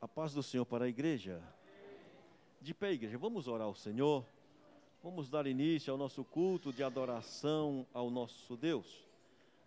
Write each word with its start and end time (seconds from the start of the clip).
A 0.00 0.08
paz 0.08 0.32
do 0.32 0.42
Senhor 0.42 0.64
para 0.64 0.86
a 0.86 0.88
igreja. 0.88 1.42
De 2.60 2.72
pé, 2.72 2.92
igreja, 2.92 3.18
vamos 3.18 3.46
orar 3.46 3.66
ao 3.66 3.74
Senhor. 3.74 4.24
Vamos 5.02 5.28
dar 5.28 5.46
início 5.46 5.92
ao 5.92 5.98
nosso 5.98 6.24
culto 6.24 6.72
de 6.72 6.82
adoração 6.82 7.86
ao 7.92 8.10
nosso 8.10 8.56
Deus. 8.56 8.86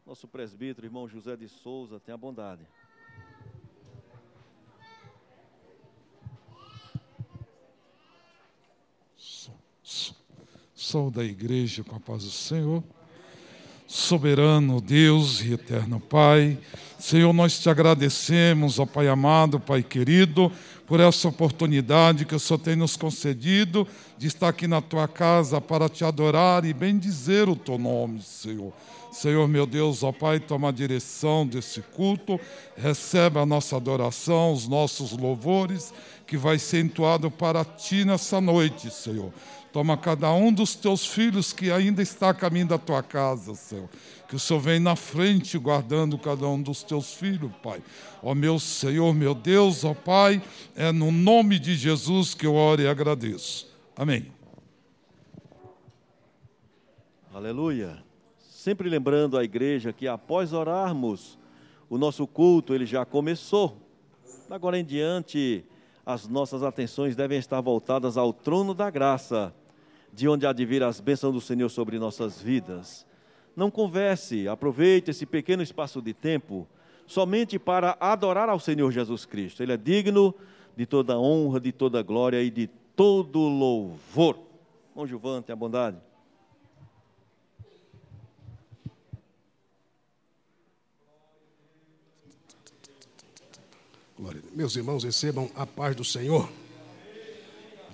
Nosso 0.06 0.28
presbítero, 0.28 0.88
irmão 0.88 1.08
José 1.08 1.36
de 1.36 1.48
Souza, 1.48 2.00
tenha 2.00 2.18
bondade. 2.18 2.68
Sou 10.74 11.10
da 11.10 11.24
igreja 11.24 11.84
com 11.84 11.96
a 11.96 12.00
paz 12.00 12.24
do 12.24 12.32
Senhor. 12.32 12.84
Soberano 13.88 14.82
Deus 14.82 15.42
e 15.42 15.54
eterno 15.54 16.00
Pai, 16.00 16.60
Senhor, 17.04 17.34
nós 17.34 17.60
te 17.60 17.70
agradecemos, 17.70 18.80
ó 18.80 18.86
Pai 18.86 19.10
amado, 19.10 19.60
Pai 19.60 19.84
querido, 19.84 20.50
por 20.88 21.02
essa 21.02 21.28
oportunidade 21.28 22.24
que 22.24 22.34
o 22.34 22.40
Senhor 22.40 22.60
tem 22.60 22.78
nos 22.78 22.96
concedido 22.96 23.86
de 24.18 24.28
estar 24.28 24.48
aqui 24.48 24.70
na 24.70 24.80
tua 24.80 25.06
casa 25.06 25.60
para 25.60 25.90
te 25.90 26.06
adorar 26.06 26.64
e 26.64 26.74
bendizer 26.74 27.50
o 27.50 27.58
teu 27.58 27.78
nome, 27.78 28.22
Senhor. 28.22 28.72
Senhor, 29.12 29.46
meu 29.50 29.66
Deus, 29.66 30.02
ó 30.02 30.14
Pai, 30.14 30.40
toma 30.40 30.70
a 30.70 30.72
direção 30.72 31.46
desse 31.46 31.82
culto, 31.82 32.40
recebe 32.78 33.38
a 33.38 33.46
nossa 33.46 33.76
adoração, 33.76 34.54
os 34.54 34.66
nossos 34.66 35.12
louvores, 35.12 35.94
que 36.34 36.38
vai 36.38 36.58
ser 36.58 36.84
entoado 36.84 37.30
para 37.30 37.64
ti 37.64 38.04
nessa 38.04 38.42
noite, 38.42 38.90
Senhor. 38.90 39.32
Toma 39.72 39.96
cada 39.96 40.34
um 40.34 40.52
dos 40.52 40.74
teus 40.74 41.06
filhos 41.06 41.54
que 41.54 41.70
ainda 41.72 42.02
está 42.02 42.30
a 42.30 42.34
caminho 42.34 42.66
da 42.66 42.80
tua 42.80 43.04
casa, 43.04 43.54
Senhor. 43.54 43.88
Que 44.28 44.36
o 44.36 44.40
Senhor 44.40 44.60
vem 44.60 44.80
na 44.80 44.96
frente 44.96 45.60
guardando 45.60 46.18
cada 46.18 46.48
um 46.48 46.60
dos 46.60 46.82
teus 46.82 47.14
filhos, 47.14 47.52
Pai. 47.62 47.84
Ó 48.24 48.34
meu 48.34 48.58
Senhor, 48.58 49.14
meu 49.14 49.36
Deus, 49.36 49.84
ó 49.84 49.94
Pai, 49.94 50.42
é 50.76 50.92
no 50.92 51.12
nome 51.12 51.60
de 51.60 51.76
Jesus 51.76 52.34
que 52.34 52.48
eu 52.48 52.56
oro 52.56 52.82
e 52.82 52.88
agradeço. 52.88 53.72
Amém. 53.96 54.26
Aleluia. 57.32 58.04
Sempre 58.40 58.90
lembrando 58.90 59.38
a 59.38 59.44
igreja 59.44 59.94
que 59.94 60.08
após 60.08 60.52
orarmos, 60.52 61.38
o 61.88 61.96
nosso 61.96 62.26
culto 62.26 62.74
ele 62.74 62.88
já 62.88 63.06
começou. 63.06 63.78
Agora 64.50 64.80
em 64.80 64.84
diante, 64.84 65.64
as 66.06 66.28
nossas 66.28 66.64
atenções 66.64 67.16
devem 67.16 67.38
estar 67.38 67.62
voltadas 67.62 68.18
ao 68.18 68.34
trono 68.34 68.74
da 68.74 68.90
graça 68.90 69.54
de 70.12 70.28
onde 70.28 70.46
há 70.46 70.54
de 70.54 70.66
vir 70.66 70.84
as 70.84 71.00
bênçãos 71.00 71.34
do 71.34 71.42
Senhor 71.42 71.70
sobre 71.70 71.98
nossas 71.98 72.42
vidas. 72.42 73.06
Não 73.56 73.72
converse, 73.72 74.48
aproveite 74.48 75.12
esse 75.12 75.26
pequeno 75.26 75.64
espaço 75.64 76.02
de 76.02 76.14
tempo 76.14 76.68
somente 77.06 77.58
para 77.58 77.98
adorar 78.00 78.50
ao 78.50 78.60
Senhor 78.60 78.92
Jesus 78.92 79.26
Cristo. 79.26 79.64
Ele 79.64 79.74
é 79.74 79.78
digno 79.78 80.34
de 80.76 80.86
toda 80.86 81.18
honra, 81.18 81.60
de 81.60 81.72
toda 81.72 82.02
glória 82.02 82.42
e 82.42 82.50
de 82.50 82.68
todo 82.96 83.40
louvor. 83.40 84.38
Bom, 84.96 85.06
Gilvan, 85.08 85.42
tenha 85.42 85.56
bondade. 85.56 85.98
Glória. 94.18 94.42
Meus 94.54 94.76
irmãos, 94.76 95.04
recebam 95.04 95.50
a 95.56 95.66
paz 95.66 95.96
do 95.96 96.06
Senhor. 96.06 96.48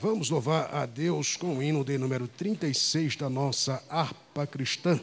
Vamos 0.01 0.29
louvar 0.29 0.73
a 0.75 0.85
Deus 0.85 1.37
com 1.37 1.57
o 1.57 1.63
hino 1.63 1.83
de 1.83 1.97
número 1.97 2.27
36 2.27 3.15
da 3.15 3.29
nossa 3.29 3.81
harpa 3.89 4.45
cristã. 4.45 4.99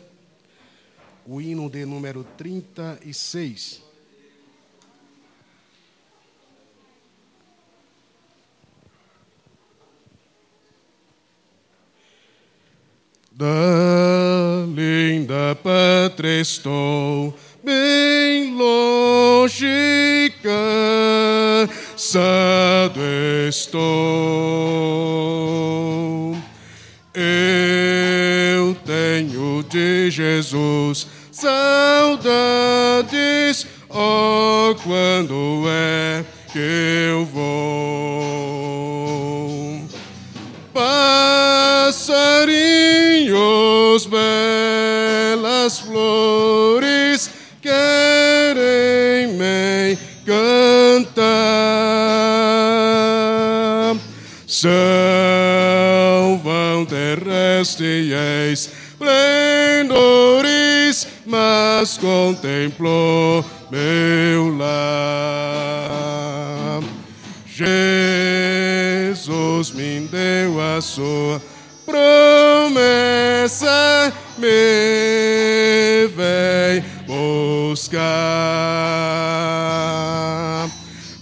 O 1.27 1.41
hino 1.41 1.71
de 1.71 1.87
número 1.87 2.23
36. 2.37 3.83
Da 13.33 14.67
linda 14.69 15.55
pátria 15.57 16.41
estou, 16.41 17.35
bem 17.63 18.55
longe 18.55 19.67
cansado 21.97 23.01
estou. 23.49 23.83
Eu 27.15 28.77
tenho 28.85 29.65
de 29.65 30.11
Jesus 30.11 31.09
saudades, 31.33 32.47
oh, 33.91 34.75
quando 34.85 35.65
é 35.69 36.25
que 36.53 37.09
eu 37.11 37.25
vou? 37.27 37.47
Passarinhos, 40.73 41.97
belas 44.07 44.66
terrestre 57.57 58.13
e 58.13 58.53
esplendores, 58.53 61.09
mas 61.25 61.97
contemplou 61.97 63.43
meu 63.71 64.55
lar. 64.57 66.83
Jesus 67.47 69.71
me 69.73 70.01
deu 70.11 70.61
a 70.61 70.83
sua 70.83 71.41
promessa, 71.87 72.93
me 74.37 76.07
vem 76.09 76.85
buscar. 77.07 77.97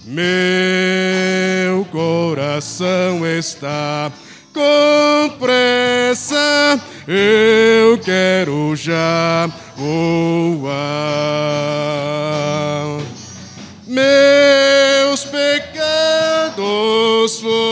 Meu 0.05 1.84
coração 1.87 3.27
está 3.27 4.12
pressa, 5.44 6.81
eu 7.06 7.99
quero 7.99 8.75
já 8.75 9.47
voar. 9.77 10.72
Meus 13.87 15.25
pecados 15.27 16.56
foram 17.41 17.63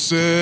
Say. 0.00 0.39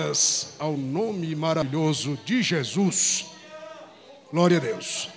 Glórias 0.00 0.54
ao 0.58 0.78
nome 0.78 1.34
maravilhoso 1.36 2.18
de 2.24 2.42
Jesus. 2.42 3.26
Glória 4.32 4.56
a 4.56 4.60
Deus. 4.60 5.10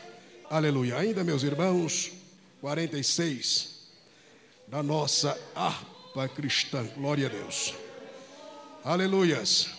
Aleluia. 0.49 0.97
Ainda, 0.97 1.23
meus 1.23 1.41
irmãos, 1.41 2.11
46 2.59 3.87
da 4.67 4.83
nossa 4.83 5.39
harpa 5.55 6.27
cristã. 6.27 6.83
Glória 6.97 7.27
a 7.27 7.29
Deus. 7.29 7.73
Aleluias. 8.83 9.69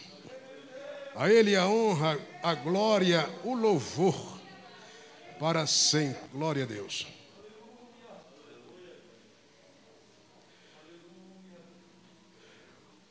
A 1.15 1.31
Ele 1.31 1.55
a 1.55 1.67
honra, 1.67 2.19
a 2.43 2.55
glória, 2.55 3.29
o 3.45 3.55
louvor 3.55 4.39
para 5.39 5.67
sempre. 5.67 6.23
Glória 6.33 6.65
a 6.65 6.67
Deus. 6.67 7.07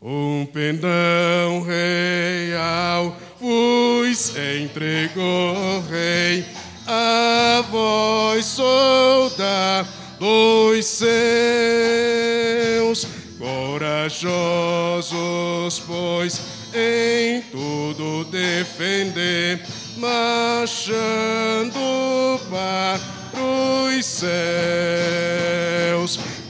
Um 0.06 0.46
pendão 0.52 1.62
real 1.62 3.16
vos 3.40 4.36
entregou, 4.36 5.82
Rei, 5.90 6.44
a 6.86 7.64
voz 7.72 8.44
solda 8.44 9.88
dos 10.20 10.86
seus, 10.86 11.08
corajosos, 13.40 15.10
pois 15.88 16.42
em 16.74 17.42
tudo 17.44 18.26
defender, 18.26 19.62
marchando 19.96 21.80
para 22.50 23.00
os 23.42 24.06
céus, 24.06 24.30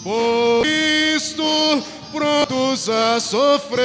por 0.02 0.67
isto 0.67 1.82
prontos 2.11 2.88
a 2.88 3.20
sofrer, 3.20 3.85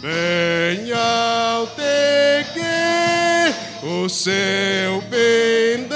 bem 0.00 0.92
alteguei 0.92 2.62
o 3.82 4.08
seu 4.08 5.02
pendão, 5.10 5.92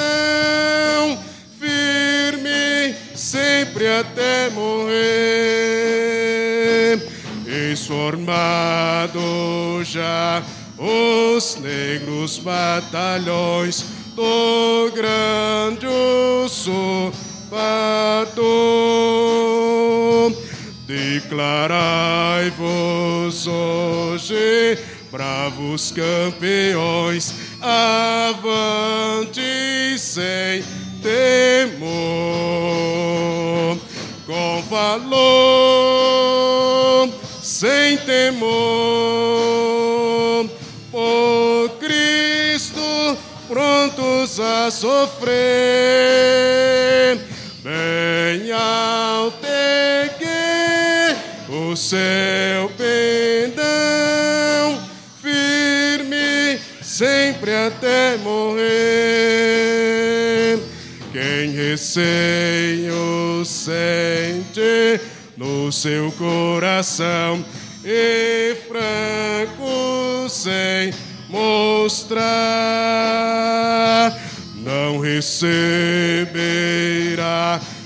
firme 1.61 2.97
sempre 3.15 3.87
até 3.87 4.51
morrer, 4.51 4.99
esformado 7.73 9.21
já 9.85 10.43
os 10.79 11.57
negros 11.61 12.39
batalhões 12.39 13.98
do 14.19 14.91
grande 14.93 15.87
usurpador. 16.45 17.15
Declarai-vos 20.89 21.77
hoje, 23.47 24.77
bravos 25.13 25.93
campeões, 25.93 27.33
avante 27.61 29.41
sem 29.97 30.65
temor, 31.01 31.79
com 34.27 34.63
valor, 34.69 35.09
sem 37.41 37.97
temor, 37.99 39.58
a 44.41 44.71
sofrer, 44.71 45.29
bem 47.63 48.53
alteguei 48.53 50.29
o 51.49 51.75
seu 51.75 52.71
pendão, 52.77 53.59
firme 55.21 56.59
sempre 56.83 57.55
até 57.55 58.17
morrer. 58.19 58.59
Quem 61.13 61.51
receio 61.51 63.45
sente 63.45 65.01
no 65.37 65.73
seu 65.73 66.13
coração 66.13 67.45
e 67.85 68.57
franco 68.69 70.29
sem 70.29 70.93
mostrar, 71.29 72.29
receberá 75.17 76.31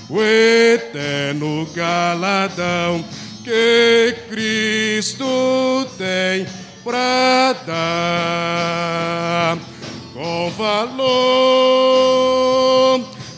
o 0.09 0.21
eterno 0.23 1.67
galadão 1.75 3.05
que 3.45 4.15
Cristo 4.29 5.87
tem 5.97 6.47
para 6.85 7.53
dar. 7.67 9.59
Com 10.13 10.51
valor, 10.51 11.01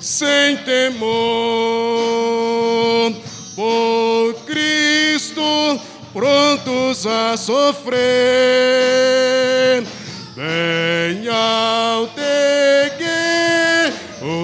sem 0.00 0.56
temor, 0.58 1.04
por 3.54 4.34
Cristo 4.46 5.80
prontos 6.12 7.06
a 7.06 7.36
sofrer, 7.36 7.94
bem 10.36 11.28
alteguei 11.28 12.93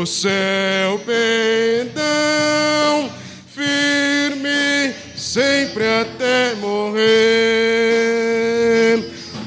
o 0.01 0.07
seu 0.07 0.99
pendão, 1.05 1.93
firme 3.55 4.95
sempre 5.15 5.85
até 5.85 6.55
morrer, 6.55 7.01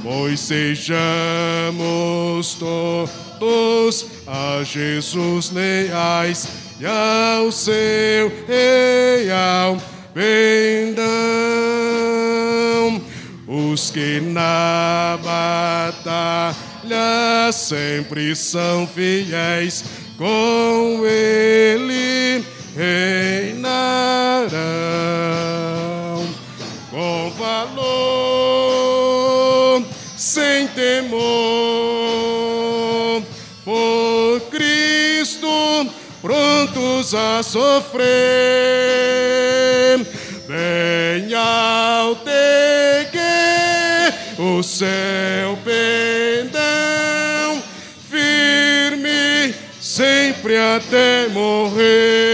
pois 0.03 0.39
sejamos 0.39 1.73
todos 2.59 4.05
a 4.27 4.61
Jesus 4.63 5.49
leais 5.51 6.47
e 6.79 6.85
ao 6.85 7.51
seu 7.51 8.31
real 8.47 9.77
pendão. 10.13 11.03
Os 13.47 13.89
que 13.89 14.19
na 14.21 15.17
batalha 15.23 16.53
sempre 17.51 18.35
são 18.35 18.85
fiéis, 18.87 19.83
com 20.23 21.05
ele 21.05 22.45
reinarão 22.77 23.83
com 26.89 27.29
valor, 27.31 27.83
sem 30.15 30.67
temor, 30.69 31.21
por 33.65 34.39
Cristo 34.49 35.91
prontos 36.21 37.13
a 37.13 37.43
sofrer, 37.43 38.07
bem 40.47 41.33
alteguei 41.33 42.53
o 44.39 44.63
seu 44.63 45.57
pendão, 45.65 46.52
sempre 50.43 50.57
até 50.57 51.29
morrer. 51.29 52.33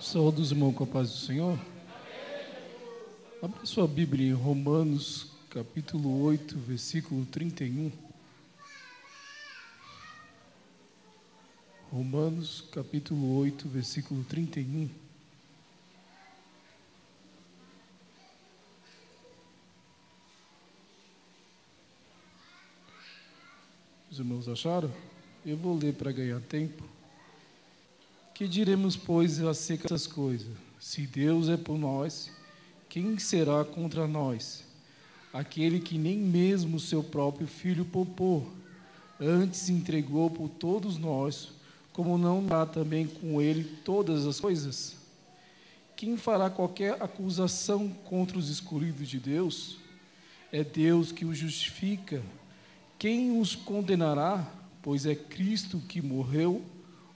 Saúde, 0.00 0.40
irmão, 0.42 0.72
com 0.72 0.84
a 0.84 0.86
paz 0.86 1.10
do 1.10 1.16
Senhor. 1.16 1.58
Abra 3.42 3.66
sua 3.66 3.86
Bíblia 3.86 4.30
em 4.30 4.32
Romanos, 4.32 5.26
capítulo 5.50 6.22
8, 6.22 6.56
versículo 6.56 7.26
31. 7.26 8.13
Romanos, 11.94 12.64
capítulo 12.72 13.38
8, 13.38 13.68
versículo 13.68 14.24
31. 14.24 14.90
Os 24.10 24.18
irmãos 24.18 24.48
acharam? 24.48 24.92
Eu 25.46 25.56
vou 25.56 25.78
ler 25.78 25.94
para 25.94 26.10
ganhar 26.10 26.40
tempo. 26.40 26.82
Que 28.34 28.48
diremos, 28.48 28.96
pois, 28.96 29.40
acerca 29.40 29.84
dessas 29.84 30.08
coisas? 30.08 30.50
Se 30.80 31.06
Deus 31.06 31.48
é 31.48 31.56
por 31.56 31.78
nós, 31.78 32.28
quem 32.88 33.16
será 33.20 33.64
contra 33.64 34.08
nós? 34.08 34.64
Aquele 35.32 35.78
que 35.78 35.96
nem 35.96 36.18
mesmo 36.18 36.80
seu 36.80 37.04
próprio 37.04 37.46
filho 37.46 37.84
poupou, 37.84 38.52
antes 39.20 39.68
entregou 39.68 40.28
por 40.28 40.48
todos 40.48 40.98
nós, 40.98 41.54
como 41.94 42.18
não 42.18 42.44
dá 42.44 42.66
também 42.66 43.06
com 43.06 43.40
ele 43.40 43.62
todas 43.84 44.26
as 44.26 44.40
coisas? 44.40 44.96
Quem 45.96 46.16
fará 46.16 46.50
qualquer 46.50 47.00
acusação 47.00 47.88
contra 47.88 48.36
os 48.36 48.48
escolhidos 48.48 49.08
de 49.08 49.20
Deus? 49.20 49.78
É 50.50 50.64
Deus 50.64 51.12
que 51.12 51.24
os 51.24 51.38
justifica. 51.38 52.20
Quem 52.98 53.40
os 53.40 53.54
condenará? 53.54 54.44
Pois 54.82 55.06
é 55.06 55.14
Cristo 55.14 55.80
que 55.88 56.02
morreu, 56.02 56.62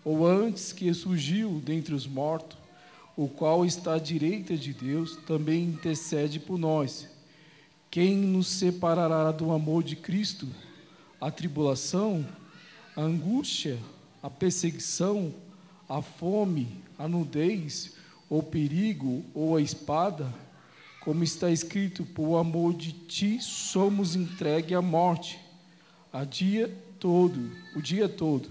ou 0.04 0.24
antes 0.24 0.72
que 0.72 0.94
surgiu 0.94 1.60
dentre 1.60 1.92
os 1.92 2.06
mortos, 2.06 2.56
o 3.16 3.26
qual 3.26 3.66
está 3.66 3.94
à 3.94 3.98
direita 3.98 4.56
de 4.56 4.72
Deus, 4.72 5.16
também 5.26 5.64
intercede 5.64 6.38
por 6.38 6.56
nós. 6.56 7.08
Quem 7.90 8.14
nos 8.14 8.46
separará 8.46 9.32
do 9.32 9.50
amor 9.50 9.82
de 9.82 9.96
Cristo? 9.96 10.46
A 11.20 11.32
tribulação, 11.32 12.24
a 12.94 13.02
angústia, 13.02 13.76
a 14.28 14.30
perseguição, 14.30 15.32
a 15.88 16.02
fome, 16.02 16.68
a 16.98 17.08
nudez, 17.08 17.94
o 18.28 18.42
perigo 18.42 19.24
ou 19.32 19.56
a 19.56 19.62
espada? 19.62 20.30
Como 21.00 21.24
está 21.24 21.50
escrito, 21.50 22.04
por 22.04 22.36
amor 22.36 22.74
de 22.74 22.92
ti 22.92 23.40
somos 23.40 24.14
entregue 24.14 24.74
à 24.74 24.82
morte 24.82 25.40
a 26.12 26.24
dia 26.24 26.70
todo, 27.00 27.50
o 27.74 27.80
dia 27.80 28.06
todo, 28.06 28.50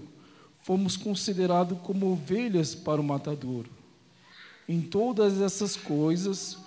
fomos 0.62 0.96
considerados 0.96 1.78
como 1.82 2.10
ovelhas 2.10 2.74
para 2.74 3.00
o 3.00 3.04
matadouro. 3.04 3.70
Em 4.68 4.80
todas 4.80 5.40
essas 5.40 5.76
coisas, 5.76 6.58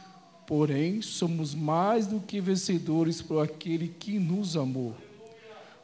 porém, 0.48 1.02
somos 1.02 1.54
mais 1.54 2.08
do 2.08 2.22
que 2.22 2.40
vencedores 2.40 3.22
por 3.22 3.44
aquele 3.44 3.90
que 3.90 4.18
nos 4.20 4.56
amou. 4.56 4.96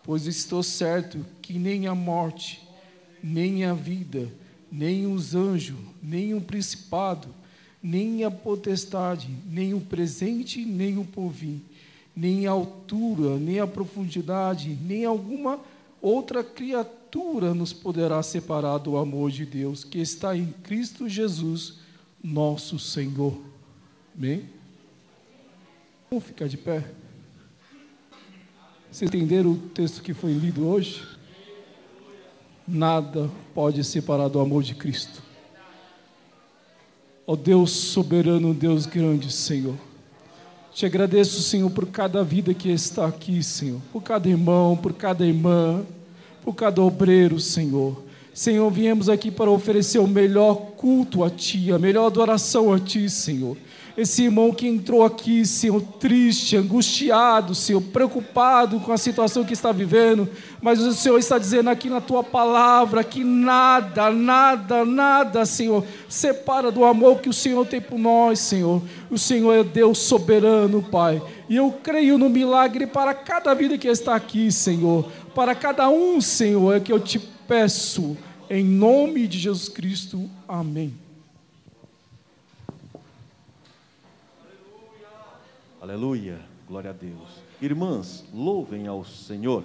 Pois 0.02 0.26
estou 0.26 0.64
certo 0.64 1.26
que 1.42 1.60
nem 1.60 1.88
a 1.88 1.94
morte, 1.94 2.67
nem 3.24 3.66
a 3.66 3.74
vida, 3.74 4.32
nem 4.72 5.06
os 5.06 5.36
anjos, 5.36 5.78
nem 6.02 6.34
o 6.34 6.42
principado, 6.42 7.28
nem 7.82 8.24
a 8.24 8.32
potestade, 8.32 9.30
nem 9.50 9.74
o 9.74 9.80
presente, 9.80 10.64
nem 10.66 10.98
o 10.98 11.06
porvir 11.06 11.60
nem 12.18 12.48
a 12.48 12.52
altura, 12.52 13.38
nem 13.38 13.60
a 13.60 13.68
profundidade, 13.68 14.76
nem 14.82 15.06
alguma 15.06 15.60
outra 16.02 16.44
criatura 16.44 17.54
nos 17.54 17.72
poderá 17.72 18.24
separar 18.24 18.80
do 18.80 18.98
amor 18.98 19.30
de 19.30 19.46
Deus 19.46 19.84
que 19.84 20.00
está 20.00 20.36
em 20.36 20.48
Cristo 20.64 21.08
Jesus, 21.08 21.76
nosso 22.24 22.80
Senhor. 22.80 23.40
Amém? 24.18 24.50
Vamos 26.10 26.26
ficar 26.26 26.48
de 26.48 26.58
pé? 26.58 26.90
Vocês 28.92 29.08
entenderam 29.08 29.52
o 29.52 29.58
texto 29.70 30.02
que 30.02 30.16
foi 30.16 30.34
lido 30.34 30.68
hoje? 30.68 31.06
Nada 32.68 33.30
pode 33.54 33.84
separar 33.84 34.28
do 34.28 34.40
amor 34.40 34.62
de 34.62 34.76
Cristo. 34.76 35.24
Ó 37.26 37.34
oh 37.34 37.36
Deus 37.36 37.72
soberano, 37.72 38.54
Deus 38.54 38.86
grande, 38.86 39.32
Senhor. 39.32 39.76
Te 40.74 40.86
agradeço, 40.86 41.42
Senhor, 41.42 41.70
por 41.70 41.88
cada 41.88 42.24
vida 42.24 42.54
que 42.54 42.70
está 42.70 43.08
aqui, 43.08 43.42
Senhor, 43.42 43.82
por 43.92 44.04
cada 44.04 44.28
irmão, 44.28 44.76
por 44.76 44.94
cada 44.94 45.26
irmã, 45.26 45.84
por 46.44 46.54
cada 46.54 46.82
obreiro, 46.82 47.40
Senhor. 47.40 48.04
Senhor, 48.34 48.70
viemos 48.70 49.10
aqui 49.10 49.32
para 49.32 49.50
oferecer 49.50 50.00
o 50.00 50.08
melhor 50.08 50.56
culto 50.78 51.24
a 51.24 51.30
Ti, 51.30 51.72
a 51.72 51.80
melhor 51.80 52.06
adoração 52.06 52.72
a 52.72 52.80
Ti, 52.80 53.10
Senhor 53.10 53.58
esse 53.98 54.26
irmão 54.26 54.54
que 54.54 54.68
entrou 54.68 55.04
aqui, 55.04 55.44
Senhor, 55.44 55.82
triste, 56.00 56.56
angustiado, 56.56 57.56
Senhor, 57.56 57.82
preocupado 57.82 58.80
com 58.80 58.92
a 58.92 58.98
situação 58.98 59.44
que 59.44 59.54
está 59.54 59.72
vivendo, 59.72 60.30
mas 60.62 60.80
o 60.80 60.94
Senhor 60.94 61.18
está 61.18 61.40
dizendo 61.40 61.72
aqui 61.72 61.90
na 61.90 62.00
tua 62.00 62.24
palavra 62.24 63.04
que 63.04 63.24
nada, 63.24 64.12
nada, 64.12 64.86
nada, 64.86 65.46
Senhor, 65.48 65.84
separa 66.08 66.72
do 66.72 66.86
amor 66.86 67.22
que 67.22 67.30
o 67.30 67.34
Senhor 67.34 67.66
tem 67.66 67.82
por 67.82 67.98
nós, 67.98 68.38
Senhor. 68.38 68.84
O 69.10 69.18
Senhor 69.18 69.52
é 69.54 69.64
Deus 69.64 69.98
soberano, 69.98 70.84
Pai. 70.84 71.20
E 71.50 71.56
eu 71.56 71.72
creio 71.72 72.20
no 72.20 72.30
milagre 72.30 72.86
para 72.86 73.16
cada 73.16 73.56
vida 73.56 73.80
que 73.80 73.88
está 73.88 74.14
aqui, 74.14 74.52
Senhor. 74.52 75.10
Para 75.34 75.56
cada 75.56 75.90
um, 75.90 76.22
Senhor, 76.22 76.76
é 76.76 76.80
que 76.80 76.94
eu 76.94 77.00
te 77.00 77.18
peço, 77.48 78.16
em 78.48 78.64
nome 78.64 79.26
de 79.26 79.40
Jesus 79.40 79.70
Cristo. 79.70 80.30
Amém. 80.48 81.07
Aleluia, 85.88 86.38
glória 86.68 86.90
a 86.90 86.94
Deus. 86.94 87.42
Irmãs, 87.62 88.26
louvem 88.34 88.88
ao 88.88 89.06
Senhor. 89.06 89.64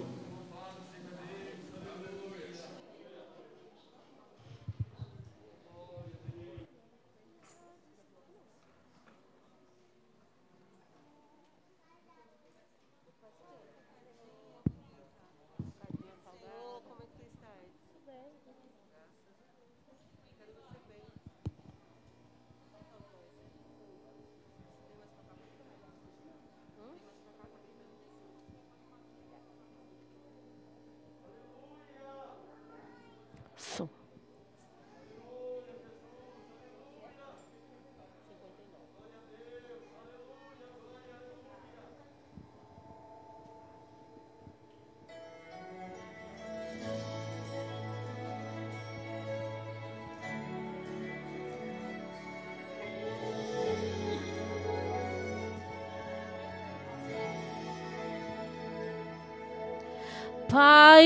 Pai, 60.53 61.03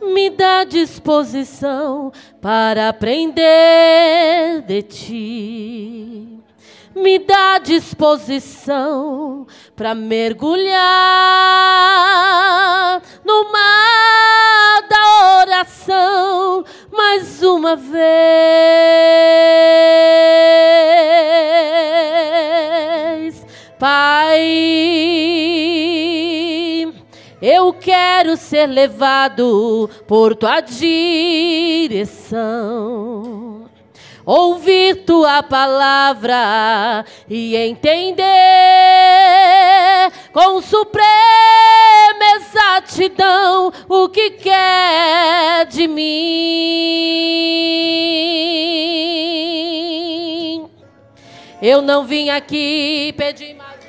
me 0.00 0.30
dá 0.30 0.64
disposição 0.64 2.10
para 2.40 2.88
aprender 2.88 4.62
de 4.62 4.80
ti. 4.80 6.40
Me 6.96 7.18
dá 7.18 7.58
disposição 7.58 9.46
para 9.76 9.94
mergulhar 9.94 10.72
no 13.22 13.52
mar 13.52 14.88
da 14.88 15.40
oração 15.42 16.64
mais 16.90 17.42
uma 17.42 17.76
vez. 17.76 18.00
Pai, 23.78 25.29
eu 27.40 27.72
quero 27.72 28.36
ser 28.36 28.66
levado 28.66 29.88
por 30.06 30.36
tua 30.36 30.60
direção. 30.60 32.10
Ouvir 34.26 35.04
tua 35.06 35.42
palavra 35.42 37.04
e 37.28 37.56
entender 37.56 38.24
com 40.32 40.60
suprema 40.60 41.10
exatidão 42.36 43.72
o 43.88 44.08
que 44.08 44.30
quer 44.30 45.64
de 45.66 45.88
mim? 45.88 46.10
Eu 51.62 51.82
não 51.82 52.04
vim 52.04 52.30
aqui 52.30 53.12
pedir 53.16 53.54
mais 53.54 53.79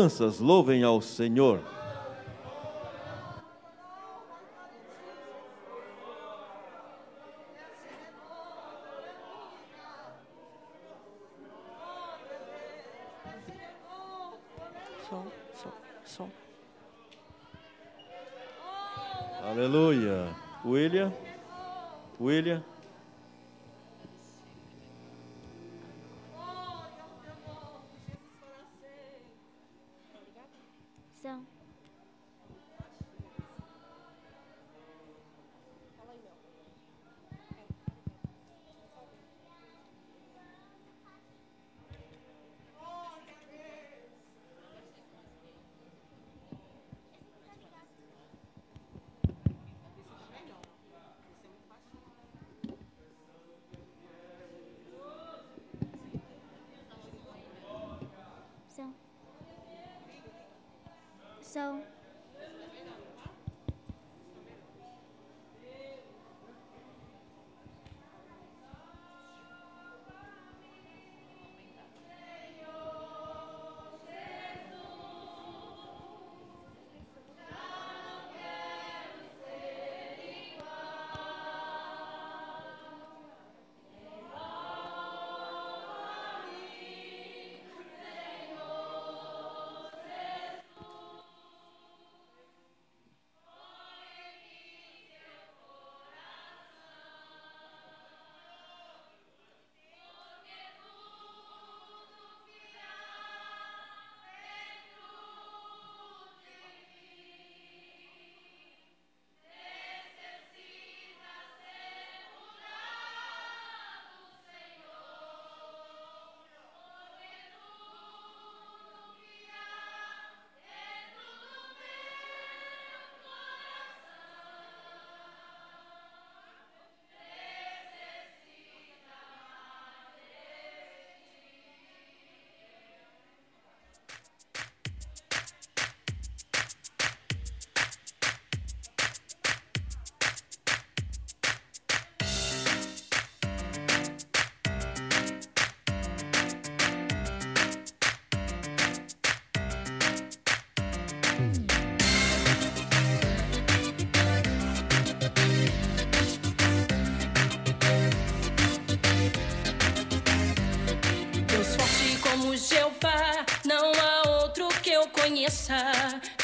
Crianças, 0.00 0.40
louvem 0.40 0.82
ao 0.82 1.02
Senhor. 1.02 1.60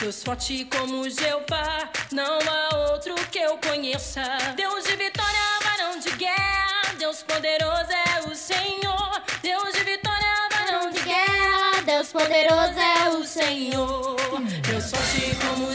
Deus 0.01 0.25
forte 0.25 0.65
como 0.65 1.09
Jeová, 1.09 1.89
não 2.11 2.41
há 2.41 2.91
outro 2.91 3.15
que 3.31 3.39
eu 3.39 3.57
conheça. 3.59 4.21
Deus 4.57 4.85
de 4.85 4.97
vitória, 4.97 5.41
varão 5.63 6.01
de 6.01 6.11
guerra, 6.17 6.93
Deus 6.99 7.23
poderoso 7.23 7.93
é 7.93 8.29
o 8.29 8.35
Senhor. 8.35 9.23
Deus 9.43 9.73
de 9.75 9.85
vitória, 9.85 10.49
varão 10.51 10.91
de 10.91 11.01
guerra, 11.03 11.83
Deus 11.85 12.09
poderoso 12.09 12.81
é 12.81 13.09
o 13.11 13.25
Senhor. 13.25 14.17
Deus 14.69 14.91
forte 14.91 15.37
como 15.37 15.66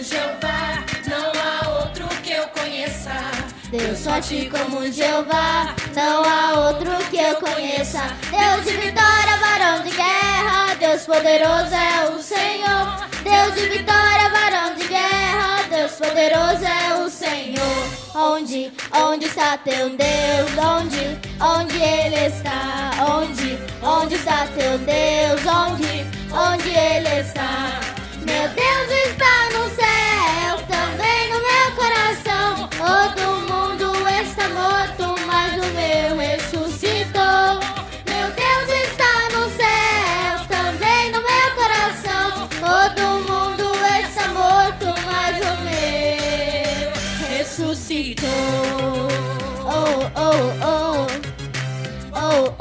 Deus 3.72 4.04
forte 4.04 4.50
como 4.50 4.92
Jeová, 4.92 5.74
não 5.96 6.24
há 6.26 6.68
outro 6.68 6.92
que 7.10 7.16
eu 7.16 7.36
conheça. 7.38 8.02
Deus 8.30 8.66
de 8.66 8.74
vitória, 8.82 9.38
varão 9.38 9.82
de 9.82 9.92
guerra, 9.92 10.76
Deus 10.78 11.04
poderoso 11.04 11.74
é 11.74 12.10
o 12.10 12.22
Senhor. 12.22 13.08
Deus 13.24 13.56
de 13.56 13.70
vitória, 13.70 14.30
varão 14.30 14.76
de 14.76 14.88
guerra, 14.88 15.64
Deus 15.70 15.92
poderoso 15.94 16.66
é 16.66 16.96
o 17.02 17.10
Senhor. 17.10 18.02
Onde, 18.14 18.74
onde 18.94 19.28
está 19.28 19.58
teu 19.60 19.90
Deus? 19.92 20.52
Onde, 20.58 21.18
onde 21.40 21.78
ele 21.78 22.28
está? 22.28 22.92
Onde, 23.10 23.58
onde 23.82 24.16
está 24.16 24.48
teu 24.48 24.78
Deus? 24.80 25.46
Onde, 25.46 26.06
onde 26.34 26.70
ele 26.70 27.22
está? 27.22 27.41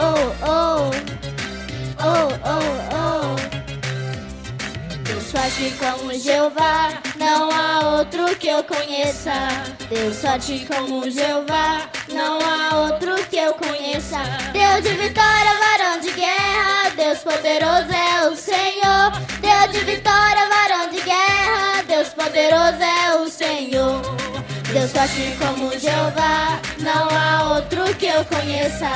oh, 0.01 0.33
oh, 0.47 0.91
oh, 2.03 2.57
oh. 2.95 3.37
Deus 5.05 5.31
forte 5.31 5.75
como 5.79 6.15
Jeová, 6.15 7.01
não 7.17 7.51
há 7.51 7.99
outro 7.99 8.35
que 8.37 8.49
eu 8.49 8.65
conheça. 8.65 9.33
Deus 9.91 10.17
forte 10.17 10.67
como 10.67 11.11
Jeová, 11.11 11.89
não 12.13 12.39
há 12.41 12.77
outro 12.87 13.15
que 13.29 13.37
eu 13.37 13.53
conheça. 13.55 14.19
Deus 14.53 14.83
de 14.83 14.97
vitória, 14.97 15.53
varão 15.59 16.01
de 16.01 16.11
guerra, 16.13 16.91
Deus 16.97 17.19
poderoso 17.19 17.93
é 17.93 18.29
o 18.29 18.37
Senhor. 18.37 19.13
Deus 19.41 19.73
de 19.73 19.85
vitória, 19.85 20.49
varão 20.49 20.89
de 20.91 21.01
guerra, 21.03 21.83
Deus 21.87 22.09
poderoso 22.09 22.83
é 22.83 23.15
o 23.17 23.29
Senhor. 23.29 24.30
Deus 24.73 24.93
forte 24.93 25.37
como 25.37 25.77
Jeová, 25.77 26.61
não 26.79 27.09
há 27.11 27.55
outro 27.55 27.93
que 27.97 28.07
eu 28.07 28.25
conheça. 28.25 28.89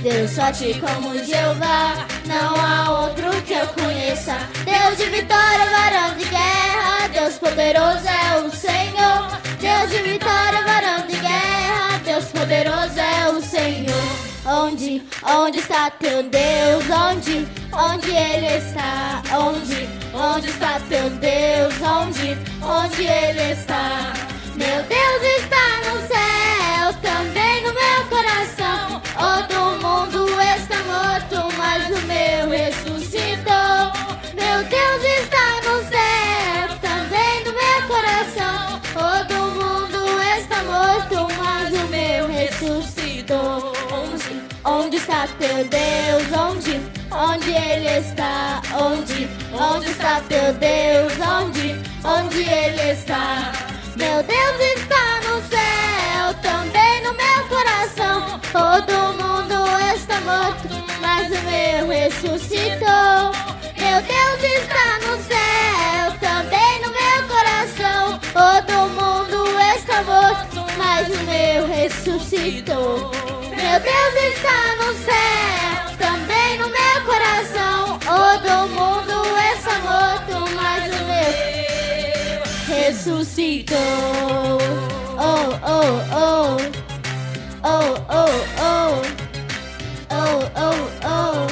Deus 0.00 0.36
forte 0.36 0.74
como 0.80 1.18
Jeová, 1.18 2.06
não 2.26 2.54
há 2.54 3.00
outro 3.00 3.30
que 3.42 3.54
eu 3.54 3.66
conheça. 3.68 4.36
Deus 4.64 4.96
de 4.96 5.06
vitória, 5.06 5.66
varão 5.66 6.16
de 6.16 6.24
guerra, 6.26 7.08
Deus 7.12 7.34
poderoso 7.38 8.06
é 8.06 8.38
o 8.38 8.50
Senhor. 8.52 9.40
Deus 9.60 9.90
de 9.90 10.10
vitória, 10.10 10.62
varão 10.62 11.06
de 11.08 11.16
guerra, 11.16 11.98
Deus 12.04 12.24
poderoso 12.26 13.00
é 13.00 13.28
o 13.28 13.42
Senhor. 13.42 14.26
Onde, 14.46 15.02
onde 15.24 15.58
está 15.58 15.90
teu 15.90 16.22
Deus? 16.22 16.84
Onde, 16.88 17.48
onde 17.72 18.10
ele 18.12 18.58
está? 18.58 19.22
Onde, 19.36 19.88
onde 20.14 20.48
está 20.48 20.78
teu 20.88 21.10
Deus? 21.10 21.74
Onde, 21.82 22.38
onde 22.62 23.02
ele 23.02 23.52
está? 23.52 24.35
Meu 24.56 24.82
Deus 24.84 25.22
está 25.38 25.66
no 25.84 26.00
céu, 26.08 26.94
também 27.02 27.62
no 27.62 27.74
meu 27.74 28.06
coração. 28.08 29.02
Todo 29.14 29.76
mundo 29.82 30.40
está 30.40 30.78
morto, 30.84 31.54
mas 31.58 31.86
o 31.90 32.00
meu 32.06 32.48
ressuscitou. 32.48 33.92
Meu 34.34 34.64
Deus 34.64 35.04
está 35.20 35.60
no 35.60 35.84
céu, 35.90 36.78
também 36.80 37.44
no 37.44 37.52
meu 37.52 37.86
coração. 37.86 38.80
Todo 38.94 39.34
mundo 39.52 40.22
está 40.38 40.62
morto, 40.62 41.28
mas 41.36 41.74
o 41.74 41.86
meu 41.88 42.26
ressuscitou. 42.26 43.74
Onde, 43.92 44.42
onde 44.64 44.96
está 44.96 45.28
teu 45.38 45.64
Deus? 45.68 46.32
Onde, 46.32 46.80
onde 47.10 47.50
ele 47.50 47.98
está? 47.98 48.62
Onde, 48.74 49.28
onde 49.52 49.90
está 49.90 50.22
teu 50.22 50.54
Deus? 50.54 51.12
Onde, 51.20 51.78
onde 52.02 52.42
ele 52.42 52.92
está? 52.92 53.52
Meu 54.16 54.24
Deus 54.24 54.78
está 54.78 55.20
no 55.28 55.42
céu, 55.46 56.32
também 56.40 57.02
no 57.02 57.12
meu 57.12 57.48
coração. 57.50 58.40
Todo 58.50 59.12
mundo 59.12 59.54
está 59.94 60.18
morto, 60.22 60.68
mas 61.02 61.26
o 61.26 61.42
meu 61.42 61.86
ressuscitou. 61.86 63.30
Meu 63.76 64.00
Deus 64.00 64.42
está 64.42 65.00
no 65.00 65.22
céu, 65.22 66.18
também 66.18 66.80
no 66.80 66.88
meu 66.92 67.28
coração. 67.28 68.18
Todo 68.32 68.88
mundo 68.88 69.60
está 69.76 70.02
morto, 70.04 70.64
mas 70.78 71.08
o 71.08 71.22
meu 71.24 71.66
ressuscitou. 71.66 73.10
Meu 73.54 73.80
Deus 73.80 74.14
está 74.32 74.76
no 74.76 74.94
céu, 74.94 75.94
também 75.98 76.56
no 76.56 76.68
meu 76.70 77.04
coração. 77.04 77.98
Todo 77.98 78.68
mundo 78.68 79.05
ressuscitou. 82.86 83.76
Oh, 85.18 85.50
oh, 85.64 85.98
oh. 86.12 86.56
Oh, 87.64 87.94
oh, 88.08 88.34
oh. 88.60 89.02
Oh, 90.10 90.38
oh, 90.54 90.90
oh. 91.04 91.46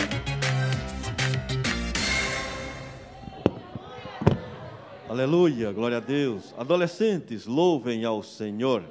Aleluia, 5.08 5.72
glória 5.72 5.96
a 5.96 6.00
Deus. 6.00 6.54
Adolescentes, 6.56 7.46
louvem 7.46 8.04
ao 8.04 8.22
Senhor. 8.22 8.84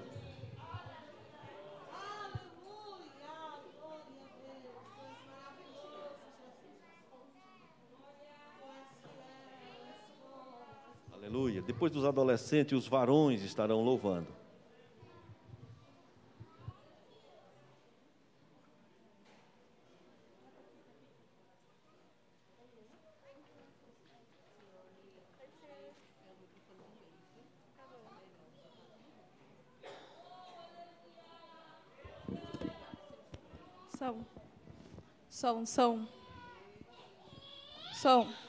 Aleluia. 11.34 11.64
Depois 11.64 11.92
dos 11.92 12.06
adolescentes, 12.06 12.78
os 12.78 12.88
varões 12.88 13.42
estarão 13.42 13.82
louvando. 13.82 14.28
São, 33.98 34.24
são, 35.32 35.66
são, 35.66 36.08
são. 37.92 38.43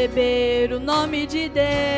receber 0.00 0.72
o 0.72 0.80
nome 0.80 1.26
de 1.26 1.48
Deus. 1.50 1.89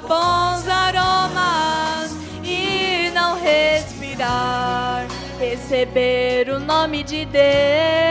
bons 0.00 0.66
aromas 0.68 2.12
e 2.42 3.10
não 3.14 3.38
respirar, 3.38 5.06
receber 5.38 6.48
o 6.50 6.58
nome 6.58 7.02
de 7.02 7.24
Deus. 7.24 8.03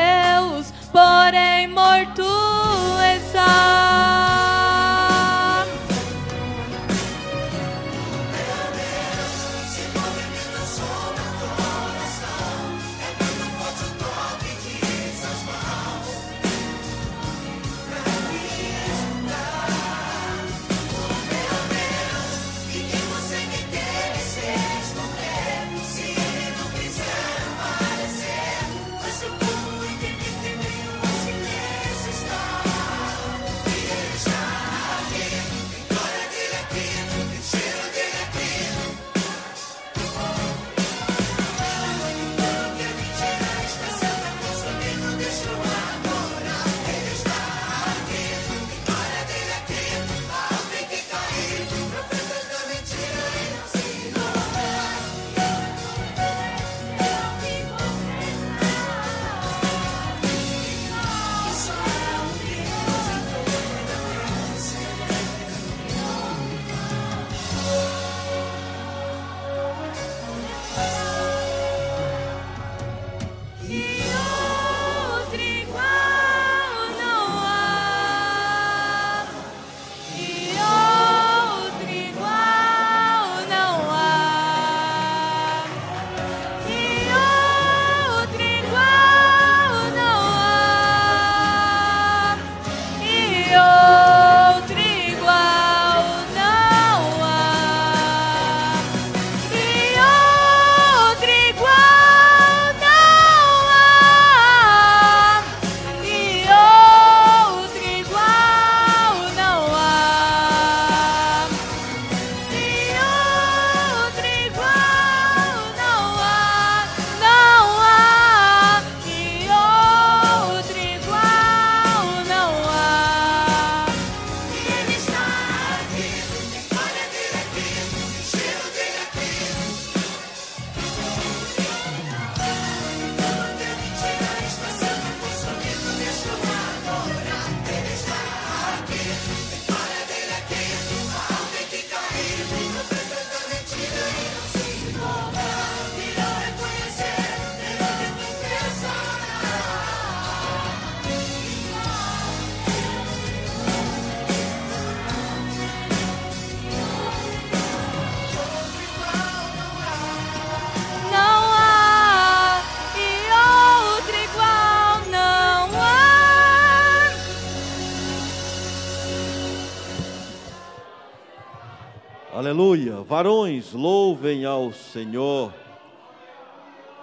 Aleluia. 172.43 172.97
Varões, 173.03 173.71
louvem 173.71 174.43
ao 174.43 174.73
Senhor. 174.73 175.53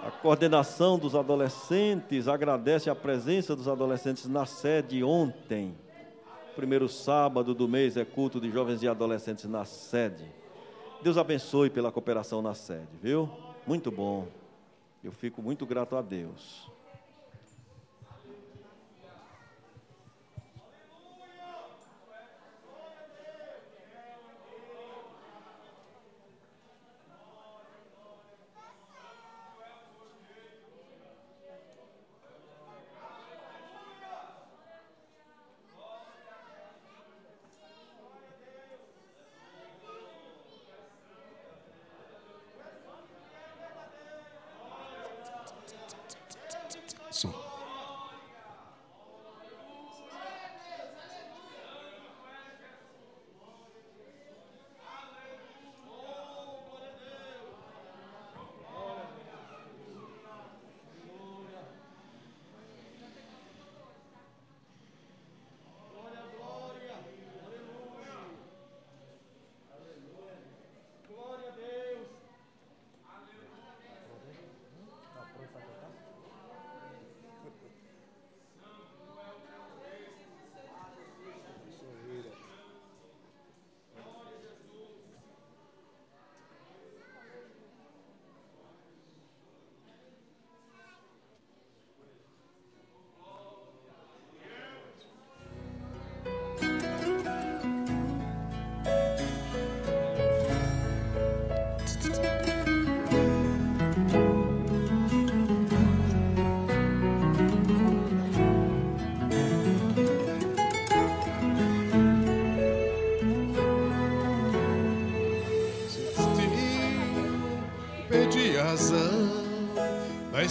A 0.05 0.11
coordenação 0.11 0.99
dos 0.99 1.15
adolescentes 1.15 2.27
agradece 2.27 2.91
a 2.91 2.95
presença 2.95 3.55
dos 3.55 3.67
adolescentes 3.67 4.27
na 4.27 4.45
sede 4.45 5.03
ontem. 5.03 5.75
Primeiro 6.55 6.87
sábado 6.87 7.55
do 7.55 7.67
mês 7.67 7.97
é 7.97 8.05
culto 8.05 8.39
de 8.39 8.51
jovens 8.51 8.83
e 8.83 8.87
adolescentes 8.87 9.45
na 9.45 9.65
sede. 9.65 10.25
Deus 11.01 11.17
abençoe 11.17 11.71
pela 11.71 11.91
cooperação 11.91 12.39
na 12.43 12.53
sede, 12.53 12.95
viu? 13.01 13.27
Muito 13.65 13.89
bom. 13.89 14.27
Eu 15.03 15.11
fico 15.11 15.41
muito 15.41 15.65
grato 15.65 15.95
a 15.95 16.03
Deus. 16.03 16.70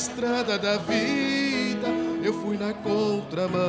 Estrada 0.01 0.59
da 0.59 0.78
vida 0.78 1.88
eu 2.24 2.32
fui 2.32 2.57
na 2.57 2.72
contramão. 2.72 3.61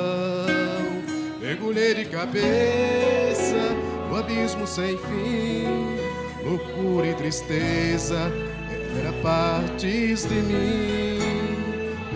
Mergulhei 1.42 1.94
de 1.94 2.06
cabeça 2.06 3.58
no 4.10 4.16
abismo 4.16 4.66
sem 4.66 4.98
fim. 4.98 5.98
Loucura 6.42 7.08
e 7.08 7.14
tristeza 7.16 8.32
era 8.98 9.12
partes 9.22 10.26
de 10.26 10.36
mim. 10.36 11.20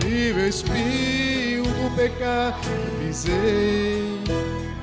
Livre 0.02 0.48
espinho 0.48 1.64
do 1.64 1.94
pecado 1.94 2.56
pisei. 2.98 4.02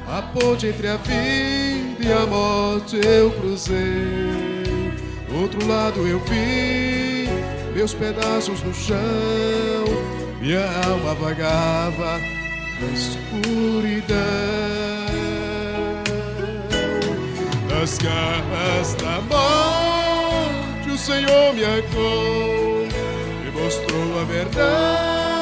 A 0.07 0.21
ponte 0.21 0.67
entre 0.67 0.87
a 0.87 0.97
vida 0.97 2.07
e 2.07 2.13
a 2.13 2.27
morte 2.27 3.01
eu 3.03 3.31
cruzei. 3.31 4.93
Outro 5.35 5.67
lado 5.67 6.07
eu 6.07 6.19
vi 6.19 7.02
meus 7.73 7.93
pedaços 7.93 8.61
no 8.63 8.73
chão. 8.73 8.97
Minha 10.39 10.65
alma 10.87 11.13
vagava 11.15 12.19
na 12.79 12.87
escuridão. 12.93 14.17
Nas 17.69 17.97
garras 17.97 18.93
da 18.95 19.21
morte 19.29 20.89
o 20.89 20.97
Senhor 20.97 21.53
me 21.53 21.63
acolheu 21.63 22.87
e 23.45 23.51
mostrou 23.51 24.19
a 24.21 24.23
verdade 24.23 25.33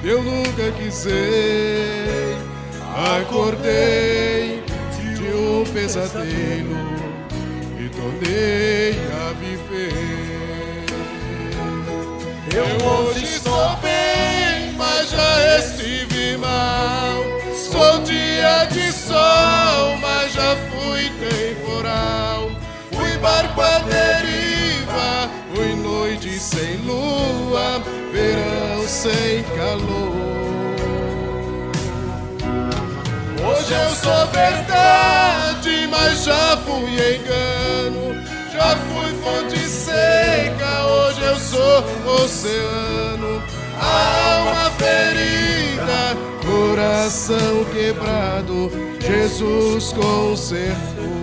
que 0.00 0.08
eu 0.08 0.22
nunca 0.22 0.72
quisei. 0.78 2.36
Acordei 3.20 4.62
de 4.96 5.22
um 5.34 5.64
pesadelo 5.72 6.76
e 7.78 7.88
tornei 7.90 9.07
Eu 12.54 12.86
hoje 12.86 13.24
estou 13.24 13.76
bem, 13.76 14.72
mas 14.76 15.10
já 15.10 15.58
estive 15.58 16.36
mal. 16.38 17.22
Sou 17.54 18.00
dia 18.02 18.64
de 18.72 18.90
sol, 18.92 19.96
mas 20.00 20.32
já 20.32 20.56
fui 20.70 21.10
temporal. 21.20 22.50
Fui 22.92 23.16
barco 23.18 23.60
à 23.60 23.78
deriva, 23.80 25.30
fui 25.54 25.74
noite 25.74 26.38
sem 26.38 26.76
lua, 26.78 27.82
verão 28.12 28.86
sem 28.86 29.42
calor. 29.56 30.18
Hoje 33.46 33.72
eu 33.72 33.94
sou 33.94 34.26
verdade, 34.28 35.86
mas 35.90 36.24
já 36.24 36.56
fui 36.58 36.92
engano. 36.92 38.18
Já 38.52 38.76
fui 38.76 39.14
fonte 39.22 39.58
seca, 39.68 40.86
hoje 41.18 41.24
eu 41.24 41.36
sou 41.38 42.24
oceano. 42.24 43.42
Alma 43.80 44.70
ferida, 44.72 46.16
coração 46.44 47.64
quebrado, 47.72 48.70
Jesus 49.00 49.92
consertou. 49.92 51.18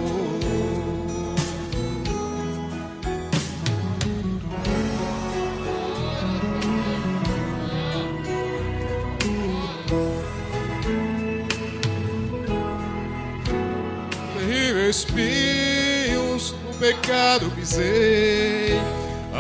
espinhos 14.88 16.52
do 16.52 16.78
pecado 16.78 17.52
pisei. 17.56 18.64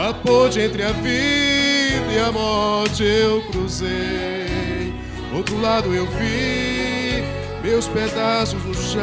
A 0.07 0.13
ponte 0.13 0.59
entre 0.59 0.83
a 0.83 0.91
vida 0.91 2.11
e 2.13 2.19
a 2.19 2.31
morte 2.31 3.03
eu 3.03 3.41
cruzei. 3.49 4.93
Outro 5.33 5.59
lado 5.59 5.91
eu 5.95 6.05
vi 6.05 7.23
meus 7.63 7.87
pedaços 7.87 8.63
no 8.63 8.75
chão. 8.75 9.01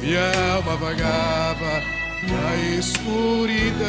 Minha 0.00 0.28
alma 0.54 0.74
vagava 0.74 1.84
na 2.26 2.56
escuridão. 2.76 3.86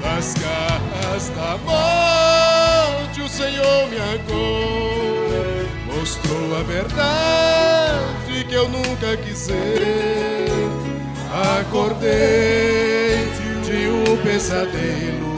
Nas 0.00 0.32
garras 0.32 1.28
da 1.36 1.58
morte 1.58 3.20
o 3.20 3.28
Senhor 3.28 3.88
me 3.90 3.98
acolheu 4.14 5.66
mostrou 5.94 6.56
a 6.58 6.62
verdade 6.62 8.44
que 8.48 8.54
eu 8.54 8.66
nunca 8.68 9.14
quisei. 9.18 10.95
Acordei 11.36 13.28
de 13.62 13.88
um 13.90 14.16
pesadelo 14.22 15.36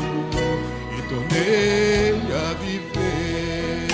e 0.97 1.03
tornei 1.03 2.15
a 2.33 2.55
viver. 2.55 3.89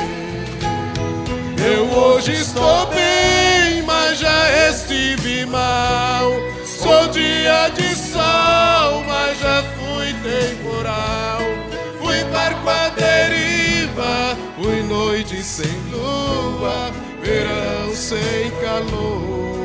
Eu 1.67 1.87
hoje 1.99 2.33
estou 2.33 2.89
bem, 2.89 3.83
mas 3.87 4.19
já 4.19 4.69
estive 4.69 5.47
mal. 5.47 6.31
Sou 6.67 7.09
dia 7.09 7.71
de 7.71 7.97
sol, 7.97 9.03
mas 9.09 9.41
já 9.41 9.63
fui 9.79 10.13
temporal. 10.23 11.41
Fui 12.03 12.23
barco 12.25 12.69
à 12.69 12.91
deriva, 12.91 14.37
fui 14.57 14.83
noite 14.83 15.43
sem 15.43 15.73
lua, 15.91 16.91
verão 17.23 17.95
sem 17.95 18.51
calor. 18.61 19.64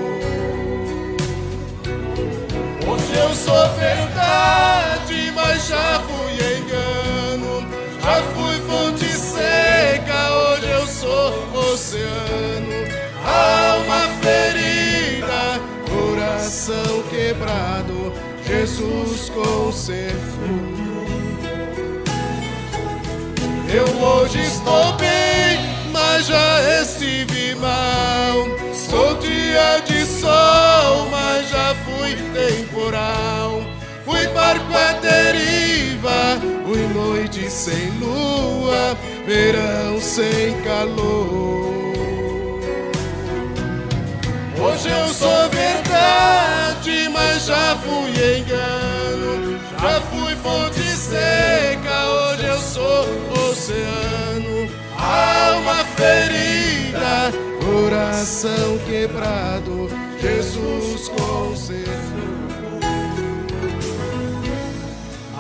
Eu 3.13 3.35
sou 3.35 3.69
verdade, 3.75 5.31
mas 5.35 5.67
já 5.67 6.01
fui 6.07 6.33
engano. 6.57 7.67
Já 8.01 8.21
fui 8.33 8.55
fonte 8.67 9.05
seca, 9.05 10.31
hoje 10.31 10.69
eu 10.69 10.87
sou 10.87 11.71
oceano. 11.73 12.89
Alma 13.25 14.09
ferida, 14.21 15.59
coração 15.89 17.03
quebrado, 17.09 18.13
Jesus 18.45 19.29
consertou. 19.29 20.79
Eu 23.71 23.85
hoje 24.03 24.39
estou 24.41 24.93
bem, 24.93 25.59
mas 25.91 26.25
já 26.25 26.81
estive 26.81 27.53
mal. 27.55 28.47
Sou 28.73 29.15
dia 29.19 29.79
de 29.85 30.05
sol, 30.05 30.68
fui 32.09 32.15
temporal. 32.33 33.61
Fui 34.05 34.27
barco 34.29 34.73
à 34.73 34.93
deriva, 34.93 36.39
fui 36.65 36.87
noite 36.87 37.49
sem 37.49 37.91
lua, 37.99 38.97
verão 39.25 39.99
sem 39.99 40.59
calor. 40.61 41.69
Hoje 44.59 44.89
eu 44.89 45.13
sou 45.13 45.49
verdade, 45.49 47.09
mas 47.11 47.45
já 47.45 47.77
fui 47.77 48.39
engano. 48.39 49.59
Já 49.79 50.01
fui 50.01 50.35
fonte 50.37 50.81
seca, 50.81 52.05
hoje 52.07 52.45
eu 52.45 52.57
sou 52.57 53.05
oceano. 53.49 54.69
Alma 54.97 55.85
ferida, 55.95 57.31
coração 57.63 58.77
quebrado, 58.85 59.87
Jesus 60.21 61.07
consertou. 61.07 61.89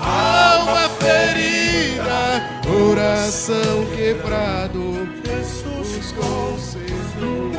Alma 0.01 0.89
ferida, 0.89 2.61
coração 2.65 3.85
quebrado, 3.95 5.09
Jesus 5.25 6.13
consertou. 6.13 7.51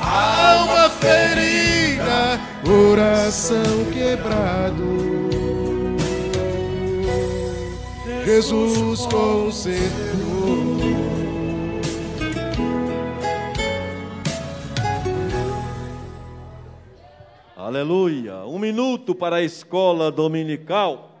Alma 0.00 0.90
ferida, 0.90 2.38
coração 2.64 3.84
quebrado. 3.92 4.96
Jesus 8.24 9.06
consertou. 9.06 10.25
Aleluia. 17.66 18.46
Um 18.46 18.60
minuto 18.60 19.12
para 19.12 19.38
a 19.38 19.42
escola 19.42 20.12
dominical. 20.12 21.20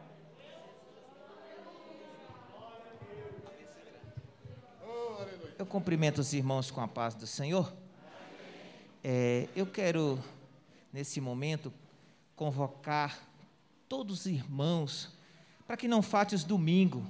Eu 5.58 5.66
cumprimento 5.66 6.18
os 6.18 6.32
irmãos 6.32 6.70
com 6.70 6.80
a 6.80 6.86
paz 6.86 7.16
do 7.16 7.26
Senhor. 7.26 7.74
É, 9.02 9.48
eu 9.56 9.66
quero, 9.66 10.20
nesse 10.92 11.20
momento, 11.20 11.72
convocar 12.36 13.18
todos 13.88 14.20
os 14.20 14.26
irmãos 14.26 15.10
para 15.66 15.76
que 15.76 15.88
não 15.88 16.00
falte 16.00 16.36
os 16.36 16.44
domingos. 16.44 17.02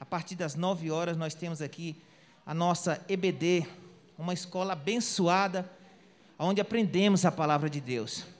A 0.00 0.04
partir 0.04 0.34
das 0.34 0.56
nove 0.56 0.90
horas, 0.90 1.16
nós 1.16 1.36
temos 1.36 1.62
aqui 1.62 2.02
a 2.44 2.52
nossa 2.52 3.00
EBD, 3.08 3.64
uma 4.18 4.34
escola 4.34 4.72
abençoada, 4.72 5.70
onde 6.36 6.60
aprendemos 6.60 7.24
a 7.24 7.30
palavra 7.30 7.70
de 7.70 7.80
Deus. 7.80 8.34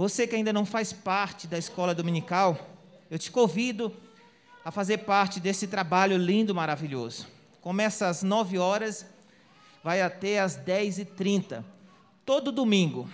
Você 0.00 0.26
que 0.26 0.34
ainda 0.34 0.50
não 0.50 0.64
faz 0.64 0.94
parte 0.94 1.46
da 1.46 1.58
escola 1.58 1.94
dominical, 1.94 2.58
eu 3.10 3.18
te 3.18 3.30
convido 3.30 3.94
a 4.64 4.70
fazer 4.70 5.04
parte 5.04 5.38
desse 5.38 5.66
trabalho 5.66 6.16
lindo, 6.16 6.54
maravilhoso. 6.54 7.26
Começa 7.60 8.08
às 8.08 8.22
9 8.22 8.56
horas, 8.56 9.04
vai 9.84 10.00
até 10.00 10.40
às 10.40 10.56
10h30, 10.56 11.62
todo 12.24 12.50
domingo. 12.50 13.10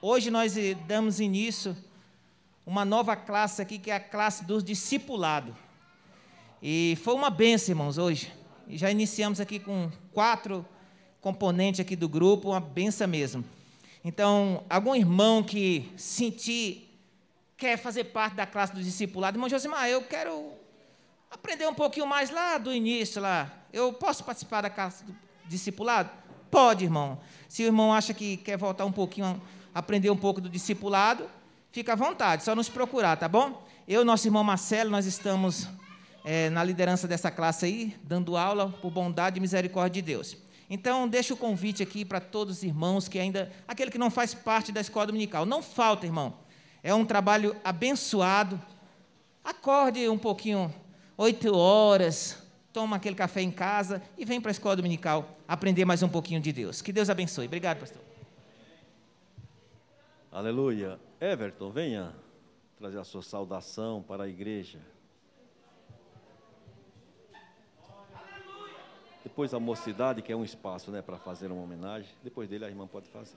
Hoje 0.00 0.30
nós 0.30 0.56
eh, 0.56 0.76
damos 0.86 1.18
início 1.18 1.76
uma 2.64 2.84
nova 2.84 3.16
classe 3.16 3.60
aqui, 3.60 3.76
que 3.76 3.90
é 3.90 3.96
a 3.96 4.00
classe 4.00 4.44
dos 4.44 4.62
discipulados. 4.62 5.52
E 6.62 6.96
foi 7.02 7.14
uma 7.14 7.30
benção, 7.30 7.72
irmãos, 7.72 7.98
hoje. 7.98 8.32
Já 8.68 8.92
iniciamos 8.92 9.40
aqui 9.40 9.58
com 9.58 9.90
quatro 10.12 10.64
componentes 11.20 11.80
aqui 11.80 11.96
do 11.96 12.08
grupo, 12.08 12.50
uma 12.50 12.60
benção 12.60 13.08
mesmo. 13.08 13.44
Então, 14.04 14.64
algum 14.70 14.94
irmão 14.94 15.42
que 15.42 15.92
sentir, 15.96 16.88
quer 17.56 17.76
fazer 17.76 18.04
parte 18.04 18.34
da 18.36 18.46
classe 18.46 18.72
do 18.72 18.82
discipulado, 18.82 19.36
irmão 19.36 19.48
Josimar, 19.48 19.88
eu 19.88 20.02
quero 20.02 20.52
aprender 21.30 21.66
um 21.66 21.74
pouquinho 21.74 22.06
mais 22.06 22.30
lá 22.30 22.58
do 22.58 22.72
início, 22.72 23.20
lá. 23.20 23.52
Eu 23.72 23.92
posso 23.92 24.24
participar 24.24 24.62
da 24.62 24.70
classe 24.70 25.04
do 25.04 25.14
discipulado? 25.46 26.10
Pode, 26.50 26.84
irmão. 26.84 27.18
Se 27.48 27.62
o 27.62 27.66
irmão 27.66 27.92
acha 27.92 28.14
que 28.14 28.36
quer 28.38 28.56
voltar 28.56 28.84
um 28.84 28.92
pouquinho, 28.92 29.40
aprender 29.74 30.10
um 30.10 30.16
pouco 30.16 30.40
do 30.40 30.48
discipulado, 30.48 31.28
fica 31.70 31.92
à 31.92 31.96
vontade, 31.96 32.44
só 32.44 32.54
nos 32.54 32.68
procurar, 32.68 33.16
tá 33.16 33.28
bom? 33.28 33.66
Eu 33.86 34.02
e 34.02 34.04
nosso 34.04 34.26
irmão 34.26 34.44
Marcelo, 34.44 34.90
nós 34.90 35.06
estamos 35.06 35.68
é, 36.24 36.50
na 36.50 36.62
liderança 36.62 37.08
dessa 37.08 37.30
classe 37.30 37.66
aí, 37.66 37.96
dando 38.02 38.36
aula 38.36 38.68
por 38.82 38.90
bondade 38.90 39.38
e 39.38 39.40
misericórdia 39.40 40.02
de 40.02 40.06
Deus. 40.06 40.36
Então, 40.70 41.08
deixa 41.08 41.32
o 41.32 41.36
convite 41.36 41.82
aqui 41.82 42.04
para 42.04 42.20
todos 42.20 42.58
os 42.58 42.62
irmãos 42.62 43.08
que 43.08 43.18
ainda, 43.18 43.50
aquele 43.66 43.90
que 43.90 43.98
não 43.98 44.10
faz 44.10 44.34
parte 44.34 44.70
da 44.70 44.80
escola 44.80 45.06
dominical. 45.06 45.46
Não 45.46 45.62
falta, 45.62 46.04
irmão. 46.04 46.34
É 46.82 46.94
um 46.94 47.04
trabalho 47.04 47.56
abençoado. 47.64 48.60
Acorde 49.42 50.08
um 50.08 50.18
pouquinho, 50.18 50.72
oito 51.16 51.56
horas, 51.56 52.42
toma 52.72 52.96
aquele 52.96 53.16
café 53.16 53.40
em 53.40 53.50
casa 53.50 54.02
e 54.16 54.24
vem 54.24 54.40
para 54.40 54.50
a 54.50 54.52
escola 54.52 54.76
dominical 54.76 55.38
aprender 55.46 55.84
mais 55.84 56.02
um 56.02 56.08
pouquinho 56.08 56.40
de 56.40 56.52
Deus. 56.52 56.82
Que 56.82 56.92
Deus 56.92 57.08
abençoe. 57.08 57.46
Obrigado, 57.46 57.80
pastor. 57.80 58.02
Aleluia. 60.30 61.00
Everton, 61.20 61.70
venha 61.70 62.14
trazer 62.78 62.98
a 62.98 63.04
sua 63.04 63.22
saudação 63.22 64.04
para 64.06 64.24
a 64.24 64.28
igreja. 64.28 64.78
Depois 69.22 69.52
a 69.52 69.60
mocidade, 69.60 70.22
que 70.22 70.32
é 70.32 70.36
um 70.36 70.44
espaço 70.44 70.90
né, 70.90 71.02
para 71.02 71.18
fazer 71.18 71.50
uma 71.50 71.62
homenagem. 71.62 72.10
Depois 72.22 72.48
dele 72.48 72.64
a 72.64 72.68
irmã 72.68 72.86
pode 72.86 73.08
fazer. 73.08 73.36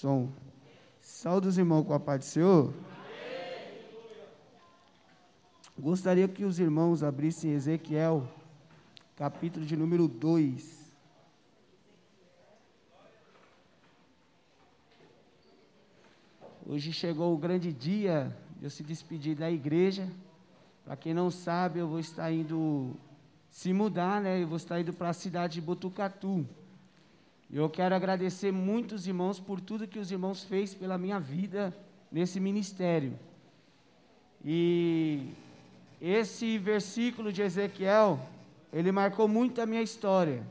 Som. 0.00 0.49
Saúde 1.22 1.48
os 1.48 1.58
irmãos 1.58 1.84
com 1.84 1.92
a 1.92 2.00
paz 2.00 2.20
do 2.20 2.24
Senhor. 2.24 2.72
Gostaria 5.78 6.26
que 6.26 6.46
os 6.46 6.58
irmãos 6.58 7.02
abrissem 7.02 7.52
Ezequiel, 7.52 8.26
capítulo 9.16 9.66
de 9.66 9.76
número 9.76 10.08
2. 10.08 10.94
Hoje 16.66 16.90
chegou 16.90 17.34
o 17.34 17.36
grande 17.36 17.70
dia 17.70 18.34
de 18.56 18.64
eu 18.64 18.70
se 18.70 18.82
despedir 18.82 19.36
da 19.36 19.50
igreja. 19.50 20.08
Para 20.86 20.96
quem 20.96 21.12
não 21.12 21.30
sabe, 21.30 21.80
eu 21.80 21.86
vou 21.86 22.00
estar 22.00 22.32
indo 22.32 22.96
se 23.50 23.74
mudar, 23.74 24.22
né? 24.22 24.42
Eu 24.42 24.48
vou 24.48 24.56
estar 24.56 24.80
indo 24.80 24.94
para 24.94 25.10
a 25.10 25.12
cidade 25.12 25.52
de 25.52 25.60
Botucatu. 25.60 26.48
Eu 27.52 27.68
quero 27.68 27.96
agradecer 27.96 28.52
muito 28.52 28.94
os 28.94 29.08
irmãos 29.08 29.40
por 29.40 29.60
tudo 29.60 29.88
que 29.88 29.98
os 29.98 30.12
irmãos 30.12 30.44
fez 30.44 30.72
pela 30.72 30.96
minha 30.96 31.18
vida 31.18 31.76
nesse 32.10 32.38
ministério. 32.38 33.18
E 34.44 35.30
esse 36.00 36.58
versículo 36.58 37.32
de 37.32 37.42
Ezequiel, 37.42 38.20
ele 38.72 38.92
marcou 38.92 39.26
muito 39.26 39.60
a 39.60 39.66
minha 39.66 39.82
história. 39.82 40.46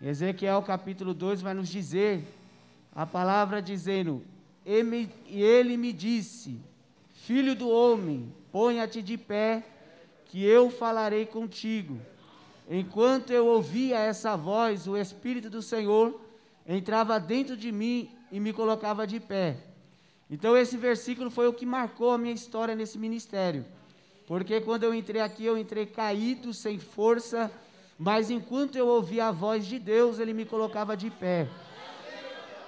Ezequiel 0.00 0.62
capítulo 0.62 1.12
2 1.12 1.42
vai 1.42 1.52
nos 1.52 1.68
dizer 1.68 2.24
a 2.94 3.04
palavra 3.04 3.60
dizendo: 3.60 4.22
E 4.64 5.42
ele 5.42 5.76
me 5.76 5.92
disse, 5.92 6.58
filho 7.12 7.54
do 7.54 7.68
homem, 7.68 8.32
ponha-te 8.50 9.02
de 9.02 9.18
pé, 9.18 9.62
que 10.24 10.42
eu 10.42 10.70
falarei 10.70 11.26
contigo. 11.26 12.00
Enquanto 12.70 13.30
eu 13.30 13.46
ouvia 13.46 13.98
essa 13.98 14.36
voz, 14.36 14.86
o 14.86 14.96
Espírito 14.96 15.48
do 15.48 15.62
Senhor 15.62 16.20
entrava 16.66 17.18
dentro 17.18 17.56
de 17.56 17.72
mim 17.72 18.10
e 18.30 18.38
me 18.38 18.52
colocava 18.52 19.06
de 19.06 19.18
pé. 19.18 19.56
Então, 20.30 20.54
esse 20.54 20.76
versículo 20.76 21.30
foi 21.30 21.48
o 21.48 21.52
que 21.54 21.64
marcou 21.64 22.10
a 22.10 22.18
minha 22.18 22.34
história 22.34 22.74
nesse 22.74 22.98
ministério. 22.98 23.64
Porque 24.26 24.60
quando 24.60 24.84
eu 24.84 24.94
entrei 24.94 25.22
aqui, 25.22 25.46
eu 25.46 25.56
entrei 25.56 25.86
caído, 25.86 26.52
sem 26.52 26.78
força, 26.78 27.50
mas 27.98 28.30
enquanto 28.30 28.76
eu 28.76 28.86
ouvia 28.86 29.28
a 29.28 29.32
voz 29.32 29.64
de 29.64 29.78
Deus, 29.78 30.18
Ele 30.18 30.34
me 30.34 30.44
colocava 30.44 30.94
de 30.94 31.08
pé. 31.08 31.48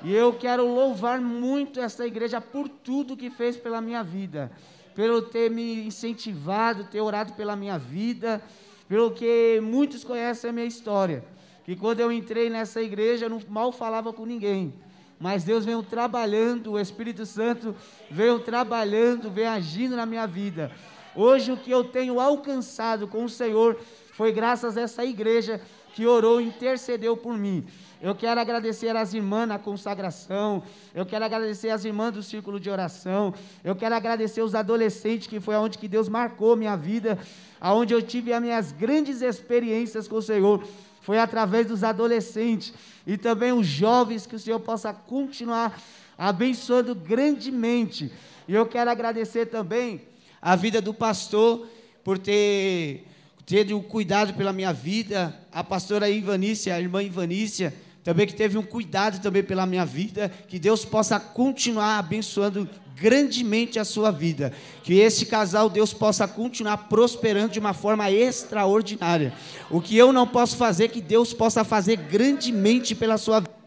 E 0.02 0.14
eu 0.14 0.32
quero 0.32 0.66
louvar 0.66 1.20
muito 1.20 1.78
essa 1.78 2.06
igreja 2.06 2.40
por 2.40 2.70
tudo 2.70 3.14
que 3.14 3.28
fez 3.28 3.58
pela 3.58 3.82
minha 3.82 4.02
vida, 4.02 4.50
pelo 4.94 5.20
ter 5.20 5.50
me 5.50 5.86
incentivado, 5.86 6.84
ter 6.84 7.02
orado 7.02 7.34
pela 7.34 7.54
minha 7.54 7.78
vida, 7.78 8.42
pelo 8.90 9.12
que 9.12 9.58
muitos 9.62 10.04
conhecem 10.04 10.50
a 10.50 10.52
minha 10.52 10.66
história. 10.66 11.24
Que 11.64 11.74
quando 11.74 12.00
eu 12.00 12.10
entrei 12.10 12.50
nessa 12.50 12.82
igreja, 12.82 13.26
eu 13.26 13.30
não 13.30 13.40
mal 13.48 13.70
falava 13.72 14.12
com 14.12 14.26
ninguém 14.26 14.74
mas 15.20 15.44
Deus 15.44 15.66
veio 15.66 15.82
trabalhando, 15.82 16.72
o 16.72 16.80
Espírito 16.80 17.26
Santo 17.26 17.76
veio 18.10 18.38
trabalhando, 18.38 19.30
veio 19.30 19.50
agindo 19.50 19.94
na 19.94 20.06
minha 20.06 20.26
vida. 20.26 20.72
Hoje 21.14 21.52
o 21.52 21.58
que 21.58 21.70
eu 21.70 21.84
tenho 21.84 22.18
alcançado 22.18 23.06
com 23.06 23.24
o 23.24 23.28
Senhor 23.28 23.78
foi 24.14 24.32
graças 24.32 24.78
a 24.78 24.80
essa 24.80 25.04
igreja 25.04 25.60
que 25.92 26.06
orou 26.06 26.40
e 26.40 26.46
intercedeu 26.46 27.18
por 27.18 27.36
mim. 27.36 27.66
Eu 28.00 28.14
quero 28.14 28.40
agradecer 28.40 28.96
às 28.96 29.12
irmãs 29.12 29.46
na 29.46 29.58
consagração, 29.58 30.62
eu 30.94 31.04
quero 31.04 31.22
agradecer 31.22 31.68
às 31.68 31.84
irmãs 31.84 32.12
do 32.12 32.22
círculo 32.22 32.58
de 32.58 32.70
oração, 32.70 33.34
eu 33.62 33.76
quero 33.76 33.94
agradecer 33.94 34.40
os 34.40 34.54
adolescentes, 34.54 35.26
que 35.26 35.38
foi 35.38 35.54
onde 35.56 35.76
que 35.76 35.86
Deus 35.86 36.08
marcou 36.08 36.56
minha 36.56 36.76
vida, 36.76 37.18
aonde 37.60 37.92
eu 37.92 38.00
tive 38.00 38.32
as 38.32 38.42
minhas 38.42 38.72
grandes 38.72 39.20
experiências 39.20 40.08
com 40.08 40.16
o 40.16 40.22
Senhor, 40.22 40.64
foi 41.02 41.18
através 41.18 41.66
dos 41.66 41.84
adolescentes 41.84 42.72
e 43.06 43.16
também 43.16 43.52
os 43.52 43.66
jovens, 43.66 44.26
que 44.26 44.36
o 44.36 44.38
Senhor 44.38 44.60
possa 44.60 44.92
continuar 44.92 45.80
abençoando 46.16 46.94
grandemente. 46.94 48.12
E 48.46 48.54
eu 48.54 48.66
quero 48.66 48.90
agradecer 48.90 49.46
também 49.46 50.02
a 50.40 50.56
vida 50.56 50.80
do 50.80 50.92
pastor 50.92 51.66
por 52.02 52.18
ter 52.18 53.06
tido 53.46 53.76
um 53.76 53.82
cuidado 53.82 54.34
pela 54.34 54.52
minha 54.52 54.72
vida, 54.72 55.34
a 55.50 55.64
pastora 55.64 56.08
Ivanícia, 56.08 56.74
a 56.74 56.80
irmã 56.80 57.02
Ivanícia, 57.02 57.74
também 58.04 58.26
que 58.26 58.34
teve 58.34 58.56
um 58.56 58.62
cuidado 58.62 59.20
também 59.20 59.42
pela 59.42 59.66
minha 59.66 59.84
vida, 59.84 60.30
que 60.48 60.58
Deus 60.58 60.84
possa 60.84 61.18
continuar 61.18 61.98
abençoando 61.98 62.68
grandemente 63.00 63.78
a 63.78 63.84
sua 63.84 64.10
vida. 64.10 64.52
Que 64.82 64.98
esse 64.98 65.24
casal, 65.24 65.70
Deus 65.70 65.94
possa 65.94 66.28
continuar 66.28 66.76
prosperando 66.88 67.52
de 67.52 67.58
uma 67.58 67.72
forma 67.72 68.10
extraordinária. 68.10 69.32
O 69.70 69.80
que 69.80 69.96
eu 69.96 70.12
não 70.12 70.26
posso 70.26 70.56
fazer, 70.56 70.88
que 70.88 71.00
Deus 71.00 71.32
possa 71.32 71.64
fazer 71.64 71.96
grandemente 71.96 72.94
pela 72.94 73.16
sua 73.16 73.40
vida. 73.40 73.58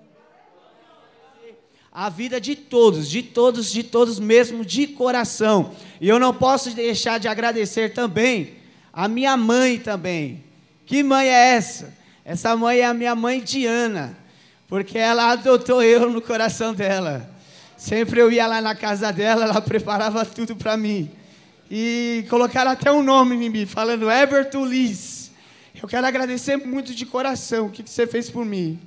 A 1.91 2.09
vida 2.09 2.39
de 2.39 2.55
todos, 2.55 3.09
de 3.09 3.23
todos, 3.23 3.71
de 3.71 3.83
todos 3.83 4.19
mesmo, 4.19 4.63
de 4.63 4.87
coração. 4.87 5.71
E 5.99 6.07
eu 6.07 6.19
não 6.19 6.33
posso 6.33 6.69
deixar 6.71 7.19
de 7.19 7.27
agradecer 7.27 7.93
também 7.93 8.55
a 8.91 9.07
minha 9.07 9.35
mãe 9.35 9.79
também. 9.79 10.43
Que 10.85 11.01
mãe 11.01 11.27
é 11.27 11.55
essa? 11.55 11.93
Essa 12.23 12.55
mãe 12.55 12.79
é 12.79 12.85
a 12.85 12.93
minha 12.93 13.15
mãe 13.15 13.41
Diana, 13.41 14.17
porque 14.67 14.97
ela 14.97 15.31
adotou 15.31 15.83
eu 15.83 16.09
no 16.09 16.21
coração 16.21 16.73
dela. 16.73 17.32
Sempre 17.83 18.21
eu 18.21 18.31
ia 18.31 18.47
lá 18.47 18.61
na 18.61 18.73
casa 18.73 19.11
dela, 19.11 19.43
ela 19.43 19.59
preparava 19.59 20.23
tudo 20.23 20.55
para 20.55 20.77
mim. 20.77 21.11
E 21.69 22.25
colocaram 22.29 22.71
até 22.71 22.89
um 22.89 23.03
nome 23.03 23.35
em 23.35 23.49
mim, 23.49 23.65
falando 23.65 24.09
Everton 24.09 24.65
Liz. 24.65 25.31
Eu 25.81 25.85
quero 25.89 26.07
agradecer 26.07 26.55
muito 26.55 26.95
de 26.95 27.05
coração 27.05 27.65
o 27.65 27.69
que, 27.69 27.83
você 27.85 28.07
fez 28.07 28.29
por 28.29 28.45
mim. 28.45 28.79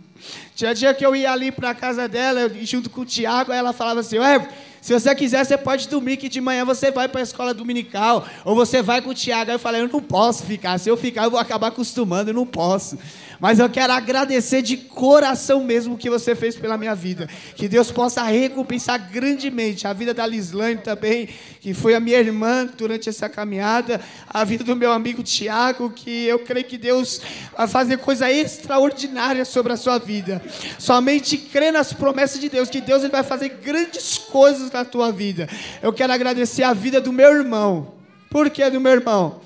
Tinha 0.54 0.74
dia 0.74 0.94
que 0.94 1.04
eu 1.04 1.14
ia 1.14 1.30
ali 1.30 1.52
para 1.52 1.68
a 1.68 1.74
casa 1.74 2.08
dela, 2.08 2.50
junto 2.62 2.88
com 2.88 3.02
o 3.02 3.04
Tiago, 3.04 3.52
ela 3.52 3.74
falava 3.74 4.00
assim, 4.00 4.16
Everton, 4.16 4.54
se 4.80 4.94
você 4.94 5.14
quiser, 5.14 5.44
você 5.44 5.58
pode 5.58 5.88
dormir, 5.88 6.16
que 6.16 6.28
de 6.28 6.40
manhã 6.40 6.64
você 6.64 6.90
vai 6.90 7.06
para 7.06 7.20
a 7.20 7.22
escola 7.22 7.52
dominical, 7.52 8.26
ou 8.46 8.54
você 8.54 8.80
vai 8.80 9.02
com 9.02 9.10
o 9.10 9.14
Tiago. 9.14 9.50
Aí 9.50 9.56
eu 9.56 9.58
falei, 9.58 9.82
eu 9.82 9.88
não 9.88 10.00
posso 10.00 10.44
ficar. 10.44 10.78
Se 10.78 10.88
eu 10.88 10.96
ficar, 10.96 11.24
eu 11.24 11.30
vou 11.32 11.40
acabar 11.40 11.66
acostumando, 11.66 12.30
eu 12.30 12.34
não 12.34 12.46
posso. 12.46 12.96
Mas 13.38 13.58
eu 13.58 13.68
quero 13.68 13.92
agradecer 13.92 14.62
de 14.62 14.76
coração 14.76 15.62
mesmo 15.62 15.94
o 15.94 15.98
que 15.98 16.08
você 16.08 16.34
fez 16.34 16.56
pela 16.56 16.78
minha 16.78 16.94
vida. 16.94 17.28
Que 17.54 17.68
Deus 17.68 17.90
possa 17.90 18.22
recompensar 18.22 19.10
grandemente 19.10 19.86
a 19.86 19.92
vida 19.92 20.14
da 20.14 20.26
Lislane 20.26 20.78
também, 20.78 21.28
que 21.60 21.74
foi 21.74 21.94
a 21.94 22.00
minha 22.00 22.18
irmã 22.18 22.66
durante 22.76 23.08
essa 23.08 23.28
caminhada, 23.28 24.00
a 24.28 24.44
vida 24.44 24.64
do 24.64 24.74
meu 24.74 24.92
amigo 24.92 25.22
Tiago, 25.22 25.90
que 25.90 26.24
eu 26.26 26.38
creio 26.40 26.66
que 26.66 26.78
Deus 26.78 27.20
vai 27.56 27.68
fazer 27.68 27.98
coisa 27.98 28.30
extraordinária 28.30 29.44
sobre 29.44 29.72
a 29.72 29.76
sua 29.76 29.98
vida. 29.98 30.42
Somente 30.78 31.36
crê 31.36 31.70
nas 31.70 31.92
promessas 31.92 32.40
de 32.40 32.48
Deus, 32.48 32.70
que 32.70 32.80
Deus 32.80 33.02
ele 33.02 33.12
vai 33.12 33.22
fazer 33.22 33.50
grandes 33.62 34.18
coisas 34.18 34.70
na 34.70 34.84
tua 34.84 35.10
vida. 35.12 35.48
Eu 35.82 35.92
quero 35.92 36.12
agradecer 36.12 36.62
a 36.62 36.72
vida 36.72 37.00
do 37.00 37.12
meu 37.12 37.32
irmão. 37.32 37.94
Por 38.30 38.50
que 38.50 38.68
do 38.70 38.80
meu 38.80 38.92
irmão? 38.92 39.40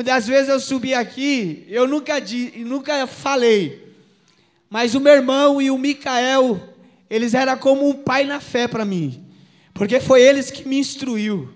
Muitas 0.00 0.26
vezes 0.26 0.48
eu 0.48 0.58
subi 0.58 0.94
aqui, 0.94 1.66
eu 1.68 1.86
nunca, 1.86 2.14
nunca 2.56 3.06
falei, 3.06 3.92
mas 4.70 4.94
o 4.94 5.00
meu 5.00 5.12
irmão 5.12 5.60
e 5.60 5.70
o 5.70 5.76
Micael, 5.76 6.58
eles 7.10 7.34
eram 7.34 7.54
como 7.58 7.86
um 7.86 7.92
pai 7.92 8.24
na 8.24 8.40
fé 8.40 8.66
para 8.66 8.82
mim, 8.82 9.22
porque 9.74 10.00
foi 10.00 10.22
eles 10.22 10.50
que 10.50 10.66
me 10.66 10.78
instruiu. 10.78 11.50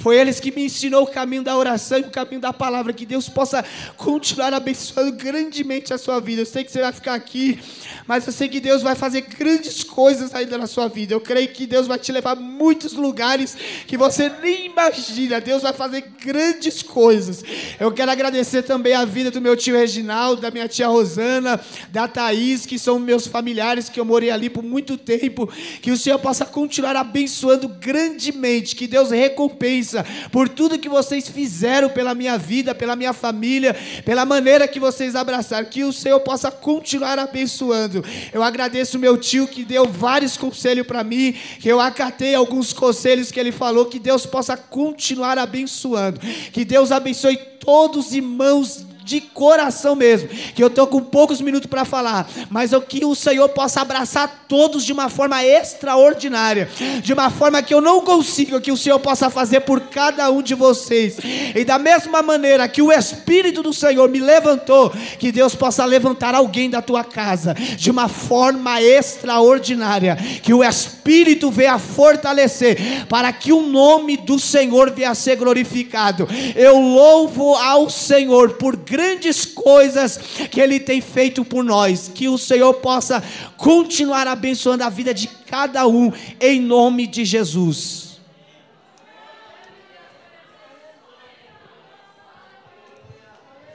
Foi 0.00 0.16
eles 0.16 0.40
que 0.40 0.50
me 0.50 0.64
ensinou 0.64 1.02
o 1.02 1.06
caminho 1.06 1.42
da 1.42 1.54
oração 1.54 1.98
e 1.98 2.00
o 2.00 2.10
caminho 2.10 2.40
da 2.40 2.54
palavra. 2.54 2.90
Que 2.90 3.04
Deus 3.04 3.28
possa 3.28 3.62
continuar 3.98 4.54
abençoando 4.54 5.12
grandemente 5.12 5.92
a 5.92 5.98
sua 5.98 6.18
vida. 6.20 6.40
Eu 6.40 6.46
sei 6.46 6.64
que 6.64 6.72
você 6.72 6.80
vai 6.80 6.90
ficar 6.90 7.12
aqui, 7.12 7.58
mas 8.06 8.26
eu 8.26 8.32
sei 8.32 8.48
que 8.48 8.60
Deus 8.60 8.80
vai 8.80 8.94
fazer 8.94 9.20
grandes 9.20 9.84
coisas 9.84 10.34
ainda 10.34 10.56
na 10.56 10.66
sua 10.66 10.88
vida. 10.88 11.12
Eu 11.12 11.20
creio 11.20 11.48
que 11.48 11.66
Deus 11.66 11.86
vai 11.86 11.98
te 11.98 12.10
levar 12.12 12.32
a 12.32 12.40
muitos 12.40 12.94
lugares 12.94 13.54
que 13.86 13.98
você 13.98 14.32
nem 14.42 14.66
imagina. 14.66 15.38
Deus 15.38 15.60
vai 15.60 15.74
fazer 15.74 16.00
grandes 16.18 16.80
coisas. 16.82 17.44
Eu 17.78 17.92
quero 17.92 18.10
agradecer 18.10 18.62
também 18.62 18.94
a 18.94 19.04
vida 19.04 19.30
do 19.30 19.38
meu 19.38 19.54
tio 19.54 19.76
Reginaldo, 19.76 20.40
da 20.40 20.50
minha 20.50 20.66
tia 20.66 20.88
Rosana, 20.88 21.60
da 21.90 22.08
Thaís, 22.08 22.64
que 22.64 22.78
são 22.78 22.98
meus 22.98 23.26
familiares, 23.26 23.90
que 23.90 24.00
eu 24.00 24.06
morei 24.06 24.30
ali 24.30 24.48
por 24.48 24.62
muito 24.62 24.96
tempo. 24.96 25.46
Que 25.82 25.90
o 25.90 25.96
Senhor 25.96 26.18
possa 26.18 26.46
continuar 26.46 26.96
abençoando 26.96 27.68
grandemente. 27.68 28.74
Que 28.74 28.86
Deus 28.86 29.10
recompense 29.10 29.89
por 30.30 30.48
tudo 30.48 30.78
que 30.78 30.88
vocês 30.88 31.28
fizeram 31.28 31.88
pela 31.88 32.14
minha 32.14 32.36
vida, 32.36 32.74
pela 32.74 32.96
minha 32.96 33.12
família, 33.12 33.76
pela 34.04 34.24
maneira 34.24 34.68
que 34.68 34.80
vocês 34.80 35.14
abraçaram. 35.14 35.68
Que 35.68 35.84
o 35.84 35.92
Senhor 35.92 36.20
possa 36.20 36.50
continuar 36.50 37.18
abençoando. 37.18 38.04
Eu 38.32 38.42
agradeço 38.42 38.98
meu 38.98 39.16
tio 39.16 39.46
que 39.46 39.64
deu 39.64 39.86
vários 39.86 40.36
conselhos 40.36 40.86
para 40.86 41.04
mim, 41.04 41.34
que 41.58 41.68
eu 41.68 41.80
acatei 41.80 42.34
alguns 42.34 42.72
conselhos 42.72 43.30
que 43.30 43.40
ele 43.40 43.52
falou. 43.52 43.86
Que 43.86 43.98
Deus 43.98 44.26
possa 44.26 44.56
continuar 44.56 45.38
abençoando. 45.38 46.20
Que 46.52 46.64
Deus 46.64 46.92
abençoe 46.92 47.36
todos 47.36 48.06
os 48.08 48.12
irmãos 48.14 48.89
de 49.04 49.20
coração 49.20 49.94
mesmo, 49.94 50.28
que 50.28 50.62
eu 50.62 50.68
estou 50.68 50.86
com 50.86 51.00
poucos 51.00 51.40
minutos 51.40 51.68
para 51.68 51.84
falar, 51.84 52.28
mas 52.48 52.72
eu, 52.72 52.80
que 52.80 53.04
o 53.04 53.14
Senhor 53.14 53.48
possa 53.50 53.80
abraçar 53.80 54.46
todos 54.48 54.84
de 54.84 54.92
uma 54.92 55.08
forma 55.08 55.44
extraordinária, 55.44 56.68
de 57.02 57.12
uma 57.12 57.30
forma 57.30 57.62
que 57.62 57.72
eu 57.72 57.80
não 57.80 58.02
consigo, 58.02 58.60
que 58.60 58.72
o 58.72 58.76
Senhor 58.76 58.98
possa 58.98 59.30
fazer 59.30 59.60
por 59.60 59.80
cada 59.80 60.30
um 60.30 60.42
de 60.42 60.54
vocês, 60.54 61.16
e 61.54 61.64
da 61.64 61.78
mesma 61.78 62.22
maneira 62.22 62.68
que 62.68 62.82
o 62.82 62.92
Espírito 62.92 63.62
do 63.62 63.72
Senhor 63.72 64.08
me 64.08 64.20
levantou, 64.20 64.92
que 65.18 65.32
Deus 65.32 65.54
possa 65.54 65.84
levantar 65.84 66.34
alguém 66.34 66.68
da 66.68 66.82
tua 66.82 67.04
casa, 67.04 67.54
de 67.54 67.90
uma 67.90 68.08
forma 68.08 68.80
extraordinária, 68.82 70.16
que 70.42 70.52
o 70.52 70.62
Espírito 70.62 71.50
venha 71.50 71.78
fortalecer, 71.78 73.06
para 73.08 73.32
que 73.32 73.52
o 73.52 73.62
nome 73.62 74.16
do 74.16 74.38
Senhor 74.38 74.90
venha 74.90 75.10
a 75.10 75.14
ser 75.14 75.36
glorificado. 75.36 76.28
Eu 76.54 76.78
louvo 76.78 77.54
ao 77.54 77.88
Senhor 77.88 78.54
por 78.54 78.76
grandes 78.90 79.46
coisas 79.46 80.18
que 80.50 80.60
Ele 80.60 80.80
tem 80.80 81.00
feito 81.00 81.44
por 81.44 81.62
nós. 81.62 82.08
Que 82.08 82.28
o 82.28 82.36
Senhor 82.36 82.74
possa 82.74 83.22
continuar 83.56 84.26
abençoando 84.26 84.82
a 84.82 84.90
vida 84.90 85.14
de 85.14 85.28
cada 85.28 85.86
um, 85.86 86.12
em 86.40 86.60
nome 86.60 87.06
de 87.06 87.24
Jesus. 87.24 88.10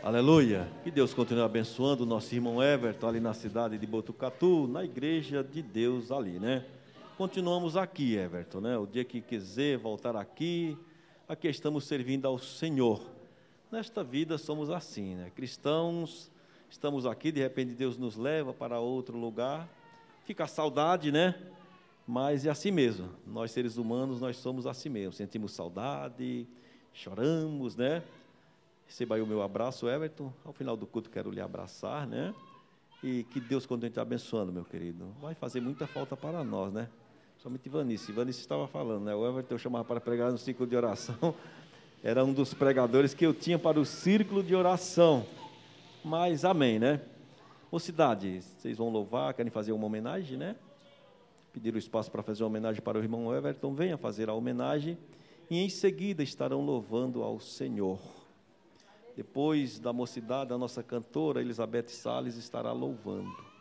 Aleluia. 0.03 0.67
Que 0.83 0.91
Deus 0.91 1.15
continue 1.15 1.41
abençoando 1.41 2.03
o 2.03 2.05
nosso 2.05 2.35
irmão 2.35 2.61
Everton 2.61 3.07
ali 3.07 3.19
na 3.19 3.33
cidade 3.33 3.75
de 3.75 3.87
Botucatu, 3.87 4.67
na 4.67 4.83
igreja 4.83 5.43
de 5.43 5.63
Deus 5.63 6.11
ali, 6.11 6.37
né? 6.39 6.63
Continuamos 7.17 7.75
aqui, 7.75 8.15
Everton, 8.15 8.59
né? 8.59 8.77
O 8.77 8.85
dia 8.85 9.03
que 9.03 9.19
quiser 9.19 9.79
voltar 9.79 10.15
aqui, 10.15 10.77
aqui 11.27 11.47
estamos 11.47 11.85
servindo 11.85 12.27
ao 12.27 12.37
Senhor. 12.37 13.14
Nesta 13.71 14.03
vida 14.03 14.37
somos 14.37 14.69
assim, 14.69 15.15
né? 15.15 15.31
Cristãos, 15.35 16.31
estamos 16.69 17.05
aqui, 17.05 17.31
de 17.31 17.41
repente 17.41 17.73
Deus 17.73 17.97
nos 17.97 18.15
leva 18.15 18.53
para 18.53 18.79
outro 18.79 19.17
lugar, 19.17 19.67
fica 20.23 20.43
a 20.43 20.47
saudade, 20.47 21.11
né? 21.11 21.35
Mas 22.07 22.45
é 22.45 22.49
assim 22.51 22.69
mesmo. 22.69 23.09
Nós 23.25 23.51
seres 23.51 23.77
humanos, 23.77 24.21
nós 24.21 24.37
somos 24.37 24.67
assim 24.67 24.89
mesmo. 24.89 25.13
Sentimos 25.13 25.53
saudade, 25.53 26.47
choramos, 26.93 27.75
né? 27.75 28.03
Receba 28.85 29.15
aí 29.15 29.21
o 29.21 29.27
meu 29.27 29.41
abraço, 29.41 29.89
Everton. 29.89 30.31
Ao 30.45 30.53
final 30.53 30.77
do 30.77 30.85
culto 30.85 31.09
quero 31.09 31.31
lhe 31.31 31.41
abraçar, 31.41 32.05
né? 32.05 32.33
E 33.03 33.23
que 33.23 33.39
Deus 33.39 33.65
continue 33.65 33.89
te 33.89 33.99
abençoando, 33.99 34.53
meu 34.53 34.63
querido. 34.63 35.07
Vai 35.19 35.33
fazer 35.33 35.59
muita 35.59 35.87
falta 35.87 36.15
para 36.15 36.43
nós, 36.43 36.71
né? 36.71 36.87
Somente 37.39 37.65
Ivanice. 37.65 38.11
Ivanice 38.11 38.39
estava 38.39 38.67
falando, 38.67 39.05
né? 39.05 39.15
O 39.15 39.27
Everton 39.27 39.55
eu 39.55 39.59
chamava 39.59 39.83
para 39.83 39.99
pregar 39.99 40.31
no 40.31 40.37
ciclo 40.37 40.67
de 40.67 40.75
oração. 40.75 41.33
Era 42.05 42.23
um 42.23 42.31
dos 42.31 42.53
pregadores 42.53 43.15
que 43.15 43.25
eu 43.25 43.33
tinha 43.33 43.57
para 43.57 43.79
o 43.79 43.83
círculo 43.83 44.43
de 44.43 44.53
oração. 44.53 45.25
Mas 46.03 46.45
amém, 46.45 46.77
né? 46.77 47.01
Mocidade, 47.71 48.43
vocês 48.43 48.77
vão 48.77 48.89
louvar, 48.91 49.33
querem 49.33 49.49
fazer 49.49 49.71
uma 49.71 49.87
homenagem, 49.87 50.37
né? 50.37 50.55
Pedir 51.51 51.73
o 51.73 51.79
espaço 51.79 52.11
para 52.11 52.21
fazer 52.21 52.43
uma 52.43 52.49
homenagem 52.49 52.79
para 52.79 52.99
o 52.99 53.01
irmão 53.01 53.35
Everton, 53.35 53.73
venha 53.73 53.97
fazer 53.97 54.29
a 54.29 54.35
homenagem 54.35 54.99
e 55.49 55.57
em 55.57 55.67
seguida 55.67 56.21
estarão 56.21 56.61
louvando 56.63 57.23
ao 57.23 57.39
Senhor. 57.39 57.99
Depois 59.17 59.79
da 59.79 59.91
mocidade, 59.91 60.53
a 60.53 60.59
nossa 60.59 60.83
cantora 60.83 61.41
Elizabeth 61.41 61.87
Sales 61.87 62.35
estará 62.35 62.71
louvando. 62.71 63.54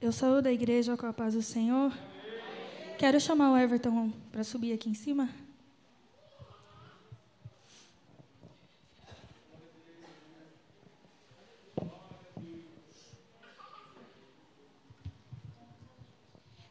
Eu 0.00 0.12
saúdo 0.12 0.46
a 0.46 0.52
igreja 0.52 0.96
com 0.96 1.04
a 1.04 1.12
paz 1.12 1.34
do 1.34 1.42
Senhor. 1.42 1.92
Quero 2.98 3.20
chamar 3.20 3.52
o 3.52 3.58
Everton 3.58 4.10
para 4.32 4.42
subir 4.42 4.72
aqui 4.72 4.88
em 4.88 4.94
cima. 4.94 5.28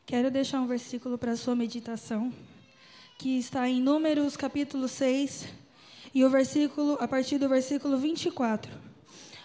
Quero 0.07 0.31
deixar 0.31 0.59
um 0.61 0.65
versículo 0.65 1.15
para 1.15 1.33
a 1.33 1.37
sua 1.37 1.55
meditação, 1.55 2.33
que 3.19 3.37
está 3.37 3.69
em 3.69 3.79
Números 3.79 4.35
capítulo 4.35 4.87
6, 4.87 5.47
e 6.15 6.25
o 6.25 6.31
versículo, 6.31 6.97
a 6.99 7.07
partir 7.07 7.37
do 7.37 7.47
versículo 7.47 7.95
24. 7.95 8.71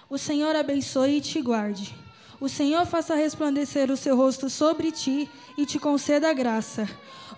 O 0.08 0.16
Senhor 0.16 0.56
abençoe 0.56 1.18
e 1.18 1.20
te 1.20 1.42
guarde. 1.42 2.03
O 2.40 2.48
Senhor 2.48 2.84
faça 2.86 3.14
resplandecer 3.14 3.90
o 3.90 3.96
seu 3.96 4.16
rosto 4.16 4.50
sobre 4.50 4.90
ti 4.90 5.30
e 5.56 5.64
te 5.64 5.78
conceda 5.78 6.32
graça. 6.32 6.88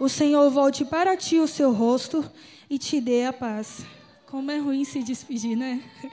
O 0.01 0.09
Senhor 0.09 0.51
volte 0.51 0.84
para 0.84 1.16
ti 1.16 1.38
o 1.38 1.47
seu 1.47 1.72
rosto 1.72 2.24
e 2.68 2.78
te 2.78 3.01
dê 3.01 3.24
a 3.24 3.32
paz. 3.32 3.84
Como 4.26 4.51
é 4.51 4.59
ruim 4.59 4.84
se 4.84 5.03
despedir, 5.03 5.57
né? 5.57 5.82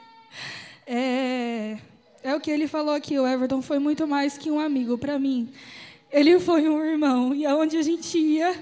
É, 0.86 1.78
é 2.22 2.36
o 2.36 2.42
que 2.42 2.52
ele 2.52 2.68
falou 2.68 2.94
aqui. 2.94 3.18
O 3.18 3.26
Everton 3.26 3.62
foi 3.62 3.80
muito 3.80 4.06
mais 4.06 4.38
que 4.38 4.52
um 4.52 4.60
amigo 4.60 4.98
para 4.98 5.18
mim. 5.18 5.50
Ele 6.12 6.38
foi 6.42 6.68
um 6.68 6.84
irmão. 6.84 7.34
E 7.34 7.46
aonde 7.46 7.78
a 7.78 7.82
gente 7.82 8.18
ia, 8.18 8.54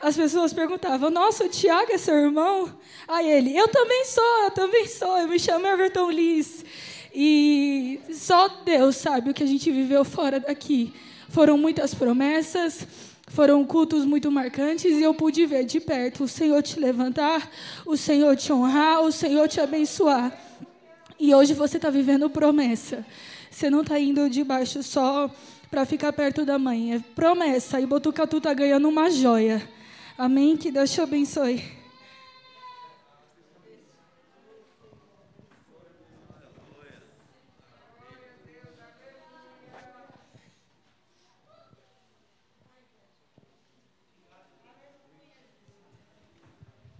as 0.00 0.16
pessoas 0.16 0.52
perguntavam: 0.54 1.10
Nossa, 1.10 1.44
o 1.44 1.48
Tiago 1.50 1.92
é 1.92 1.98
seu 1.98 2.14
irmão? 2.14 2.74
Aí 3.06 3.28
ele: 3.30 3.56
Eu 3.56 3.68
também 3.68 4.06
sou, 4.06 4.44
eu 4.44 4.50
também 4.52 4.86
sou. 4.86 5.18
Eu 5.18 5.28
me 5.28 5.38
chamo 5.38 5.66
Everton 5.66 6.10
Liz. 6.10 6.64
E 7.18 7.98
só 8.12 8.46
Deus 8.62 8.94
sabe 8.96 9.30
o 9.30 9.34
que 9.34 9.42
a 9.42 9.46
gente 9.46 9.72
viveu 9.72 10.04
fora 10.04 10.38
daqui. 10.38 10.92
Foram 11.30 11.56
muitas 11.56 11.94
promessas, 11.94 12.86
foram 13.28 13.64
cultos 13.64 14.04
muito 14.04 14.30
marcantes 14.30 14.92
e 14.92 15.02
eu 15.02 15.14
pude 15.14 15.46
ver 15.46 15.64
de 15.64 15.80
perto 15.80 16.24
o 16.24 16.28
Senhor 16.28 16.62
te 16.62 16.78
levantar, 16.78 17.50
o 17.86 17.96
Senhor 17.96 18.36
te 18.36 18.52
honrar, 18.52 19.00
o 19.00 19.10
Senhor 19.10 19.48
te 19.48 19.58
abençoar. 19.58 20.30
E 21.18 21.34
hoje 21.34 21.54
você 21.54 21.78
está 21.78 21.88
vivendo 21.88 22.28
promessa. 22.28 23.02
Você 23.50 23.70
não 23.70 23.80
está 23.80 23.98
indo 23.98 24.28
debaixo 24.28 24.82
só 24.82 25.34
para 25.70 25.86
ficar 25.86 26.12
perto 26.12 26.44
da 26.44 26.58
mãe. 26.58 26.96
É 26.96 26.98
promessa. 27.14 27.80
E 27.80 27.86
Botucatu 27.86 28.36
está 28.36 28.52
ganhando 28.52 28.90
uma 28.90 29.10
joia. 29.10 29.66
Amém? 30.18 30.54
Que 30.54 30.70
Deus 30.70 30.90
te 30.90 31.00
abençoe. 31.00 31.64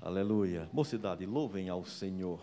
Aleluia. 0.07 0.71
Mocidade, 0.73 1.27
louvem 1.27 1.69
ao 1.69 1.85
Senhor. 1.85 2.39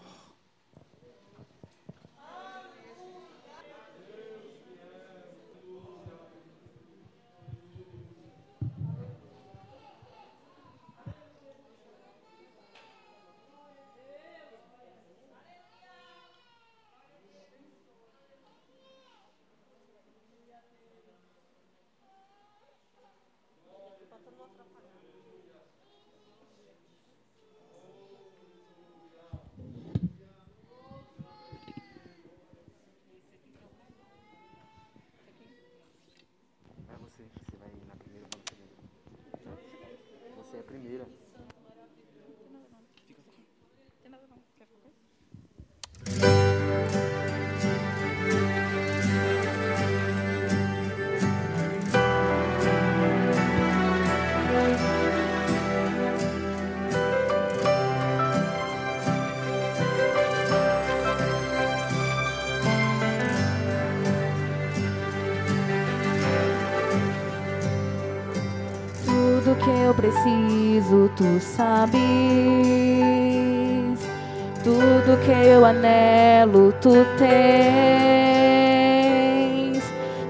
Tu 71.16 71.39
sabes. 71.39 71.99
Tudo 74.64 75.18
que 75.26 75.32
eu 75.32 75.66
anelo, 75.66 76.74
tu 76.82 77.05
tens. 77.18 77.34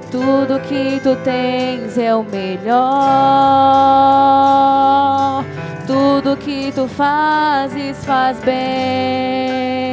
Tudo 0.09 0.59
que 0.61 0.99
tu 1.01 1.15
tens 1.23 1.97
é 1.97 2.13
o 2.15 2.23
melhor. 2.23 2.83
Tudo 5.85 6.37
que 6.37 6.71
tu 6.71 6.87
fazes, 6.87 8.03
faz 8.05 8.39
bem. 8.39 9.83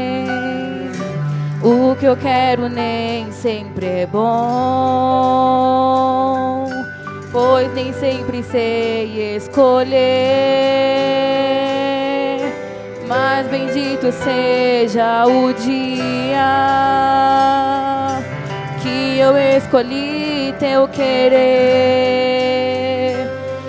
O 1.63 1.95
que 1.95 2.07
eu 2.07 2.17
quero 2.17 2.71
nem 2.71 3.31
sempre 3.33 3.87
é 3.87 4.07
bom, 4.07 4.21
pois 7.33 7.73
nem 7.75 7.93
sempre 7.93 8.43
sei 8.43 9.37
escolher. 9.37 10.01
Mas 13.07 13.47
bendito 13.49 14.13
seja 14.13 15.27
o 15.27 15.53
dia 15.53 16.41
que 18.83 19.19
eu 19.19 19.37
escolhi 19.37 20.55
teu 20.59 20.87
querer. 20.89 21.31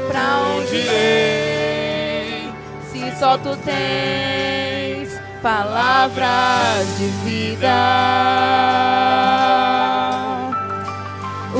Pra 0.08 0.42
onde 0.58 0.76
irei 0.76 2.50
se 2.92 3.12
só 3.20 3.38
tu 3.38 3.56
tens 3.58 5.20
palavras 5.42 6.86
de 6.98 7.08
vida? 7.26 7.72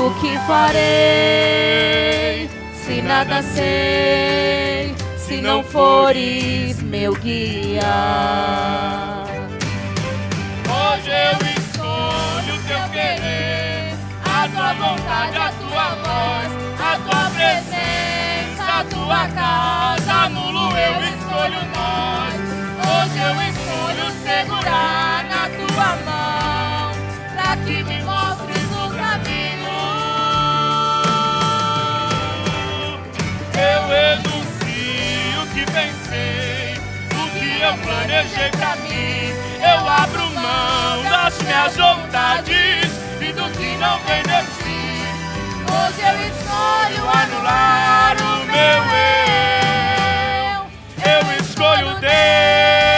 O 0.04 0.10
que 0.14 0.36
farei 0.48 0.80
se 2.74 3.00
nada 3.02 3.40
sei, 3.40 4.96
se 5.16 5.40
não 5.40 5.62
fores 5.62 6.82
meu 6.82 7.14
guia? 7.14 7.84
Hoje 10.66 11.08
eu 11.08 11.38
escolho 11.54 12.54
o 12.56 12.62
teu 12.66 12.82
querer, 12.90 13.94
a 14.24 14.48
tua 14.48 14.72
vontade, 14.74 15.36
a 15.36 15.52
tua 15.52 15.94
voz, 15.94 16.50
a 16.80 16.98
tua 16.98 17.30
presença, 17.30 18.64
a 18.80 18.84
tua 18.84 19.28
casa. 19.28 20.28
Nulo 20.30 20.76
eu 20.76 21.00
escolho 21.14 21.62
nós. 21.76 22.34
Hoje 22.90 23.18
eu 23.20 23.34
escolho 23.50 24.06
segurar 24.24 25.24
na 25.30 25.44
tua 25.48 25.90
mão, 26.04 26.90
pra 27.36 27.56
que 27.58 27.81
enuncio 33.94 35.42
o 35.42 35.46
que 35.48 35.64
pensei, 35.70 36.76
o 37.12 37.28
que 37.30 37.60
eu 37.60 37.74
planejei 37.78 38.50
pra 38.50 38.76
mim. 38.76 39.32
Eu 39.60 39.88
abro 39.88 40.30
mão 40.30 41.02
das 41.04 41.38
minhas 41.42 41.76
vontades 41.76 42.90
e 43.20 43.32
do 43.32 43.50
que 43.50 43.76
não 43.76 43.98
vem 44.00 44.22
de 44.22 44.42
ti. 44.58 44.82
Hoje 45.70 46.02
eu 46.02 46.16
escolho 46.28 47.02
anular 47.08 48.16
o 48.20 48.44
meu 48.46 48.82
eu. 48.96 50.66
Eu 51.04 51.22
escolho 51.40 52.00
Deus. 52.00 52.91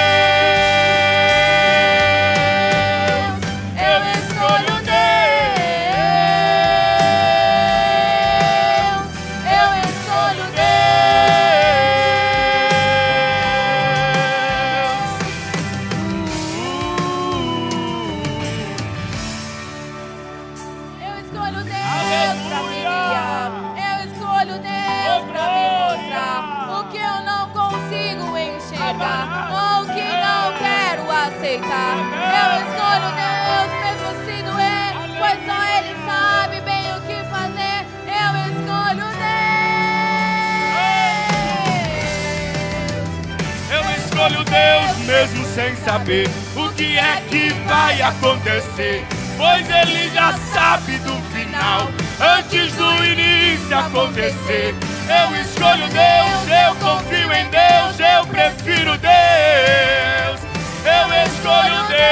Sem 45.55 45.77
saber 45.77 46.29
o 46.57 46.69
que 46.71 46.99
é 46.99 47.23
que 47.31 47.49
vai 47.69 48.03
acontecer. 48.03 49.07
Pois 49.37 49.69
Ele 49.71 50.11
já 50.11 50.33
sabe 50.53 50.99
do 50.99 51.15
final, 51.33 51.91
antes 52.21 52.73
do 52.75 53.05
início 53.05 53.79
acontecer. 53.79 54.75
Eu 55.09 55.41
escolho 55.41 55.87
Deus, 55.89 56.49
eu 56.49 56.75
confio 56.77 57.33
em 57.33 57.49
Deus, 57.51 58.01
eu 58.01 58.27
prefiro 58.27 58.99
Deus. 58.99 60.41
Eu 60.85 61.07
escolho 61.25 61.87
Deus. 61.87 62.05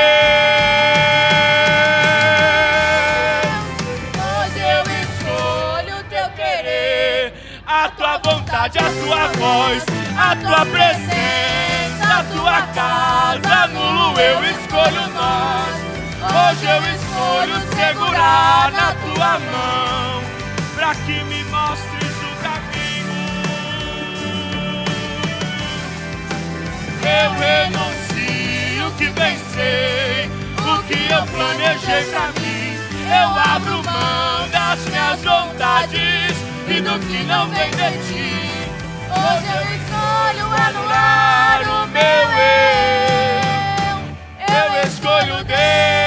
Hoje 4.23 4.61
eu 4.61 4.83
escolho 5.03 6.01
o 6.01 6.05
teu 6.05 6.29
querer. 6.31 7.35
a 7.67 7.89
tua 7.89 8.19
vontade, 8.19 8.79
a 8.79 8.91
tua 9.05 9.27
voz, 9.39 9.85
a 10.17 10.37
tua 10.37 10.67
presença, 10.67 11.72
tua 12.25 12.63
casa. 12.75 13.67
Nulo 13.69 14.19
eu 14.19 14.45
escolho 14.45 15.09
nós. 15.15 15.93
Hoje 16.23 16.67
eu 16.67 16.83
escolho 16.95 17.61
segurar 17.77 18.71
na 18.73 18.93
tua 18.93 19.39
mão, 19.39 20.23
pra 20.77 20.95
que 20.95 21.25
me 21.25 21.45
mostres 21.45 22.17
o 22.23 22.33
caminho. 22.43 23.23
Eu 27.03 27.31
renuncio 27.33 28.93
que 28.97 29.09
pensei, 29.11 30.31
o 30.59 30.83
que 30.85 31.13
eu 31.13 31.27
planejei 31.27 32.05
pra 32.11 32.27
mim. 32.41 32.77
Eu 33.05 33.29
abro 33.55 33.83
mão 33.85 34.49
das 34.51 34.81
minhas 34.87 35.21
vontades 35.23 36.37
e 36.69 36.81
do 36.81 36.99
que 37.01 37.25
não 37.25 37.49
vem 37.49 37.71
de 37.71 37.91
ti. 38.07 38.32
Hoje 39.15 39.49
eu 39.55 39.63
escolho 39.77 40.47
anular 40.67 41.61
o 41.69 41.87
meu 41.89 42.25
eu. 42.39 43.97
Eu 44.49 44.89
escolho 44.89 45.45
Deus. 45.45 46.02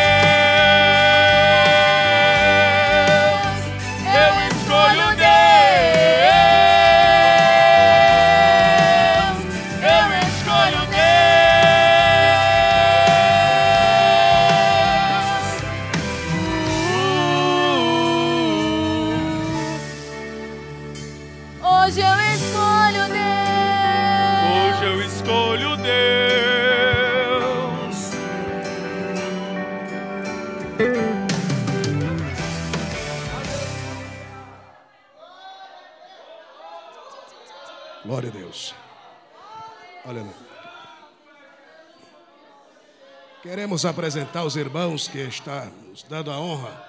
Queremos 43.75 43.85
apresentar 43.93 44.45
os 44.45 44.55
irmãos 44.55 45.05
que 45.09 45.19
estão 45.19 45.69
nos 45.89 46.01
dando 46.03 46.31
a 46.31 46.39
honra 46.39 46.87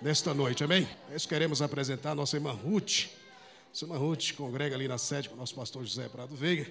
nesta 0.00 0.32
noite, 0.32 0.64
amém? 0.64 0.88
Nós 1.12 1.26
queremos 1.26 1.60
apresentar 1.60 2.12
a 2.12 2.14
nossa 2.14 2.34
irmã 2.34 2.50
Ruth. 2.50 3.10
Nossa 3.68 3.84
irmã 3.84 3.98
Ruth 3.98 4.32
congrega 4.32 4.74
ali 4.74 4.88
na 4.88 4.96
sede 4.96 5.28
com 5.28 5.34
o 5.34 5.38
nosso 5.38 5.54
pastor 5.54 5.84
José 5.84 6.08
Prado 6.08 6.34
Veiga, 6.34 6.64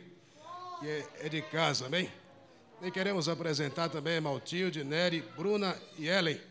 que 0.79 0.87
é, 0.87 1.07
é 1.19 1.29
de 1.29 1.39
casa, 1.39 1.85
amém? 1.85 2.11
E 2.81 2.89
queremos 2.89 3.29
apresentar 3.29 3.89
também 3.89 4.19
Maltilde, 4.19 4.83
Nery, 4.83 5.21
Bruna 5.37 5.79
e 5.99 6.07
Ellen. 6.07 6.41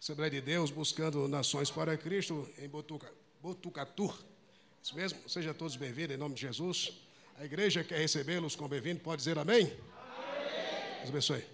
Assembleia 0.00 0.30
de 0.30 0.40
Deus 0.40 0.70
buscando 0.70 1.28
nações 1.28 1.70
para 1.70 1.94
Cristo 1.98 2.48
em 2.58 2.70
Botuca, 2.70 3.12
Botucatu. 3.42 4.14
Isso 4.82 4.96
mesmo? 4.96 5.18
Sejam 5.28 5.52
todos 5.52 5.76
bem-vindos 5.76 6.14
em 6.14 6.18
nome 6.18 6.36
de 6.36 6.40
Jesus. 6.40 6.94
A 7.38 7.44
igreja 7.44 7.84
quer 7.84 7.98
recebê-los 7.98 8.56
com 8.56 8.66
bem-vindo. 8.66 9.00
Pode 9.00 9.18
dizer 9.18 9.38
amém? 9.38 9.70
Deus 11.04 11.10
abençoe. 11.10 11.44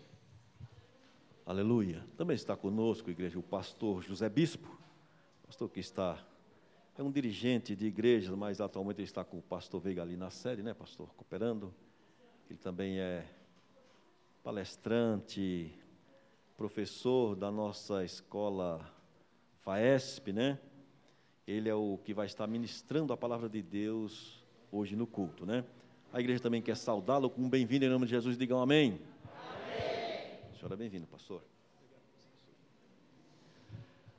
Aleluia. 1.44 2.04
Também 2.16 2.36
está 2.36 2.56
conosco, 2.56 3.10
igreja, 3.10 3.36
o 3.36 3.42
pastor 3.42 4.00
José 4.00 4.28
Bispo. 4.28 4.78
Pastor 5.44 5.68
que 5.68 5.80
está, 5.80 6.24
é 6.96 7.02
um 7.02 7.10
dirigente 7.10 7.74
de 7.74 7.86
igreja, 7.86 8.36
mas 8.36 8.60
atualmente 8.60 8.98
ele 8.98 9.08
está 9.08 9.24
com 9.24 9.38
o 9.38 9.42
pastor 9.42 9.80
Veiga 9.80 10.02
ali 10.02 10.16
na 10.16 10.30
sede, 10.30 10.62
né, 10.62 10.72
pastor? 10.72 11.12
Cooperando. 11.16 11.74
Ele 12.48 12.60
também 12.60 13.00
é 13.00 13.26
palestrante, 14.44 15.72
professor 16.56 17.34
da 17.34 17.50
nossa 17.50 18.04
escola 18.04 18.88
FAESP, 19.62 20.32
né? 20.32 20.60
Ele 21.44 21.68
é 21.68 21.74
o 21.74 21.98
que 22.04 22.14
vai 22.14 22.26
estar 22.26 22.46
ministrando 22.46 23.12
a 23.12 23.16
palavra 23.16 23.48
de 23.48 23.60
Deus 23.60 24.46
hoje 24.70 24.94
no 24.94 25.08
culto, 25.08 25.44
né? 25.44 25.64
A 26.12 26.20
igreja 26.20 26.40
também 26.40 26.62
quer 26.62 26.76
saudá-lo 26.76 27.28
com 27.28 27.42
um 27.42 27.48
bem-vindo 27.48 27.84
em 27.84 27.88
nome 27.88 28.04
de 28.04 28.10
Jesus. 28.10 28.38
Digam 28.38 28.60
amém. 28.60 29.00
Amém. 30.60 30.66
O 30.66 30.68
senhor 30.68 30.72
é 30.72 30.76
bem-vindo, 30.76 31.06
pastor. 31.06 31.42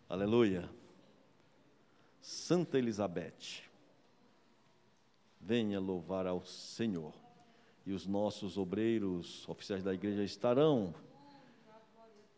Aleluia. 0.10 0.68
Santa 2.20 2.80
Elizabeth, 2.80 3.64
venha 5.40 5.80
louvar 5.80 6.26
ao 6.26 6.44
Senhor. 6.44 7.14
E 7.86 7.94
os 7.94 8.08
nossos 8.08 8.58
obreiros, 8.58 9.48
oficiais 9.48 9.84
da 9.84 9.94
igreja, 9.94 10.24
estarão 10.24 10.94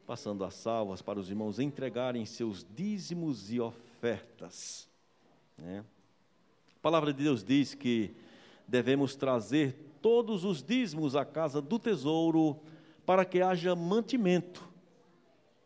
passando 0.06 0.43
as 0.43 0.54
salvas 0.56 1.01
para 1.01 1.20
os 1.20 1.30
irmãos 1.30 1.60
entregarem 1.60 2.26
seus 2.26 2.66
dízimos 2.76 3.51
e 3.51 3.60
ofertas. 3.60 4.89
Né? 5.58 5.84
A 6.76 6.80
palavra 6.82 7.14
de 7.14 7.24
Deus 7.24 7.43
diz 7.43 7.74
que 7.74 8.14
devemos 8.68 9.16
trazer 9.16 9.78
todos 10.01 10.43
os 10.43 10.62
dízimos 10.62 11.16
à 11.16 11.24
casa 11.24 11.62
do 11.62 11.80
tesouro 11.80 12.60
para 13.06 13.26
que 13.26 13.41
haja 13.41 13.76
mantimento. 13.76 14.64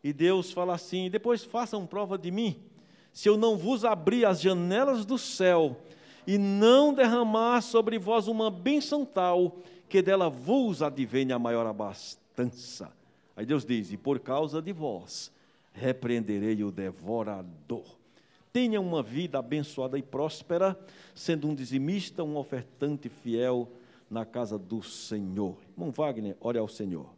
E 0.04 0.14
Deus 0.14 0.52
fala 0.52 0.76
assim: 0.76 1.10
depois 1.10 1.44
façam 1.44 1.86
prova 1.86 2.18
de 2.18 2.32
mim, 2.32 2.60
se 3.12 3.28
eu 3.30 3.38
não 3.38 3.58
vos 3.58 3.84
abrir 3.84 4.26
as 4.26 4.40
janelas 4.42 5.06
do 5.06 5.18
céu 5.18 5.78
e 6.26 6.38
não 6.38 6.94
derramar 6.94 7.62
sobre 7.62 7.98
vós 7.98 8.28
uma 8.28 8.52
bênção 8.52 9.06
tal, 9.06 9.58
que 9.90 10.02
dela 10.02 10.30
vos 10.30 10.82
advenha 10.82 11.36
a 11.36 11.40
maior 11.40 11.66
abastança. 11.66 12.92
Aí 13.36 13.46
Deus 13.46 13.66
diz: 13.66 13.92
E 13.92 13.98
por 13.98 14.20
causa 14.20 14.62
de 14.62 14.74
vós 14.74 15.32
repreenderei 15.74 16.64
o 16.64 16.72
devorador. 16.72 17.86
Tenha 18.52 18.82
uma 18.82 19.04
vida 19.04 19.38
abençoada 19.38 19.98
e 19.98 20.02
próspera, 20.02 20.78
sendo 21.14 21.48
um 21.48 21.54
dizimista, 21.54 22.24
um 22.24 22.38
ofertante 22.38 23.08
fiel 23.08 23.70
na 24.10 24.26
casa 24.26 24.58
do 24.58 24.82
Senhor. 24.82 25.56
Irmão 25.76 25.92
Wagner, 25.92 26.36
ore 26.40 26.58
ao 26.58 26.68
Senhor. 26.68 27.18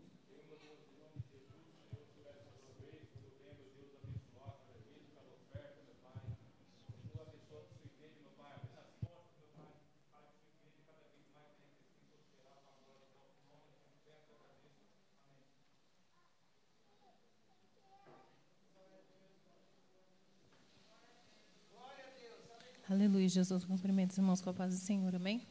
Aleluia, 22.89 23.18
Jesus. 23.29 23.65
Cumprimento 23.65 24.11
os 24.11 24.17
irmãos 24.17 24.41
com 24.41 24.49
a 24.49 24.53
paz 24.53 24.73
do 24.73 24.79
Senhor. 24.79 25.15
Amém? 25.15 25.41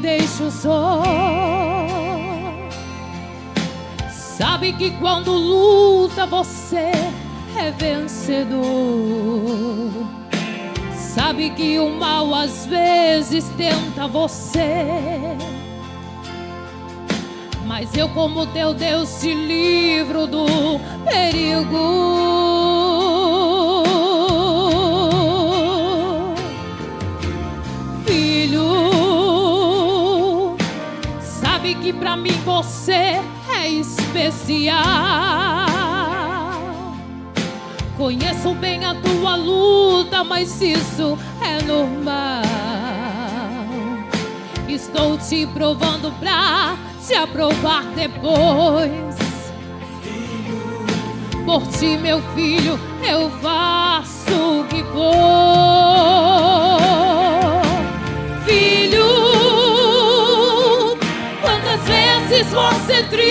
Deixo 0.00 0.50
só. 0.50 1.02
Sabe 4.10 4.72
que 4.72 4.90
quando 4.92 5.32
luta 5.32 6.26
você 6.26 6.92
é 7.56 7.70
vencedor. 7.70 8.60
Sabe 10.94 11.50
que 11.50 11.78
o 11.78 11.90
mal 11.90 12.34
às 12.34 12.66
vezes 12.66 13.48
tenta 13.56 14.08
você. 14.08 15.36
Mas 17.66 17.94
eu, 17.96 18.08
como 18.08 18.46
teu 18.46 18.74
Deus, 18.74 19.20
te 19.20 19.34
livro 19.34 20.26
do 20.26 20.46
perigo. 21.04 22.39
Que 31.90 31.98
pra 31.98 32.16
mim 32.16 32.30
você 32.44 33.20
é 33.52 33.68
especial. 33.68 34.76
Conheço 37.96 38.54
bem 38.54 38.84
a 38.84 38.94
tua 38.94 39.34
luta, 39.34 40.22
mas 40.22 40.62
isso 40.62 41.18
é 41.40 41.60
normal. 41.64 42.42
Estou 44.68 45.18
te 45.18 45.44
provando 45.48 46.12
pra 46.20 46.76
te 47.04 47.14
aprovar 47.14 47.82
depois. 47.96 49.16
Por 51.44 51.66
ti, 51.76 51.96
meu 51.96 52.22
filho, 52.34 52.78
eu 53.02 53.28
faço 53.42 54.60
o 54.60 54.64
que 54.68 54.84
for. 54.84 56.69
Você 62.80 63.02
triste 63.04 63.29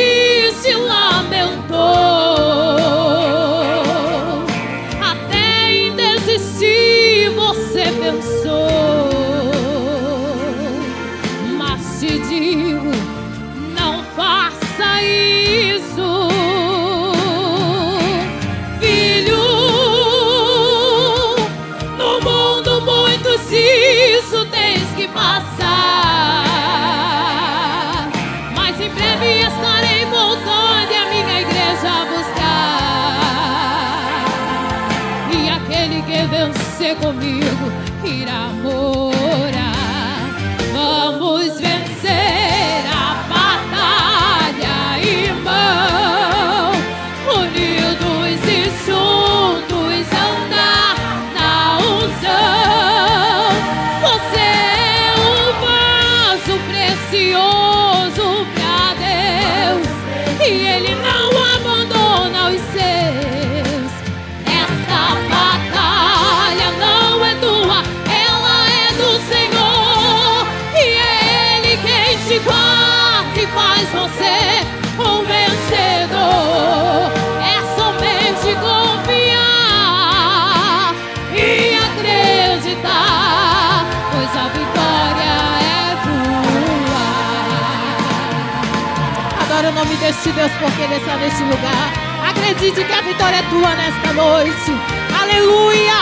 deste 90.20 90.32
Deus 90.34 90.52
porque 90.60 90.82
Ele 90.82 90.96
está 90.96 91.16
neste 91.16 91.42
lugar. 91.44 91.94
Acredite 92.30 92.84
que 92.84 92.94
a 92.94 93.02
vitória 93.02 93.38
é 93.38 93.44
tua 93.44 93.74
nesta 93.76 94.14
noite. 94.14 94.72
Aleluia! 95.18 95.94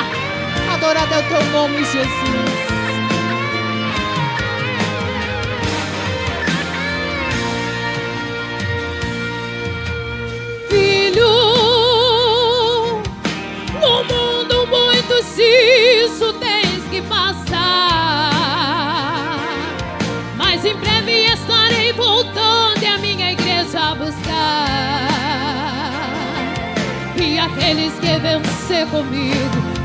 Adorado 0.74 1.14
é 1.14 1.20
o 1.20 1.24
teu 1.24 1.44
nome, 1.52 1.78
Jesus. 1.86 2.68
Vencer 28.20 28.88
comigo 28.88 29.77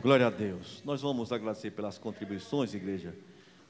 Glória 0.00 0.28
a 0.28 0.30
Deus. 0.30 0.82
Nós 0.84 1.00
vamos 1.00 1.32
agradecer 1.32 1.72
pelas 1.72 1.98
contribuições, 1.98 2.72
igreja. 2.72 3.14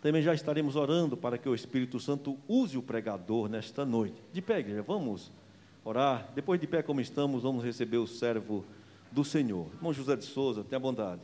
Também 0.03 0.23
já 0.23 0.35
estaremos 0.35 0.77
orando 0.77 1.17
para 1.17 1.39
que 1.39 1.49
o 1.49 1.55
Espírito 1.55 1.99
Santo 1.99 2.39
use 2.47 2.77
o 2.77 2.83
pregador 2.83 3.49
nesta 3.49 3.85
noite. 3.85 4.23
De 4.33 4.43
pé, 4.43 4.61
igreja, 4.61 4.83
vamos 4.83 5.33
orar. 5.85 6.31
Depois 6.35 6.61
de 6.61 6.67
pé, 6.67 6.83
como 6.83 7.01
estamos, 7.01 7.43
vamos 7.43 7.65
receber 7.65 7.97
o 7.97 8.07
servo 8.07 8.65
do 9.11 9.25
Senhor. 9.25 9.67
Irmão 9.75 9.93
José 9.93 10.17
de 10.17 10.25
Souza, 10.25 10.63
tenha 10.63 10.79
bondade. 10.79 11.23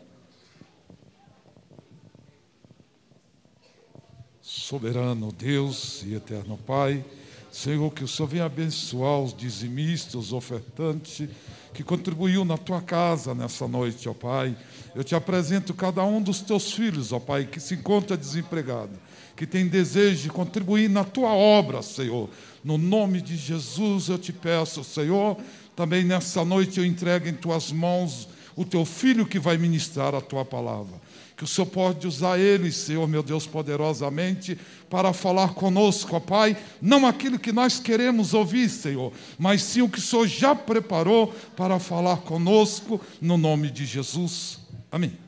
Soberano 4.41 5.33
Deus 5.33 6.03
e 6.03 6.15
eterno 6.15 6.59
Pai, 6.59 7.05
Senhor, 7.51 7.93
que 7.93 8.05
o 8.05 8.09
Senhor 8.09 8.29
venha 8.29 8.45
abençoar 8.45 9.21
os 9.21 9.35
dizimistas, 9.35 10.15
os 10.15 10.33
ofertantes, 10.33 11.29
que 11.73 11.83
contribuiu 11.83 12.45
na 12.45 12.59
tua 12.59 12.83
casa 12.83 13.35
nessa 13.35 13.69
noite, 13.69 14.09
ó 14.09 14.15
Pai. 14.15 14.57
Eu 14.95 15.03
te 15.03 15.15
apresento 15.15 15.75
cada 15.75 16.05
um 16.05 16.23
dos 16.23 16.41
teus 16.41 16.73
filhos, 16.73 17.13
ó 17.13 17.19
Pai, 17.19 17.45
que 17.45 17.59
se 17.59 17.75
encontra 17.75 18.17
desempregado, 18.17 18.93
que 19.35 19.47
tem 19.47 19.67
desejo 19.67 20.23
de 20.23 20.29
contribuir 20.29 20.89
na 20.89 21.03
tua 21.03 21.31
obra, 21.31 21.83
Senhor. 21.83 22.31
No 22.63 22.79
nome 22.79 23.21
de 23.21 23.37
Jesus 23.37 24.09
eu 24.09 24.19
te 24.19 24.33
peço, 24.33 24.85
Senhor, 24.85 25.37
também 25.75 26.05
nessa 26.05 26.45
noite 26.45 26.79
eu 26.79 26.85
entrego 26.85 27.29
em 27.29 27.35
tuas 27.35 27.73
mãos 27.73 28.29
o 28.55 28.65
teu 28.65 28.85
filho 28.85 29.27
que 29.27 29.41
vai 29.41 29.59
ministrar 29.59 30.15
a 30.15 30.21
tua 30.21 30.45
palavra. 30.45 30.95
Que 31.37 31.43
o 31.43 31.47
Senhor 31.49 31.67
pode 31.67 32.07
usar 32.07 32.39
ele, 32.39 32.71
Senhor, 32.71 33.09
meu 33.09 33.21
Deus, 33.21 33.45
poderosamente, 33.45 34.57
para 34.89 35.13
falar 35.13 35.55
conosco, 35.55 36.15
ó 36.15 36.21
Pai, 36.21 36.57
não 36.81 37.05
aquilo 37.05 37.41
que 37.41 37.51
nós 37.51 37.81
queremos 37.81 38.33
ouvir, 38.33 38.69
Senhor, 38.69 39.13
mas 39.37 39.61
sim 39.63 39.83
o 39.83 39.89
que 39.89 39.99
o 39.99 40.03
Senhor 40.03 40.29
já 40.29 40.55
preparou 40.55 41.35
para 41.57 41.81
falar 41.81 42.19
conosco, 42.19 43.01
no 43.21 43.37
nome 43.37 43.69
de 43.69 43.85
Jesus. 43.85 44.64
Amém. 44.95 45.19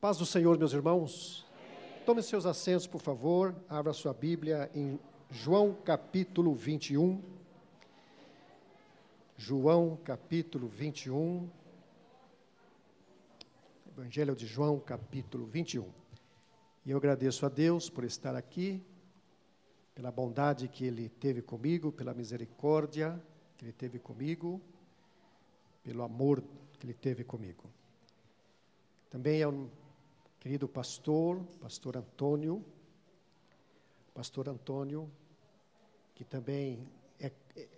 Paz 0.00 0.16
do 0.16 0.24
Senhor, 0.24 0.56
meus 0.56 0.72
irmãos. 0.72 1.44
Tome 2.06 2.22
seus 2.22 2.46
assentos, 2.46 2.86
por 2.86 3.00
favor. 3.00 3.52
Abra 3.68 3.92
sua 3.92 4.14
Bíblia 4.14 4.70
em 4.76 4.96
João 5.28 5.74
capítulo 5.74 6.54
21. 6.54 7.20
João 9.36 9.98
capítulo 10.04 10.68
21. 10.68 11.50
Evangelho 13.90 14.36
de 14.36 14.46
João 14.46 14.78
capítulo 14.78 15.46
21. 15.46 15.84
E 16.86 16.92
eu 16.92 16.96
agradeço 16.96 17.44
a 17.44 17.48
Deus 17.48 17.90
por 17.90 18.04
estar 18.04 18.36
aqui, 18.36 18.80
pela 19.96 20.12
bondade 20.12 20.68
que 20.68 20.84
Ele 20.84 21.08
teve 21.08 21.42
comigo, 21.42 21.90
pela 21.90 22.14
misericórdia 22.14 23.20
que 23.62 23.66
Ele 23.66 23.72
teve 23.72 24.00
comigo, 24.00 24.60
pelo 25.84 26.02
amor 26.02 26.42
que 26.80 26.84
Ele 26.84 26.94
teve 26.94 27.22
comigo. 27.22 27.62
Também 29.08 29.40
ao 29.40 29.70
querido 30.40 30.68
pastor, 30.68 31.40
pastor 31.60 31.96
Antônio, 31.96 32.64
pastor 34.12 34.48
Antônio, 34.48 35.08
que 36.12 36.24
também 36.24 36.88
é, 37.20 37.30
é, 37.54 37.68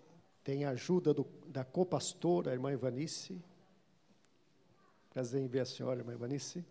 tem 0.43 0.65
a 0.65 0.71
ajuda 0.71 1.13
do, 1.13 1.27
da 1.49 1.67
copastora, 1.67 2.51
a 2.51 2.55
irmã 2.55 2.73
Ivanice. 2.73 3.39
Prazer 5.11 5.43
em 5.43 5.47
ver 5.47 5.61
a 5.61 5.67
senhora, 5.67 6.01
irmã 6.01 6.15
Ivanice. 6.15 6.65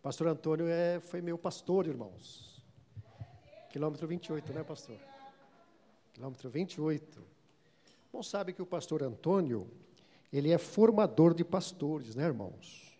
Pastor 0.00 0.28
Antônio 0.28 0.68
é, 0.68 1.00
foi 1.00 1.20
meu 1.20 1.36
pastor, 1.36 1.88
irmãos. 1.88 2.62
Quilômetro 3.70 4.06
28, 4.06 4.52
né, 4.52 4.62
pastor? 4.62 5.13
Quilômetro 6.14 6.48
28. 6.48 7.20
Bom, 8.12 8.22
sabe 8.22 8.52
que 8.52 8.62
o 8.62 8.66
pastor 8.66 9.02
Antônio, 9.02 9.66
ele 10.32 10.52
é 10.52 10.58
formador 10.58 11.34
de 11.34 11.44
pastores, 11.44 12.14
né, 12.14 12.24
irmãos? 12.24 12.96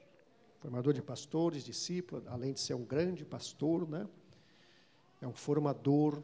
Formador 0.58 0.92
de 0.92 1.00
pastores, 1.00 1.64
discípulo, 1.64 2.24
além 2.26 2.52
de 2.52 2.58
ser 2.58 2.74
um 2.74 2.84
grande 2.84 3.24
pastor, 3.24 3.88
né? 3.88 4.08
É 5.22 5.28
um 5.28 5.32
formador 5.32 6.20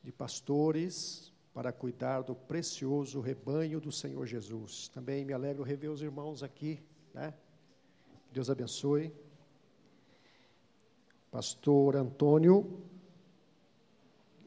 de 0.00 0.12
pastores 0.12 1.32
para 1.52 1.72
cuidar 1.72 2.22
do 2.22 2.36
precioso 2.36 3.20
rebanho 3.20 3.80
do 3.80 3.90
Senhor 3.90 4.24
Jesus. 4.26 4.86
Também 4.86 5.24
me 5.24 5.32
alegro 5.32 5.64
rever 5.64 5.90
os 5.90 6.02
irmãos 6.02 6.44
aqui, 6.44 6.80
né? 7.12 7.34
Deus 8.32 8.48
abençoe. 8.48 9.12
Pastor 11.32 11.96
Antônio, 11.96 12.80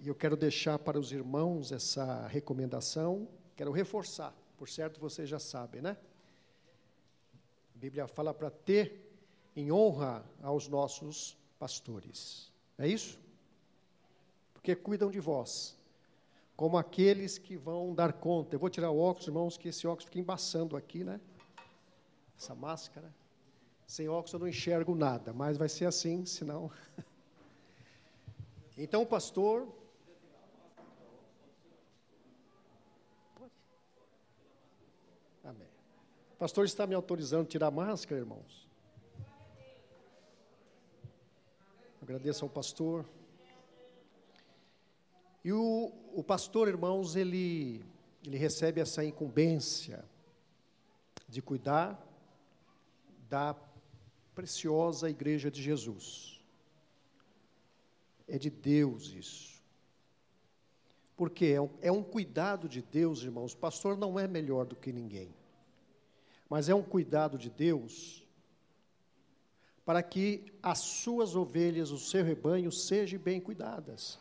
e 0.03 0.09
eu 0.09 0.15
quero 0.15 0.35
deixar 0.35 0.77
para 0.77 0.99
os 0.99 1.13
irmãos 1.13 1.71
essa 1.71 2.27
recomendação, 2.27 3.25
quero 3.55 3.71
reforçar, 3.71 4.35
por 4.57 4.67
certo 4.67 4.99
vocês 4.99 5.29
já 5.29 5.39
sabem, 5.39 5.81
né? 5.81 5.95
A 7.73 7.77
Bíblia 7.77 8.05
fala 8.05 8.33
para 8.33 8.51
ter 8.51 9.09
em 9.55 9.71
honra 9.71 10.25
aos 10.41 10.67
nossos 10.67 11.37
pastores. 11.57 12.51
É 12.77 12.85
isso? 12.85 13.17
Porque 14.53 14.75
cuidam 14.75 15.09
de 15.09 15.21
vós, 15.21 15.77
como 16.53 16.77
aqueles 16.77 17.37
que 17.37 17.55
vão 17.55 17.95
dar 17.95 18.11
conta. 18.11 18.55
Eu 18.55 18.59
vou 18.59 18.69
tirar 18.69 18.91
o 18.91 18.99
óculos, 18.99 19.27
irmãos, 19.27 19.57
que 19.57 19.69
esse 19.69 19.87
óculos 19.87 20.03
fica 20.03 20.19
embaçando 20.19 20.75
aqui, 20.75 21.05
né? 21.05 21.21
Essa 22.37 22.53
máscara. 22.53 23.09
Sem 23.87 24.09
óculos 24.09 24.33
eu 24.33 24.39
não 24.39 24.49
enxergo 24.49 24.95
nada, 24.95 25.31
mas 25.31 25.55
vai 25.55 25.69
ser 25.69 25.85
assim, 25.85 26.25
senão. 26.25 26.69
Então, 28.75 29.05
pastor. 29.05 29.67
Amém. 35.43 35.67
O 36.31 36.32
pastor 36.43 36.65
está 36.65 36.85
me 36.85 36.93
autorizando 36.93 37.43
a 37.43 37.47
tirar 37.47 37.67
a 37.67 37.71
máscara, 37.71 38.19
irmãos. 38.19 38.67
Agradeço 42.01 42.43
ao 42.43 42.49
pastor. 42.49 43.05
E 45.41 45.53
o, 45.53 45.93
o 46.13 46.21
pastor, 46.21 46.67
irmãos, 46.67 47.15
ele, 47.15 47.81
ele 48.25 48.37
recebe 48.37 48.81
essa 48.81 49.05
incumbência 49.05 50.03
de 51.29 51.41
cuidar 51.41 51.97
da 53.29 53.55
preciosa 54.35 55.09
igreja 55.09 55.49
de 55.49 55.63
Jesus. 55.63 56.43
É 58.27 58.37
de 58.37 58.49
Deus 58.49 59.13
isso. 59.13 59.63
Porque 61.15 61.45
é 61.45 61.61
um, 61.61 61.69
é 61.81 61.89
um 61.89 62.03
cuidado 62.03 62.67
de 62.67 62.81
Deus, 62.81 63.23
irmãos. 63.23 63.53
O 63.53 63.57
pastor 63.57 63.97
não 63.97 64.19
é 64.19 64.27
melhor 64.27 64.65
do 64.65 64.75
que 64.75 64.91
ninguém. 64.91 65.33
Mas 66.53 66.69
é 66.69 66.75
um 66.75 66.83
cuidado 66.83 67.35
de 67.35 67.49
Deus 67.49 68.23
para 69.83 70.03
que 70.03 70.53
as 70.61 70.77
suas 70.77 71.35
ovelhas, 71.35 71.89
o 71.89 71.97
seu 71.97 72.23
rebanho, 72.23 72.71
sejam 72.71 73.19
bem 73.19 73.41
cuidadas. 73.41 74.19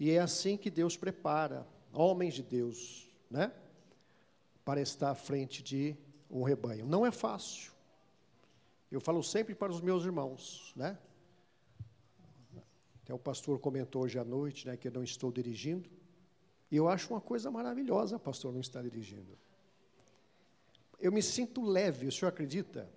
E 0.00 0.10
é 0.10 0.18
assim 0.18 0.56
que 0.56 0.68
Deus 0.68 0.96
prepara 0.96 1.64
homens 1.92 2.34
de 2.34 2.42
Deus, 2.42 3.08
né? 3.30 3.52
Para 4.64 4.80
estar 4.80 5.10
à 5.10 5.14
frente 5.14 5.62
de 5.62 5.96
um 6.28 6.42
rebanho. 6.42 6.86
Não 6.86 7.06
é 7.06 7.12
fácil. 7.12 7.70
Eu 8.90 9.00
falo 9.00 9.22
sempre 9.22 9.54
para 9.54 9.70
os 9.70 9.80
meus 9.80 10.04
irmãos, 10.04 10.72
né? 10.74 10.98
Até 13.04 13.14
o 13.14 13.18
pastor 13.18 13.60
comentou 13.60 14.02
hoje 14.02 14.18
à 14.18 14.24
noite, 14.24 14.66
né, 14.66 14.76
que 14.76 14.88
eu 14.88 14.92
não 14.92 15.04
estou 15.04 15.30
dirigindo. 15.30 15.88
E 16.68 16.74
eu 16.74 16.88
acho 16.88 17.14
uma 17.14 17.20
coisa 17.20 17.48
maravilhosa, 17.48 18.18
pastor, 18.18 18.52
não 18.52 18.60
estar 18.60 18.82
dirigindo. 18.82 19.38
Eu 21.02 21.10
me 21.10 21.20
sinto 21.20 21.60
leve, 21.60 22.06
o 22.06 22.12
senhor 22.12 22.28
acredita? 22.28 22.88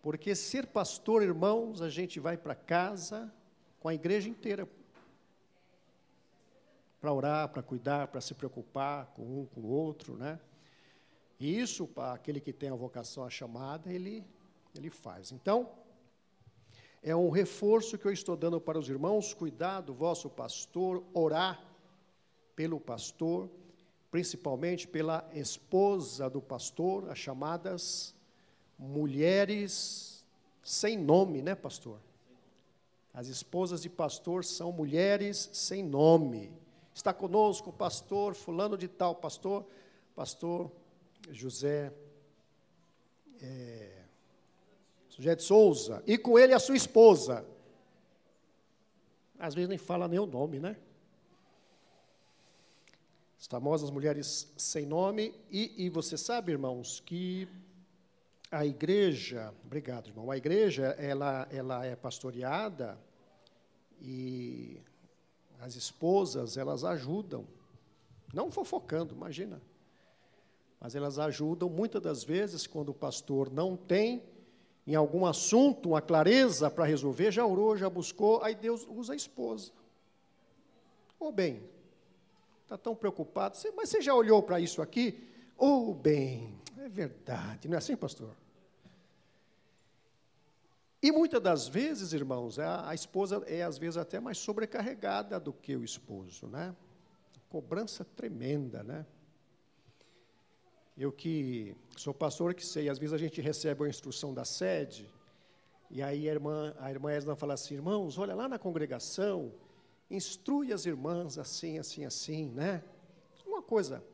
Porque 0.00 0.34
ser 0.36 0.66
pastor, 0.66 1.20
irmãos, 1.22 1.82
a 1.82 1.90
gente 1.90 2.20
vai 2.20 2.36
para 2.36 2.54
casa 2.54 3.32
com 3.80 3.88
a 3.88 3.94
igreja 3.94 4.28
inteira 4.28 4.68
para 7.00 7.12
orar, 7.12 7.48
para 7.48 7.60
cuidar, 7.60 8.06
para 8.06 8.20
se 8.20 8.34
preocupar 8.34 9.06
com 9.06 9.40
um, 9.40 9.46
com 9.46 9.62
o 9.62 9.66
outro, 9.66 10.16
né? 10.16 10.38
E 11.40 11.58
isso, 11.58 11.88
para 11.88 12.12
aquele 12.12 12.40
que 12.40 12.52
tem 12.52 12.70
a 12.70 12.74
vocação, 12.76 13.24
a 13.24 13.30
chamada, 13.30 13.92
ele, 13.92 14.24
ele 14.76 14.90
faz. 14.90 15.32
Então, 15.32 15.72
é 17.02 17.16
um 17.16 17.30
reforço 17.30 17.98
que 17.98 18.06
eu 18.06 18.12
estou 18.12 18.36
dando 18.36 18.60
para 18.60 18.78
os 18.78 18.88
irmãos, 18.88 19.34
cuidar 19.34 19.80
do 19.80 19.92
vosso 19.92 20.30
pastor, 20.30 21.04
orar 21.12 21.60
pelo 22.54 22.78
pastor, 22.78 23.50
principalmente 24.12 24.86
pela 24.86 25.26
esposa 25.32 26.28
do 26.28 26.38
pastor, 26.38 27.10
as 27.10 27.16
chamadas 27.16 28.14
mulheres 28.78 30.22
sem 30.62 30.98
nome, 30.98 31.40
né, 31.40 31.54
pastor? 31.54 31.98
As 33.14 33.28
esposas 33.28 33.80
de 33.80 33.88
pastor 33.88 34.44
são 34.44 34.70
mulheres 34.70 35.48
sem 35.54 35.82
nome. 35.82 36.52
Está 36.94 37.14
conosco 37.14 37.70
o 37.70 37.72
pastor 37.72 38.34
fulano 38.34 38.76
de 38.76 38.86
tal, 38.86 39.14
pastor, 39.14 39.64
pastor 40.14 40.70
José 41.30 41.90
é, 43.40 44.02
Souza, 45.38 46.02
e 46.06 46.18
com 46.18 46.38
ele 46.38 46.52
a 46.52 46.58
sua 46.58 46.76
esposa. 46.76 47.46
Às 49.38 49.54
vezes 49.54 49.70
nem 49.70 49.78
fala 49.78 50.06
nem 50.06 50.18
o 50.18 50.26
nome, 50.26 50.60
né? 50.60 50.76
As 53.42 53.48
famosas 53.48 53.90
mulheres 53.90 54.54
sem 54.56 54.86
nome, 54.86 55.34
e, 55.50 55.84
e 55.84 55.90
você 55.90 56.16
sabe, 56.16 56.52
irmãos, 56.52 57.02
que 57.04 57.48
a 58.48 58.64
igreja, 58.64 59.52
obrigado, 59.64 60.10
irmão, 60.10 60.30
a 60.30 60.36
igreja, 60.36 60.94
ela, 60.96 61.48
ela 61.50 61.84
é 61.84 61.96
pastoreada 61.96 62.96
e 64.00 64.80
as 65.58 65.74
esposas, 65.74 66.56
elas 66.56 66.84
ajudam, 66.84 67.44
não 68.32 68.48
fofocando, 68.48 69.12
imagina, 69.12 69.60
mas 70.78 70.94
elas 70.94 71.18
ajudam 71.18 71.68
muitas 71.68 72.00
das 72.00 72.22
vezes 72.22 72.68
quando 72.68 72.90
o 72.90 72.94
pastor 72.94 73.50
não 73.50 73.76
tem 73.76 74.22
em 74.86 74.94
algum 74.94 75.26
assunto 75.26 75.88
uma 75.88 76.00
clareza 76.00 76.70
para 76.70 76.84
resolver, 76.84 77.32
já 77.32 77.44
orou, 77.44 77.76
já 77.76 77.90
buscou, 77.90 78.40
aí 78.44 78.54
Deus 78.54 78.86
usa 78.88 79.14
a 79.14 79.16
esposa. 79.16 79.72
Ou 81.18 81.32
bem, 81.32 81.71
está 82.62 82.78
tão 82.78 82.94
preocupado, 82.94 83.56
mas 83.76 83.88
você 83.88 84.00
já 84.00 84.14
olhou 84.14 84.42
para 84.42 84.60
isso 84.60 84.80
aqui? 84.80 85.28
Oh, 85.56 85.92
bem, 85.94 86.58
é 86.78 86.88
verdade, 86.88 87.68
não 87.68 87.74
é 87.74 87.78
assim, 87.78 87.96
pastor? 87.96 88.34
E 91.02 91.10
muitas 91.10 91.42
das 91.42 91.66
vezes, 91.66 92.12
irmãos, 92.12 92.60
a, 92.60 92.88
a, 92.88 92.94
esposa 92.94 93.42
é 93.46 93.62
às 93.62 93.76
vezes 93.76 93.96
até 93.96 94.20
mais 94.20 94.38
sobrecarregada 94.38 95.40
do 95.40 95.52
que 95.52 95.74
o 95.74 95.82
esposo, 95.82 96.46
né? 96.46 96.74
Cobrança 97.48 98.04
tremenda, 98.04 98.84
né? 98.84 99.04
Eu 100.96 101.10
que 101.10 101.74
sou 101.96 102.14
pastor 102.14 102.54
que 102.54 102.64
sei, 102.64 102.88
às 102.88 102.98
vezes 102.98 103.12
a 103.12 103.18
gente 103.18 103.40
recebe 103.40 103.84
a 103.84 103.88
instrução 103.88 104.32
da 104.32 104.44
sede, 104.44 105.10
e 105.90 106.00
aí 106.02 106.28
a 106.28 106.32
irmã, 106.32 106.72
a 106.78 106.90
irmã 106.90 107.12
Esna 107.12 107.34
fala 107.34 107.54
assim, 107.54 107.74
irmãos, 107.74 108.16
olha 108.16 108.34
lá 108.34 108.48
na 108.48 108.58
congregação, 108.58 109.52
instrui 110.12 110.72
as 110.72 110.86
irmãs 110.86 111.38
assim, 111.38 111.78
assim, 111.78 112.04
assim, 112.04 112.50
né? 112.50 112.82
Uma 113.46 113.62
coisa 113.62 114.04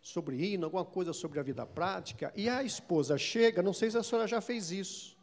sobre 0.00 0.36
hino, 0.36 0.66
alguma 0.66 0.84
coisa 0.84 1.12
sobre 1.12 1.40
a 1.40 1.42
vida 1.42 1.66
prática, 1.66 2.32
e 2.36 2.48
a 2.48 2.62
esposa 2.62 3.18
chega, 3.18 3.62
não 3.62 3.72
sei 3.72 3.90
se 3.90 3.98
a 3.98 4.02
senhora 4.02 4.28
já 4.28 4.40
fez 4.40 4.70
isso, 4.70 5.16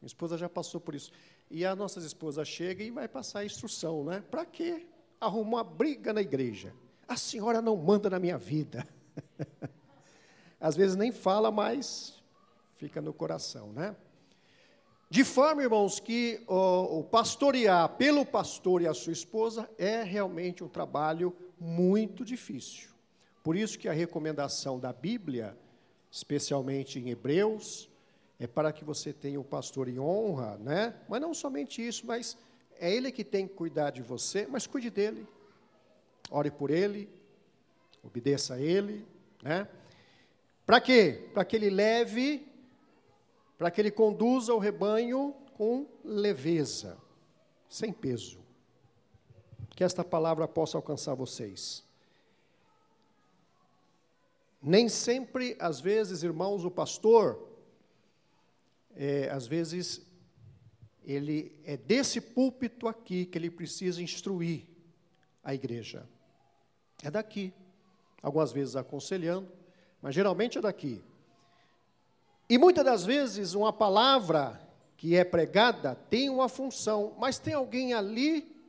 minha 0.00 0.06
esposa 0.06 0.38
já 0.38 0.48
passou 0.48 0.80
por 0.80 0.94
isso, 0.94 1.10
e 1.50 1.64
a 1.64 1.74
nossa 1.74 1.98
esposa 1.98 2.44
chega 2.44 2.82
e 2.82 2.90
vai 2.90 3.08
passar 3.08 3.40
a 3.40 3.44
instrução, 3.44 4.04
né? 4.04 4.22
Para 4.30 4.44
quê? 4.44 4.86
Arrumar 5.20 5.48
uma 5.58 5.64
briga 5.64 6.12
na 6.12 6.20
igreja. 6.20 6.72
A 7.08 7.16
senhora 7.16 7.60
não 7.60 7.76
manda 7.76 8.08
na 8.08 8.20
minha 8.20 8.38
vida. 8.38 8.86
às 10.60 10.76
vezes 10.76 10.96
nem 10.96 11.10
fala, 11.10 11.50
mas 11.50 12.22
fica 12.76 13.00
no 13.00 13.12
coração, 13.12 13.72
né? 13.72 13.96
De 15.12 15.24
forma, 15.24 15.60
irmãos, 15.60 15.98
que 15.98 16.40
o, 16.46 17.02
pastorear 17.02 17.88
pelo 17.96 18.24
pastor 18.24 18.80
e 18.80 18.86
a 18.86 18.94
sua 18.94 19.12
esposa 19.12 19.68
é 19.76 20.04
realmente 20.04 20.62
um 20.62 20.68
trabalho 20.68 21.36
muito 21.58 22.24
difícil. 22.24 22.90
Por 23.42 23.56
isso 23.56 23.76
que 23.76 23.88
a 23.88 23.92
recomendação 23.92 24.78
da 24.78 24.92
Bíblia, 24.92 25.58
especialmente 26.12 27.00
em 27.00 27.10
Hebreus, 27.10 27.90
é 28.38 28.46
para 28.46 28.72
que 28.72 28.84
você 28.84 29.12
tenha 29.12 29.40
o 29.40 29.44
pastor 29.44 29.88
em 29.88 29.98
honra, 29.98 30.56
né? 30.58 30.94
Mas 31.08 31.20
não 31.20 31.34
somente 31.34 31.84
isso, 31.84 32.06
mas 32.06 32.38
é 32.78 32.94
ele 32.94 33.10
que 33.10 33.24
tem 33.24 33.48
que 33.48 33.54
cuidar 33.54 33.90
de 33.90 34.02
você, 34.02 34.46
mas 34.48 34.64
cuide 34.64 34.90
dele. 34.90 35.26
Ore 36.30 36.52
por 36.52 36.70
ele, 36.70 37.10
obedeça 38.00 38.54
a 38.54 38.60
ele, 38.60 39.04
né? 39.42 39.66
Para 40.64 40.80
quê? 40.80 41.28
Para 41.34 41.44
que 41.44 41.56
ele 41.56 41.68
leve, 41.68 42.46
para 43.60 43.70
que 43.70 43.78
ele 43.78 43.90
conduza 43.90 44.54
o 44.54 44.58
rebanho 44.58 45.34
com 45.52 45.86
leveza, 46.02 46.96
sem 47.68 47.92
peso. 47.92 48.40
Que 49.76 49.84
esta 49.84 50.02
palavra 50.02 50.48
possa 50.48 50.78
alcançar 50.78 51.12
vocês. 51.12 51.84
Nem 54.62 54.88
sempre, 54.88 55.58
às 55.60 55.78
vezes, 55.78 56.22
irmãos, 56.22 56.64
o 56.64 56.70
pastor, 56.70 57.50
é, 58.96 59.28
às 59.28 59.46
vezes, 59.46 60.00
ele 61.04 61.54
é 61.62 61.76
desse 61.76 62.18
púlpito 62.18 62.88
aqui 62.88 63.26
que 63.26 63.36
ele 63.36 63.50
precisa 63.50 64.02
instruir 64.02 64.66
a 65.44 65.54
igreja. 65.54 66.08
É 67.02 67.10
daqui. 67.10 67.52
Algumas 68.22 68.52
vezes 68.52 68.74
aconselhando, 68.74 69.52
mas 70.00 70.14
geralmente 70.14 70.56
é 70.56 70.62
daqui. 70.62 71.04
E 72.50 72.58
muitas 72.58 72.84
das 72.84 73.06
vezes 73.06 73.54
uma 73.54 73.72
palavra 73.72 74.60
que 74.96 75.14
é 75.14 75.22
pregada 75.22 75.94
tem 75.94 76.28
uma 76.28 76.48
função, 76.48 77.14
mas 77.16 77.38
tem 77.38 77.54
alguém 77.54 77.94
ali 77.94 78.60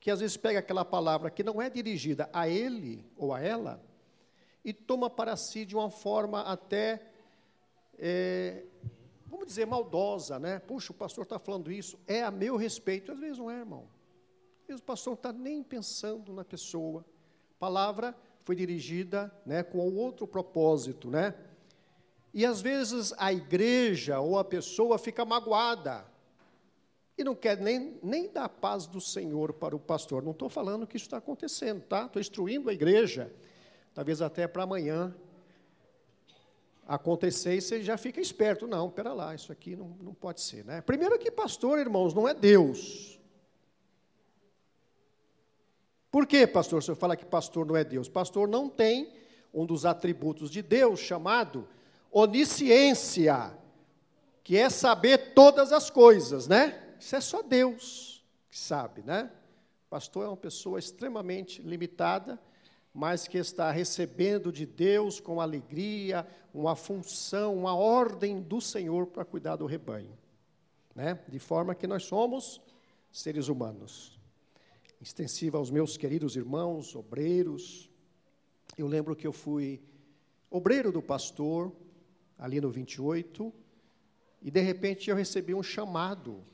que 0.00 0.10
às 0.10 0.20
vezes 0.20 0.38
pega 0.38 0.60
aquela 0.60 0.86
palavra 0.86 1.30
que 1.30 1.44
não 1.44 1.60
é 1.60 1.68
dirigida 1.68 2.30
a 2.32 2.48
ele 2.48 3.04
ou 3.18 3.34
a 3.34 3.40
ela 3.42 3.84
e 4.64 4.72
toma 4.72 5.10
para 5.10 5.36
si 5.36 5.66
de 5.66 5.76
uma 5.76 5.90
forma 5.90 6.40
até, 6.40 7.06
é, 7.98 8.64
vamos 9.26 9.44
dizer, 9.44 9.66
maldosa, 9.66 10.38
né? 10.38 10.58
Puxa, 10.58 10.90
o 10.90 10.96
pastor 10.96 11.24
está 11.24 11.38
falando 11.38 11.70
isso, 11.70 11.98
é 12.06 12.22
a 12.22 12.30
meu 12.30 12.56
respeito. 12.56 13.12
Às 13.12 13.18
vezes 13.18 13.36
não 13.36 13.50
é, 13.50 13.58
irmão. 13.58 13.90
Às 14.62 14.68
vezes 14.68 14.80
o 14.80 14.86
pastor 14.86 15.10
não 15.10 15.18
está 15.18 15.32
nem 15.34 15.62
pensando 15.62 16.32
na 16.32 16.46
pessoa. 16.46 17.04
Palavra 17.58 18.16
foi 18.48 18.56
dirigida 18.56 19.30
né, 19.44 19.62
com 19.62 19.78
outro 19.94 20.26
propósito, 20.26 21.10
né? 21.10 21.34
E 22.32 22.46
às 22.46 22.62
vezes 22.62 23.12
a 23.18 23.30
igreja 23.30 24.20
ou 24.20 24.38
a 24.38 24.44
pessoa 24.44 24.96
fica 24.96 25.22
magoada 25.22 26.06
e 27.18 27.22
não 27.22 27.34
quer 27.34 27.58
nem, 27.58 27.98
nem 28.02 28.32
dar 28.32 28.44
a 28.44 28.48
paz 28.48 28.86
do 28.86 29.02
Senhor 29.02 29.52
para 29.52 29.76
o 29.76 29.78
pastor. 29.78 30.22
Não 30.22 30.30
estou 30.30 30.48
falando 30.48 30.86
que 30.86 30.96
isso 30.96 31.04
está 31.04 31.18
acontecendo, 31.18 31.82
tá? 31.82 32.06
Estou 32.06 32.20
instruindo 32.20 32.70
a 32.70 32.72
igreja, 32.72 33.30
talvez 33.92 34.22
até 34.22 34.48
para 34.48 34.62
amanhã 34.62 35.14
acontecer 36.86 37.54
e 37.54 37.60
você 37.60 37.82
já 37.82 37.98
fica 37.98 38.18
esperto. 38.18 38.66
Não, 38.66 38.88
pera 38.88 39.12
lá, 39.12 39.34
isso 39.34 39.52
aqui 39.52 39.76
não, 39.76 39.94
não 40.00 40.14
pode 40.14 40.40
ser, 40.40 40.64
né? 40.64 40.80
Primeiro 40.80 41.18
que 41.18 41.30
pastor, 41.30 41.78
irmãos, 41.78 42.14
não 42.14 42.26
é 42.26 42.32
Deus. 42.32 43.17
Por 46.10 46.26
que, 46.26 46.46
pastor, 46.46 46.78
o 46.78 46.82
senhor 46.82 46.96
fala 46.96 47.16
que 47.16 47.24
pastor 47.24 47.66
não 47.66 47.76
é 47.76 47.84
Deus? 47.84 48.08
Pastor 48.08 48.48
não 48.48 48.68
tem 48.68 49.12
um 49.52 49.66
dos 49.66 49.84
atributos 49.84 50.50
de 50.50 50.62
Deus 50.62 51.00
chamado 51.00 51.68
onisciência, 52.10 53.52
que 54.42 54.56
é 54.56 54.70
saber 54.70 55.34
todas 55.34 55.72
as 55.72 55.90
coisas, 55.90 56.46
né? 56.46 56.94
Isso 56.98 57.14
é 57.14 57.20
só 57.20 57.42
Deus 57.42 58.24
que 58.50 58.58
sabe, 58.58 59.02
né? 59.02 59.30
Pastor 59.90 60.24
é 60.24 60.28
uma 60.28 60.36
pessoa 60.36 60.78
extremamente 60.78 61.60
limitada, 61.60 62.40
mas 62.92 63.28
que 63.28 63.36
está 63.36 63.70
recebendo 63.70 64.50
de 64.50 64.64
Deus 64.64 65.20
com 65.20 65.40
alegria 65.40 66.26
uma 66.52 66.74
função, 66.74 67.54
uma 67.54 67.74
ordem 67.74 68.40
do 68.40 68.60
Senhor 68.60 69.06
para 69.06 69.24
cuidar 69.24 69.56
do 69.56 69.66
rebanho, 69.66 70.16
né? 70.94 71.18
De 71.28 71.38
forma 71.38 71.74
que 71.74 71.86
nós 71.86 72.04
somos 72.04 72.60
seres 73.12 73.48
humanos 73.48 74.17
extensiva 75.00 75.58
aos 75.58 75.70
meus 75.70 75.96
queridos 75.96 76.36
irmãos, 76.36 76.94
obreiros. 76.94 77.90
Eu 78.76 78.86
lembro 78.86 79.14
que 79.14 79.26
eu 79.26 79.32
fui 79.32 79.80
obreiro 80.50 80.90
do 80.90 81.02
pastor, 81.02 81.72
ali 82.38 82.60
no 82.60 82.70
28, 82.70 83.52
e 84.42 84.50
de 84.50 84.60
repente 84.60 85.10
eu 85.10 85.16
recebi 85.16 85.54
um 85.54 85.62
chamado. 85.62 86.44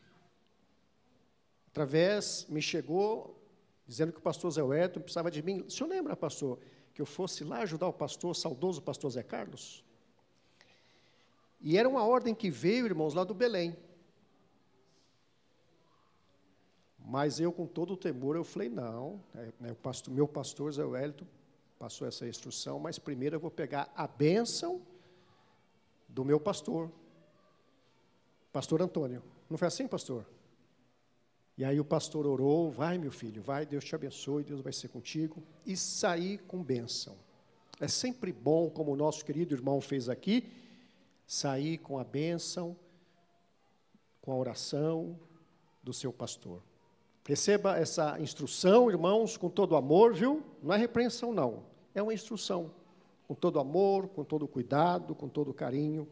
Através, 1.69 2.47
me 2.49 2.63
chegou 2.63 3.41
dizendo 3.87 4.13
que 4.13 4.19
o 4.19 4.23
pastor 4.23 4.51
Zé 4.51 4.63
Wellington 4.63 5.01
precisava 5.01 5.31
de 5.31 5.43
mim. 5.43 5.61
O 5.61 5.71
senhor 5.71 5.89
lembra, 5.89 6.17
pastor, 6.17 6.59
que 6.95 7.03
eu 7.03 7.07
fosse 7.07 7.45
lá 7.45 7.59
ajudar 7.59 7.89
o 7.89 7.93
pastor, 7.93 8.35
saudoso 8.35 8.81
pastor 8.81 9.11
Zé 9.11 9.23
Carlos. 9.23 9.85
E 11.61 11.77
era 11.77 11.89
uma 11.89 12.05
ordem 12.05 12.35
que 12.35 12.51
veio, 12.51 12.87
irmãos, 12.87 13.15
lá 13.15 13.25
do 13.25 13.35
Belém. 13.35 13.77
Mas 17.05 17.39
eu, 17.39 17.53
com 17.53 17.67
todo 17.67 17.93
o 17.93 17.97
temor, 17.97 18.35
eu 18.35 18.45
falei, 18.45 18.71
não, 18.71 19.21
é, 19.35 19.53
né, 19.61 19.73
o 19.73 19.77
pastor, 19.77 20.13
meu 20.13 20.27
pastor 20.27 20.73
Zé 20.73 20.85
Wellington 20.85 21.27
passou 21.79 22.09
essa 22.09 22.27
instrução, 22.27 22.79
mas 22.79 22.99
primeiro 22.99 23.37
eu 23.37 23.41
vou 23.41 23.51
pegar 23.51 23.93
a 23.95 24.07
bênção 24.07 24.81
do 26.09 26.25
meu 26.25 26.41
pastor, 26.41 26.91
pastor 28.51 28.81
Antônio. 28.81 29.23
Não 29.51 29.59
foi 29.59 29.69
assim, 29.69 29.87
pastor? 29.87 30.25
E 31.59 31.65
aí 31.65 31.79
o 31.79 31.85
pastor 31.85 32.27
orou, 32.27 32.71
vai 32.71 32.97
meu 32.97 33.13
filho, 33.13 33.43
vai, 33.43 33.67
Deus 33.67 33.85
te 33.85 33.95
abençoe, 33.95 34.43
Deus 34.43 34.63
vai 34.63 34.73
ser 34.73 34.89
contigo, 34.89 35.43
e 35.67 35.77
sair 35.77 36.39
com 36.39 36.63
bênção. 36.63 37.15
É 37.79 37.87
sempre 37.87 38.33
bom, 38.33 38.71
como 38.71 38.93
o 38.93 38.97
nosso 38.97 39.25
querido 39.25 39.55
irmão 39.55 39.79
fez 39.81 40.09
aqui, 40.09 40.51
sair 41.27 41.79
com 41.79 41.99
a 41.99 42.05
bênção, 42.05 42.75
com 44.23 44.33
a 44.33 44.37
oração 44.37 45.19
do 45.83 45.93
seu 45.93 46.13
pastor. 46.13 46.63
Receba 47.27 47.79
essa 47.79 48.21
instrução, 48.21 48.91
irmãos, 48.91 49.37
com 49.37 49.49
todo 49.49 49.77
amor, 49.77 50.13
viu? 50.13 50.43
Não 50.63 50.75
é 50.75 50.77
repreensão, 50.77 51.33
não. 51.33 51.65
É 51.95 52.03
uma 52.03 52.13
instrução. 52.13 52.71
Com 53.27 53.35
todo 53.35 53.59
amor, 53.59 54.09
com 54.09 54.23
todo 54.23 54.47
cuidado, 54.47 55.15
com 55.15 55.27
todo 55.27 55.55
carinho. 55.55 56.07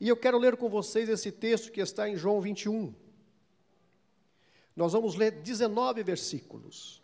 E 0.00 0.08
eu 0.08 0.16
quero 0.16 0.38
ler 0.38 0.56
com 0.56 0.68
vocês 0.68 1.10
esse 1.10 1.30
texto 1.30 1.70
que 1.70 1.80
está 1.80 2.08
em 2.08 2.16
João 2.16 2.40
21. 2.40 2.94
Nós 4.74 4.94
vamos 4.94 5.14
ler 5.14 5.30
19 5.42 6.02
versículos. 6.02 7.02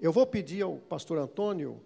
Eu 0.00 0.12
vou 0.12 0.26
pedir 0.26 0.62
ao 0.62 0.76
pastor 0.76 1.18
Antônio 1.18 1.80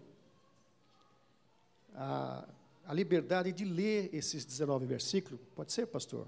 a, 1.95 2.49
a 2.86 2.95
liberdade 2.95 3.53
de 3.53 3.66
ler 3.66 4.09
esses 4.15 4.47
19 4.47 4.86
versículos. 4.86 5.39
Pode 5.55 5.73
ser, 5.73 5.86
pastor? 5.86 6.27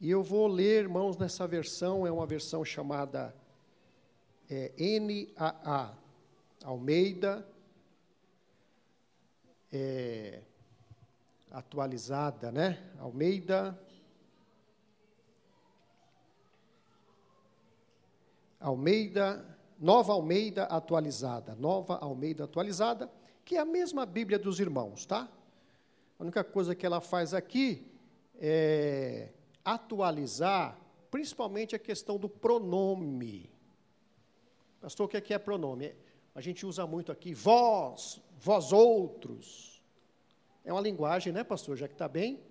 E 0.00 0.10
eu 0.10 0.22
vou 0.22 0.46
ler, 0.46 0.82
irmãos, 0.82 1.16
nessa 1.16 1.46
versão, 1.46 2.06
é 2.06 2.10
uma 2.10 2.26
versão 2.26 2.64
chamada 2.64 3.34
é, 4.50 4.72
NAA, 4.78 5.96
Almeida, 6.64 7.46
é, 9.72 10.42
atualizada, 11.50 12.50
né? 12.50 12.82
Almeida 12.98 13.78
Almeida, 18.64 19.44
Nova 19.78 20.14
Almeida 20.14 20.64
atualizada, 20.64 21.54
Nova 21.54 21.98
Almeida 21.98 22.44
atualizada, 22.44 23.10
que 23.44 23.56
é 23.56 23.60
a 23.60 23.64
mesma 23.64 24.06
Bíblia 24.06 24.38
dos 24.38 24.58
irmãos, 24.58 25.04
tá? 25.04 25.28
A 26.18 26.22
única 26.22 26.42
coisa 26.42 26.74
que 26.74 26.86
ela 26.86 26.98
faz 26.98 27.34
aqui 27.34 27.86
é 28.36 29.28
atualizar, 29.64 30.78
principalmente 31.10 31.74
a 31.74 31.78
questão 31.78 32.18
do 32.18 32.28
pronome. 32.28 33.50
Pastor, 34.80 35.06
o 35.06 35.08
que 35.08 35.16
é, 35.16 35.20
que 35.20 35.32
é 35.32 35.38
pronome? 35.38 35.94
A 36.34 36.40
gente 36.40 36.66
usa 36.66 36.86
muito 36.86 37.10
aqui 37.10 37.32
vós, 37.32 38.20
vós 38.38 38.72
outros. 38.72 39.82
É 40.64 40.72
uma 40.72 40.80
linguagem, 40.80 41.32
né, 41.32 41.44
pastor? 41.44 41.76
Já 41.76 41.86
que 41.86 41.94
está 41.94 42.08
bem 42.08 42.42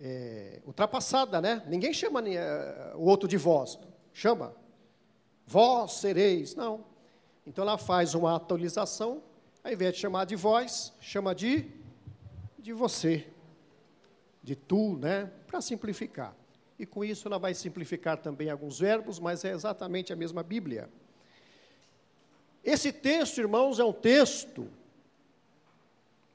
é, 0.00 0.60
ultrapassada, 0.66 1.40
né? 1.40 1.62
Ninguém 1.68 1.92
chama 1.92 2.20
uh, 2.20 2.96
o 2.96 3.04
outro 3.04 3.28
de 3.28 3.36
vós. 3.36 3.78
Chama. 4.12 4.54
Vós 5.46 5.92
sereis. 5.92 6.54
Não. 6.54 6.84
Então 7.46 7.62
ela 7.62 7.76
faz 7.76 8.14
uma 8.14 8.34
atualização, 8.36 9.22
ao 9.62 9.72
invés 9.72 9.94
de 9.94 10.00
chamar 10.00 10.24
de 10.24 10.36
vós, 10.36 10.92
chama 11.00 11.34
de 11.34 11.70
de 12.62 12.72
você, 12.72 13.26
de 14.42 14.56
tu, 14.56 14.96
né? 14.96 15.30
Para 15.46 15.60
simplificar. 15.60 16.34
E 16.78 16.86
com 16.86 17.04
isso 17.04 17.28
ela 17.28 17.38
vai 17.38 17.54
simplificar 17.54 18.18
também 18.18 18.50
alguns 18.50 18.80
verbos, 18.80 19.18
mas 19.18 19.44
é 19.44 19.52
exatamente 19.52 20.12
a 20.12 20.16
mesma 20.16 20.42
Bíblia. 20.42 20.88
Esse 22.64 22.92
texto, 22.92 23.38
irmãos, 23.38 23.78
é 23.78 23.84
um 23.84 23.92
texto 23.92 24.68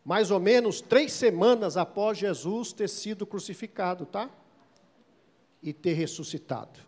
mais 0.04 0.32
ou 0.32 0.40
menos 0.40 0.80
três 0.80 1.12
semanas 1.12 1.76
após 1.76 2.18
Jesus 2.18 2.72
ter 2.72 2.88
sido 2.88 3.26
crucificado, 3.26 4.06
tá? 4.06 4.30
E 5.62 5.74
ter 5.74 5.94
ressuscitado. 5.94 6.80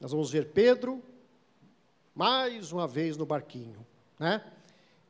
Nós 0.00 0.10
vamos 0.10 0.30
ver 0.30 0.48
Pedro, 0.48 1.00
mais 2.14 2.72
uma 2.72 2.88
vez 2.88 3.16
no 3.16 3.24
barquinho, 3.24 3.86
né? 4.18 4.44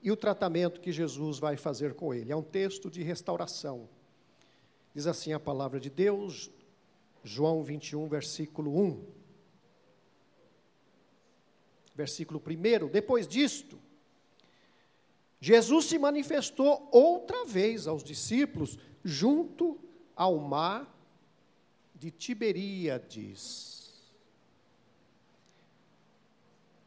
E 0.03 0.11
o 0.13 0.17
tratamento 0.17 0.81
que 0.81 0.93
Jesus 0.93 1.39
vai 1.39 1.57
fazer 1.57 1.95
com 1.95 2.13
ele. 2.13 2.33
É 2.33 2.37
um 2.37 2.43
texto 2.43 2.91
de 2.91 3.03
restauração. 3.03 3.89
Diz 4.99 5.07
assim 5.07 5.33
a 5.33 5.39
palavra 5.39 5.79
de 5.79 5.89
Deus, 5.89 6.51
João 7.23 7.63
21, 7.63 8.09
versículo 8.09 8.77
1. 8.77 9.07
Versículo 11.95 12.43
1. 12.45 12.89
Depois 12.89 13.29
disto, 13.29 13.79
Jesus 15.41 15.85
se 15.85 16.01
manifestou 16.01 16.89
outra 16.91 17.45
vez 17.45 17.87
aos 17.87 18.03
discípulos 18.03 18.77
junto 19.05 19.79
ao 20.17 20.37
mar 20.37 20.93
de 21.95 22.11
Tiberíades. 22.11 23.93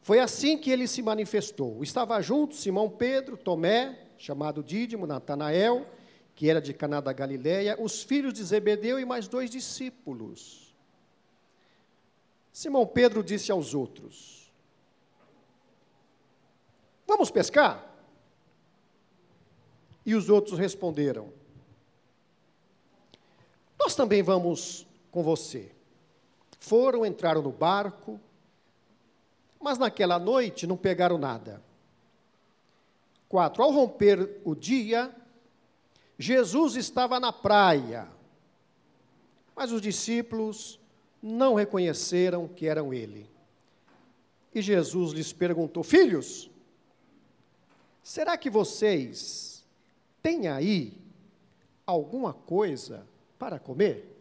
Foi 0.02 0.18
assim 0.18 0.58
que 0.58 0.70
ele 0.70 0.86
se 0.86 1.00
manifestou. 1.00 1.82
Estava 1.82 2.20
junto 2.20 2.56
Simão 2.56 2.90
Pedro, 2.90 3.38
Tomé, 3.38 4.08
chamado 4.18 4.62
Dídimo, 4.62 5.06
Natanael, 5.06 5.86
que 6.34 6.48
era 6.48 6.60
de 6.60 6.72
Caná 6.72 7.00
da 7.00 7.12
Galileia, 7.12 7.76
os 7.80 8.02
filhos 8.02 8.32
de 8.32 8.42
Zebedeu 8.42 8.98
e 8.98 9.04
mais 9.04 9.28
dois 9.28 9.50
discípulos. 9.50 10.74
Simão 12.52 12.86
Pedro 12.86 13.22
disse 13.22 13.50
aos 13.50 13.74
outros: 13.74 14.52
Vamos 17.06 17.30
pescar? 17.30 17.90
E 20.04 20.14
os 20.14 20.28
outros 20.28 20.58
responderam: 20.58 21.32
Nós 23.78 23.94
também 23.94 24.22
vamos 24.22 24.86
com 25.10 25.22
você. 25.22 25.72
Foram, 26.58 27.04
entraram 27.04 27.42
no 27.42 27.52
barco, 27.52 28.20
mas 29.60 29.78
naquela 29.78 30.18
noite 30.18 30.66
não 30.66 30.76
pegaram 30.76 31.18
nada. 31.18 31.62
Quatro, 33.28 33.62
ao 33.62 33.72
romper 33.72 34.40
o 34.44 34.54
dia, 34.54 35.14
Jesus 36.22 36.76
estava 36.76 37.18
na 37.18 37.32
praia, 37.32 38.08
mas 39.56 39.72
os 39.72 39.82
discípulos 39.82 40.78
não 41.20 41.54
reconheceram 41.54 42.46
que 42.46 42.68
eram 42.68 42.94
ele. 42.94 43.28
E 44.54 44.62
Jesus 44.62 45.10
lhes 45.10 45.32
perguntou: 45.32 45.82
Filhos, 45.82 46.48
será 48.04 48.38
que 48.38 48.48
vocês 48.48 49.64
têm 50.22 50.46
aí 50.46 50.96
alguma 51.84 52.32
coisa 52.32 53.04
para 53.36 53.58
comer? 53.58 54.16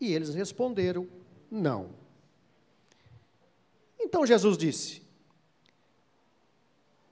E 0.00 0.12
eles 0.12 0.34
responderam: 0.34 1.06
Não. 1.48 1.90
Então 4.00 4.26
Jesus 4.26 4.58
disse: 4.58 5.02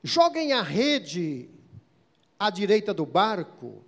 Joguem 0.03 0.53
a 0.53 0.63
rede 0.63 1.49
à 2.41 2.49
direita 2.49 2.95
do 2.95 3.05
barco 3.05 3.85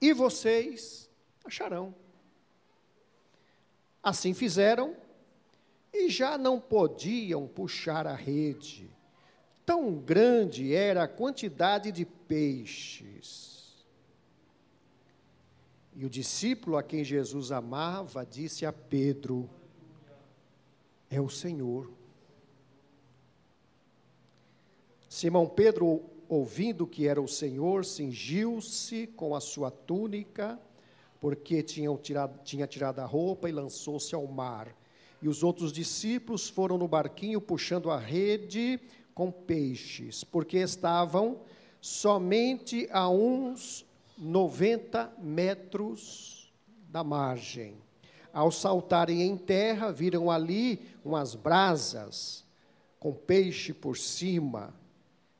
e 0.00 0.14
vocês 0.14 1.10
acharão. 1.44 1.94
Assim 4.02 4.32
fizeram 4.32 4.96
e 5.92 6.08
já 6.08 6.38
não 6.38 6.58
podiam 6.58 7.46
puxar 7.46 8.06
a 8.06 8.14
rede. 8.14 8.90
Tão 9.66 9.94
grande 9.94 10.74
era 10.74 11.02
a 11.02 11.08
quantidade 11.08 11.92
de 11.92 12.06
peixes. 12.06 13.84
E 15.94 16.06
o 16.06 16.10
discípulo 16.10 16.78
a 16.78 16.82
quem 16.82 17.04
Jesus 17.04 17.52
amava 17.52 18.24
disse 18.24 18.64
a 18.64 18.72
Pedro: 18.72 19.50
é 21.10 21.20
o 21.20 21.28
Senhor. 21.28 21.92
Simão 25.10 25.46
Pedro, 25.46 26.02
ouvindo 26.34 26.86
que 26.86 27.06
era 27.06 27.20
o 27.20 27.28
Senhor, 27.28 27.84
cingiu-se 27.84 29.06
com 29.06 29.34
a 29.34 29.40
sua 29.40 29.70
túnica, 29.70 30.58
porque 31.20 31.62
tinha 31.62 31.94
tirado, 31.98 32.40
tinha 32.42 32.66
tirado 32.66 33.00
a 33.00 33.04
roupa 33.04 33.50
e 33.50 33.52
lançou-se 33.52 34.14
ao 34.14 34.26
mar. 34.26 34.74
E 35.20 35.28
os 35.28 35.42
outros 35.42 35.70
discípulos 35.70 36.48
foram 36.48 36.78
no 36.78 36.88
barquinho 36.88 37.38
puxando 37.38 37.90
a 37.90 37.98
rede 37.98 38.80
com 39.14 39.30
peixes, 39.30 40.24
porque 40.24 40.56
estavam 40.56 41.40
somente 41.82 42.88
a 42.90 43.10
uns 43.10 43.84
90 44.16 45.12
metros 45.18 46.50
da 46.88 47.04
margem. 47.04 47.76
ao 48.32 48.50
saltarem 48.50 49.20
em 49.20 49.36
terra, 49.36 49.92
viram 49.92 50.30
ali 50.30 50.80
umas 51.04 51.34
brasas 51.34 52.42
com 52.98 53.12
peixe 53.12 53.74
por 53.74 53.98
cima, 53.98 54.72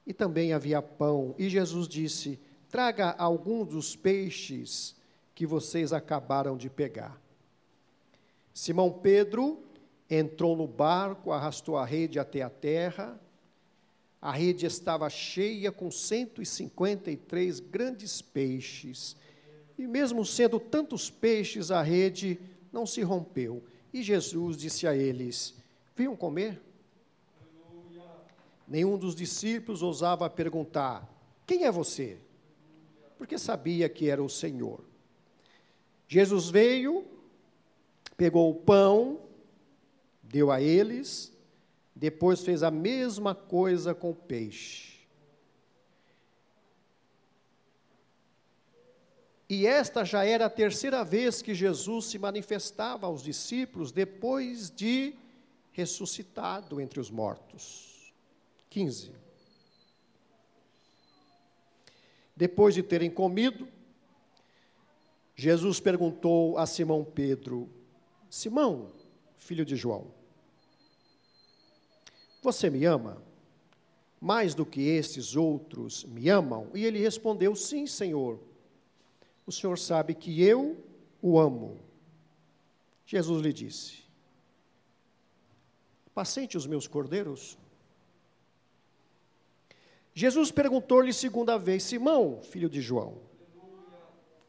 e 0.07 0.12
também 0.12 0.53
havia 0.53 0.83
pão. 0.83 1.35
E 1.39 1.49
Jesus 1.49 1.89
disse: 1.89 2.39
Traga 2.69 3.11
algum 3.11 3.65
dos 3.65 3.95
peixes 3.95 4.95
que 5.35 5.47
vocês 5.47 5.93
acabaram 5.93 6.57
de 6.57 6.69
pegar. 6.69 7.20
Simão 8.53 8.91
Pedro 8.91 9.62
entrou 10.09 10.57
no 10.57 10.66
barco, 10.66 11.33
arrastou 11.33 11.77
a 11.77 11.85
rede 11.85 12.19
até 12.19 12.43
a 12.43 12.51
terra. 12.51 13.19
A 14.20 14.31
rede 14.31 14.66
estava 14.66 15.09
cheia 15.11 15.73
com 15.73 15.91
153 15.91 17.61
grandes 17.61 18.23
peixes. 18.23 19.16
E 19.79 19.87
mesmo 19.87 20.24
sendo 20.24 20.61
tantos 20.61 21.11
peixes, 21.11 21.70
a 21.70 21.83
rede 21.83 22.39
não 22.73 22.87
se 22.87 23.03
rompeu. 23.03 23.65
E 23.93 24.03
Jesus 24.03 24.57
disse 24.57 24.87
a 24.87 24.95
eles: 24.95 25.55
Venham 25.97 26.16
comer. 26.16 26.61
Nenhum 28.73 28.97
dos 28.97 29.15
discípulos 29.15 29.82
ousava 29.82 30.31
perguntar: 30.31 31.07
Quem 31.47 31.65
é 31.65 31.70
você? 31.70 32.16
Porque 33.19 33.36
sabia 33.36 33.86
que 33.86 34.09
era 34.09 34.23
o 34.23 34.31
Senhor. 34.31 34.82
Jesus 36.09 36.49
veio, 36.49 37.05
pegou 38.16 38.51
o 38.51 38.55
pão, 38.55 39.20
deu 40.23 40.51
a 40.51 40.59
eles, 40.59 41.36
depois 41.94 42.40
fez 42.40 42.62
a 42.62 42.70
mesma 42.70 43.35
coisa 43.35 43.94
com 43.94 44.12
o 44.12 44.15
peixe. 44.15 45.07
E 49.51 49.66
esta 49.66 50.03
já 50.03 50.24
era 50.24 50.47
a 50.47 50.51
terceira 50.51 51.05
vez 51.05 51.43
que 51.43 51.55
Jesus 51.55 52.07
se 52.07 52.19
manifestava 52.19 53.07
aos 53.07 53.23
discípulos 53.23 53.93
depois 53.93 54.70
de 54.70 55.15
ressuscitado 55.73 56.81
entre 56.81 56.99
os 56.99 57.11
mortos. 57.11 57.91
15. 58.73 59.12
Depois 62.35 62.74
de 62.74 62.82
terem 62.82 63.11
comido, 63.11 63.69
Jesus 65.36 65.78
perguntou 65.78 66.57
a 66.57 66.65
Simão 66.65 67.05
Pedro: 67.05 67.69
Simão, 68.31 68.90
filho 69.36 69.66
de 69.66 69.77
João, 69.77 70.07
você 72.43 72.70
me 72.70 72.86
ama? 72.86 73.23
Mais 74.19 74.55
do 74.55 74.65
que 74.65 74.81
estes 74.81 75.36
outros 75.36 76.05
me 76.05 76.31
amam? 76.31 76.70
E 76.74 76.82
ele 76.86 76.99
respondeu: 76.99 77.55
Sim, 77.55 77.86
Senhor. 77.86 78.40
O 79.47 79.53
Senhor 79.53 79.78
sabe 79.78 80.15
que 80.15 80.43
eu 80.43 80.82
o 81.20 81.39
amo. 81.39 81.78
Jesus 83.05 83.43
lhe 83.43 83.53
disse: 83.53 84.03
Paciente 86.15 86.57
os 86.57 86.66
meus 86.66 86.86
cordeiros. 86.86 87.59
Jesus 90.14 90.51
perguntou-lhe 90.51 91.12
segunda 91.12 91.59
vez: 91.59 91.82
Simão, 91.82 92.40
filho 92.43 92.68
de 92.68 92.80
João, 92.80 93.18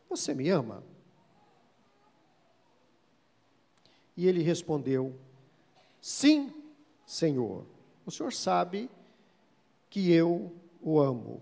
você 0.10 0.34
me 0.34 0.49
ama? 0.49 0.84
E 4.15 4.27
ele 4.27 4.41
respondeu: 4.41 5.15
Sim, 6.02 6.53
Senhor. 7.06 7.65
O 8.06 8.11
Senhor 8.11 8.34
sabe 8.34 8.90
que 9.90 10.11
eu 10.11 10.53
o 10.81 10.99
amo. 10.99 11.41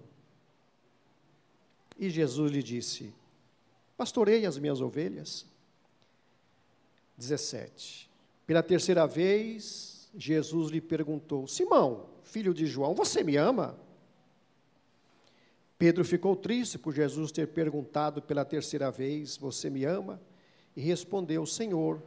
E 1.98 2.10
Jesus 2.10 2.52
lhe 2.52 2.62
disse: 2.62 3.14
Pastorei 3.98 4.46
as 4.46 4.58
minhas 4.58 4.82
ovelhas. 4.82 5.46
17. 7.18 8.10
Pela 8.48 8.64
terceira 8.64 9.06
vez, 9.06 10.10
Jesus 10.16 10.72
lhe 10.72 10.82
perguntou: 10.82 11.48
Simão, 11.48 12.10
filho 12.24 12.54
de 12.54 12.66
João, 12.66 12.94
você 12.94 13.24
me 13.24 13.36
ama? 13.38 13.78
Pedro 15.82 16.06
ficou 16.06 16.36
triste 16.36 16.78
por 16.78 16.94
Jesus 16.94 17.32
ter 17.32 17.48
perguntado 17.48 18.22
pela 18.22 18.46
terceira 18.46 18.92
vez: 18.92 19.36
Você 19.36 19.68
me 19.68 19.84
ama? 19.84 20.22
E 20.76 20.82
respondeu: 20.82 21.44
Senhor, 21.44 22.04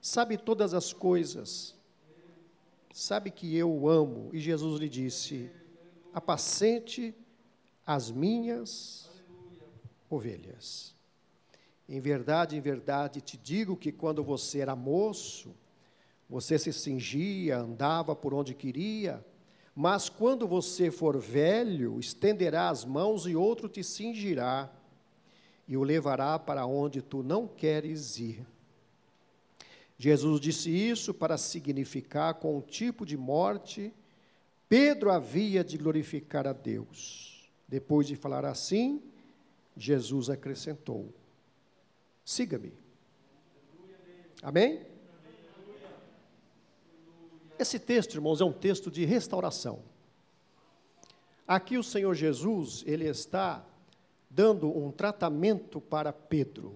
sabe 0.00 0.36
todas 0.36 0.74
as 0.74 0.92
coisas, 0.92 1.76
sabe 2.92 3.30
que 3.30 3.56
eu 3.56 3.70
o 3.72 3.88
amo. 3.88 4.30
E 4.32 4.40
Jesus 4.40 4.80
lhe 4.80 4.88
disse: 4.88 5.48
Apacente 6.12 7.14
as 7.86 8.10
minhas 8.10 9.08
ovelhas. 10.10 10.92
Em 11.88 12.00
verdade, 12.00 12.56
em 12.56 12.60
verdade 12.60 13.20
te 13.20 13.36
digo 13.36 13.76
que 13.76 13.92
quando 13.92 14.24
você 14.24 14.58
era 14.58 14.74
moço, 14.74 15.54
você 16.28 16.58
se 16.58 16.72
cingia, 16.72 17.58
andava 17.58 18.16
por 18.16 18.34
onde 18.34 18.54
queria, 18.54 19.24
mas 19.74 20.08
quando 20.08 20.46
você 20.46 20.90
for 20.90 21.18
velho, 21.18 21.98
estenderá 21.98 22.68
as 22.68 22.84
mãos 22.84 23.26
e 23.26 23.34
outro 23.34 23.68
te 23.68 23.82
cingirá 23.82 24.70
e 25.66 25.76
o 25.76 25.82
levará 25.82 26.38
para 26.38 26.66
onde 26.66 27.00
tu 27.00 27.22
não 27.22 27.46
queres 27.46 28.18
ir. 28.18 28.46
Jesus 29.96 30.40
disse 30.40 30.70
isso 30.70 31.14
para 31.14 31.38
significar 31.38 32.34
com 32.34 32.58
o 32.58 32.62
tipo 32.62 33.06
de 33.06 33.16
morte 33.16 33.92
Pedro 34.72 35.10
havia 35.10 35.62
de 35.62 35.76
glorificar 35.76 36.46
a 36.46 36.54
Deus. 36.54 37.46
Depois 37.68 38.06
de 38.06 38.16
falar 38.16 38.46
assim, 38.46 39.02
Jesus 39.76 40.30
acrescentou: 40.30 41.12
Siga-me. 42.24 42.72
Amém? 44.42 44.80
Esse 47.62 47.78
texto, 47.78 48.14
irmãos, 48.14 48.40
é 48.40 48.44
um 48.44 48.52
texto 48.52 48.90
de 48.90 49.04
restauração. 49.04 49.84
Aqui 51.46 51.78
o 51.78 51.82
Senhor 51.84 52.12
Jesus, 52.12 52.82
ele 52.84 53.06
está 53.06 53.64
dando 54.28 54.66
um 54.76 54.90
tratamento 54.90 55.80
para 55.80 56.12
Pedro. 56.12 56.74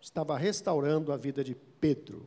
Estava 0.00 0.38
restaurando 0.38 1.12
a 1.12 1.18
vida 1.18 1.44
de 1.44 1.54
Pedro. 1.54 2.26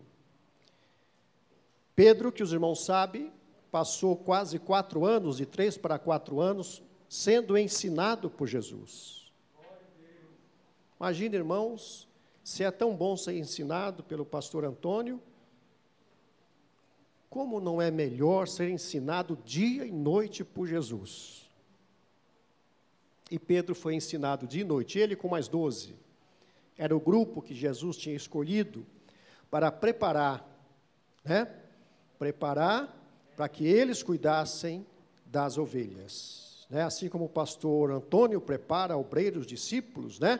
Pedro, 1.95 2.31
que 2.31 2.43
os 2.43 2.53
irmãos 2.53 2.85
sabem, 2.85 3.31
passou 3.71 4.15
quase 4.15 4.59
quatro 4.59 5.03
anos, 5.03 5.37
de 5.37 5.47
três 5.47 5.75
para 5.75 5.97
quatro 5.97 6.39
anos, 6.39 6.83
sendo 7.09 7.57
ensinado 7.57 8.29
por 8.29 8.45
Jesus. 8.47 9.31
Imagina, 10.99 11.35
irmãos, 11.35 12.07
se 12.43 12.63
é 12.63 12.69
tão 12.69 12.95
bom 12.95 13.17
ser 13.17 13.35
ensinado 13.39 14.03
pelo 14.03 14.23
pastor 14.23 14.65
Antônio, 14.65 15.19
como 17.29 17.59
não 17.59 17.81
é 17.81 17.91
melhor 17.91 18.47
ser 18.47 18.69
ensinado 18.69 19.37
dia 19.45 19.85
e 19.85 19.91
noite 19.91 20.43
por 20.43 20.67
Jesus? 20.67 21.49
E 23.29 23.37
Pedro 23.37 23.75
foi 23.75 23.95
ensinado 23.95 24.47
dia 24.47 24.61
e 24.61 24.65
noite, 24.65 24.97
ele 24.97 25.15
com 25.15 25.27
mais 25.27 25.47
doze. 25.47 25.95
Era 26.77 26.95
o 26.95 26.99
grupo 26.99 27.41
que 27.41 27.53
Jesus 27.53 27.97
tinha 27.97 28.15
escolhido 28.15 28.85
para 29.49 29.71
preparar, 29.71 30.47
né? 31.23 31.51
Preparar 32.17 32.95
para 33.35 33.49
que 33.49 33.65
eles 33.67 34.01
cuidassem 34.01 34.85
das 35.25 35.57
ovelhas. 35.57 36.65
Né? 36.69 36.83
Assim 36.83 37.09
como 37.09 37.25
o 37.25 37.29
pastor 37.29 37.91
Antônio 37.91 38.39
prepara 38.39 38.97
obreiros 38.97 39.45
discípulos, 39.45 40.19
né? 40.19 40.39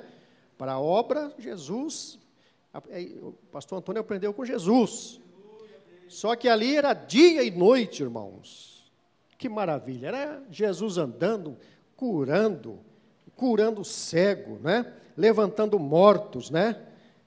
Para 0.58 0.74
a 0.74 0.80
obra, 0.80 1.34
Jesus, 1.38 2.18
o 3.22 3.34
pastor 3.52 3.78
Antônio 3.78 4.02
aprendeu 4.02 4.34
com 4.34 4.44
Jesus. 4.44 5.22
Só 6.08 6.36
que 6.36 6.48
ali 6.48 6.76
era 6.76 6.94
dia 6.94 7.44
e 7.44 7.52
noite, 7.52 8.04
irmãos. 8.04 8.92
Que 9.38 9.48
maravilha! 9.48 10.08
Era 10.08 10.44
Jesus 10.50 10.98
andando, 10.98 11.58
curando, 11.96 12.80
curando 13.36 13.84
cego, 13.84 14.60
né? 14.60 14.92
Levantando 15.16 15.78
mortos, 15.78 16.50
né? 16.50 16.82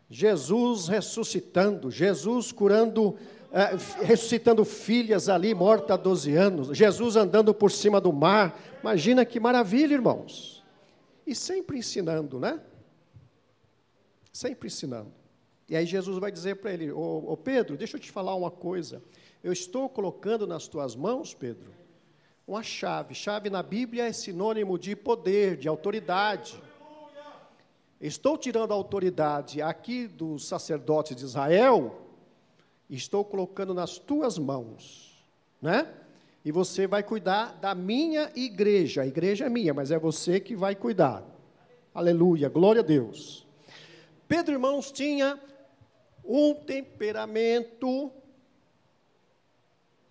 Jesus 0.09 0.89
ressuscitando, 0.89 1.89
Jesus 1.91 2.51
curando, 2.51 3.17
eh, 3.53 3.77
ressuscitando 4.05 4.65
filhas 4.65 5.29
ali 5.29 5.55
mortas 5.55 5.93
há 5.93 5.97
12 5.97 6.35
anos, 6.35 6.77
Jesus 6.77 7.15
andando 7.15 7.55
por 7.55 7.71
cima 7.71 8.01
do 8.01 8.13
mar. 8.13 8.59
Imagina 8.81 9.25
que 9.25 9.39
maravilha, 9.39 9.95
irmãos. 9.95 10.65
E 11.25 11.35
sempre 11.35 11.79
ensinando, 11.79 12.41
né? 12.41 12.61
Sempre 14.33 14.67
ensinando. 14.67 15.20
E 15.71 15.77
aí 15.77 15.87
Jesus 15.87 16.19
vai 16.19 16.33
dizer 16.33 16.57
para 16.57 16.73
ele: 16.73 16.91
ô, 16.91 17.25
ô 17.29 17.37
Pedro, 17.37 17.77
deixa 17.77 17.97
eu 17.97 18.01
te 18.01 18.11
falar 18.11 18.35
uma 18.35 18.51
coisa. 18.51 19.01
Eu 19.43 19.53
estou 19.53 19.89
colocando 19.89 20.45
nas 20.45 20.67
tuas 20.67 20.97
mãos, 20.97 21.33
Pedro, 21.33 21.71
uma 22.47 22.61
chave. 22.61 23.15
Chave 23.15 23.49
na 23.49 23.63
Bíblia 23.63 24.09
é 24.09 24.13
sinônimo 24.13 24.77
de 24.77 24.97
poder, 24.97 25.57
de 25.57 25.69
autoridade. 25.69 26.61
Estou 28.01 28.37
tirando 28.37 28.73
a 28.73 28.75
autoridade 28.75 29.63
aqui 29.63 30.09
dos 30.09 30.49
sacerdotes 30.49 31.15
de 31.15 31.23
Israel, 31.23 32.01
estou 32.89 33.25
colocando 33.25 33.73
nas 33.73 33.99
tuas 33.99 34.39
mãos, 34.39 35.25
né? 35.63 35.87
E 36.45 36.51
você 36.51 36.87
vai 36.87 37.03
cuidar 37.03 37.53
da 37.61 37.75
minha 37.75 38.33
igreja. 38.35 39.03
A 39.03 39.07
igreja 39.07 39.45
é 39.45 39.49
minha, 39.51 39.75
mas 39.75 39.91
é 39.91 39.99
você 39.99 40.41
que 40.41 40.57
vai 40.57 40.75
cuidar. 40.75 41.23
Aleluia, 41.95 42.49
glória 42.49 42.81
a 42.81 42.85
Deus. 42.85 43.47
Pedro, 44.27 44.55
irmãos, 44.55 44.91
tinha 44.91 45.39
Um 46.25 46.55
temperamento. 46.55 48.13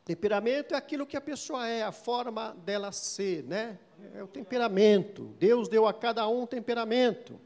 Temperamento 0.06 0.73
é 0.73 0.77
aquilo 0.77 1.06
que 1.06 1.15
a 1.15 1.22
pessoa 1.22 1.68
é, 1.68 1.84
a 1.84 1.91
forma 1.91 2.56
dela 2.65 2.91
ser, 2.91 3.44
né? 3.44 3.77
É 4.15 4.23
o 4.23 4.27
temperamento. 4.27 5.36
Deus 5.40 5.68
deu 5.68 5.88
a 5.88 5.94
cada 5.94 6.27
um 6.27 6.41
um 6.41 6.48
temperamento. 6.48 7.40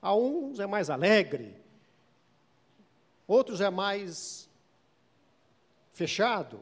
A 0.00 0.14
uns 0.14 0.60
é 0.60 0.66
mais 0.66 0.90
alegre, 0.90 1.56
outros 3.26 3.62
é 3.62 3.70
mais 3.70 4.50
fechado, 5.94 6.60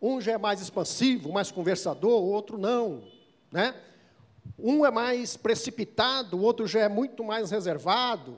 um 0.00 0.20
já 0.20 0.32
é 0.32 0.38
mais 0.38 0.60
expansivo, 0.60 1.30
mais 1.30 1.52
conversador, 1.52 2.20
o 2.20 2.32
outro 2.32 2.58
não, 2.58 3.04
né? 3.52 3.80
Um 4.58 4.84
é 4.84 4.90
mais 4.90 5.36
precipitado, 5.36 6.36
o 6.36 6.42
outro 6.42 6.66
já 6.66 6.80
é 6.80 6.88
muito 6.88 7.22
mais 7.22 7.52
reservado. 7.52 8.36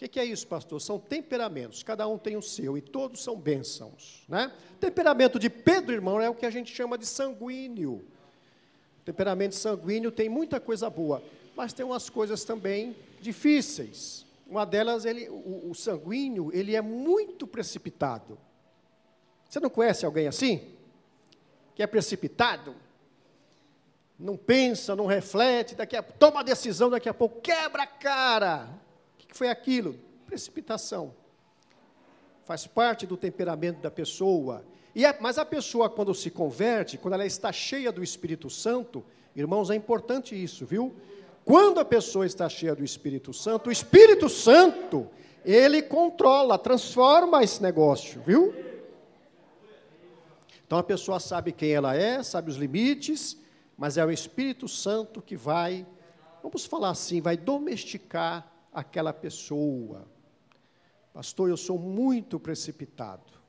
Que, 0.00 0.08
que 0.08 0.18
é 0.18 0.24
isso, 0.24 0.46
pastor? 0.46 0.80
São 0.80 0.98
temperamentos, 0.98 1.82
cada 1.82 2.08
um 2.08 2.16
tem 2.16 2.34
o 2.34 2.40
seu 2.40 2.78
e 2.78 2.80
todos 2.80 3.22
são 3.22 3.36
bênçãos. 3.36 4.24
Né? 4.26 4.50
Temperamento 4.80 5.38
de 5.38 5.50
Pedro, 5.50 5.92
irmão, 5.92 6.18
é 6.18 6.30
o 6.30 6.34
que 6.34 6.46
a 6.46 6.50
gente 6.50 6.74
chama 6.74 6.96
de 6.96 7.04
sanguíneo. 7.04 8.02
Temperamento 9.04 9.54
sanguíneo 9.54 10.10
tem 10.10 10.26
muita 10.26 10.58
coisa 10.58 10.88
boa, 10.88 11.22
mas 11.54 11.74
tem 11.74 11.84
umas 11.84 12.08
coisas 12.08 12.44
também 12.44 12.96
difíceis. 13.20 14.24
Uma 14.46 14.64
delas, 14.64 15.04
ele, 15.04 15.28
o, 15.28 15.68
o 15.70 15.74
sanguíneo, 15.74 16.50
ele 16.54 16.74
é 16.74 16.80
muito 16.80 17.46
precipitado. 17.46 18.38
Você 19.50 19.60
não 19.60 19.68
conhece 19.68 20.06
alguém 20.06 20.26
assim? 20.26 20.66
Que 21.74 21.82
é 21.82 21.86
precipitado? 21.86 22.74
Não 24.18 24.38
pensa, 24.38 24.96
não 24.96 25.04
reflete, 25.04 25.74
daqui 25.74 25.94
a, 25.94 26.02
toma 26.02 26.40
a 26.40 26.42
decisão, 26.42 26.88
daqui 26.88 27.08
a 27.10 27.12
pouco 27.12 27.42
quebra 27.42 27.82
a 27.82 27.86
cara. 27.86 28.80
Que 29.30 29.36
foi 29.36 29.48
aquilo? 29.48 29.94
Precipitação. 30.26 31.14
Faz 32.44 32.66
parte 32.66 33.06
do 33.06 33.16
temperamento 33.16 33.80
da 33.80 33.90
pessoa. 33.90 34.64
E 34.92 35.06
é, 35.06 35.16
mas 35.20 35.38
a 35.38 35.44
pessoa, 35.44 35.88
quando 35.88 36.12
se 36.12 36.30
converte, 36.30 36.98
quando 36.98 37.14
ela 37.14 37.24
está 37.24 37.52
cheia 37.52 37.92
do 37.92 38.02
Espírito 38.02 38.50
Santo, 38.50 39.04
irmãos, 39.36 39.70
é 39.70 39.76
importante 39.76 40.34
isso, 40.34 40.66
viu? 40.66 40.96
Quando 41.44 41.78
a 41.78 41.84
pessoa 41.84 42.26
está 42.26 42.48
cheia 42.48 42.74
do 42.74 42.84
Espírito 42.84 43.32
Santo, 43.32 43.68
o 43.68 43.72
Espírito 43.72 44.28
Santo, 44.28 45.08
ele 45.44 45.80
controla, 45.80 46.58
transforma 46.58 47.44
esse 47.44 47.62
negócio, 47.62 48.20
viu? 48.26 48.52
Então 50.66 50.76
a 50.76 50.82
pessoa 50.82 51.20
sabe 51.20 51.52
quem 51.52 51.70
ela 51.70 51.94
é, 51.94 52.20
sabe 52.24 52.50
os 52.50 52.56
limites, 52.56 53.36
mas 53.78 53.96
é 53.96 54.04
o 54.04 54.10
Espírito 54.10 54.66
Santo 54.66 55.22
que 55.22 55.36
vai, 55.36 55.86
vamos 56.42 56.66
falar 56.66 56.90
assim, 56.90 57.20
vai 57.20 57.36
domesticar 57.36 58.49
aquela 58.72 59.12
pessoa. 59.12 60.06
Pastor, 61.12 61.48
eu 61.48 61.56
sou 61.56 61.78
muito 61.78 62.38
precipitado. 62.38 63.40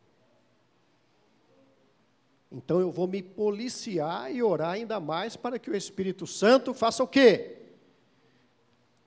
Então 2.51 2.81
eu 2.81 2.91
vou 2.91 3.07
me 3.07 3.23
policiar 3.23 4.33
e 4.33 4.43
orar 4.43 4.71
ainda 4.71 4.99
mais 4.99 5.37
para 5.37 5.57
que 5.57 5.69
o 5.69 5.75
Espírito 5.75 6.27
Santo 6.27 6.73
faça 6.73 7.01
o 7.03 7.07
quê? 7.07 7.59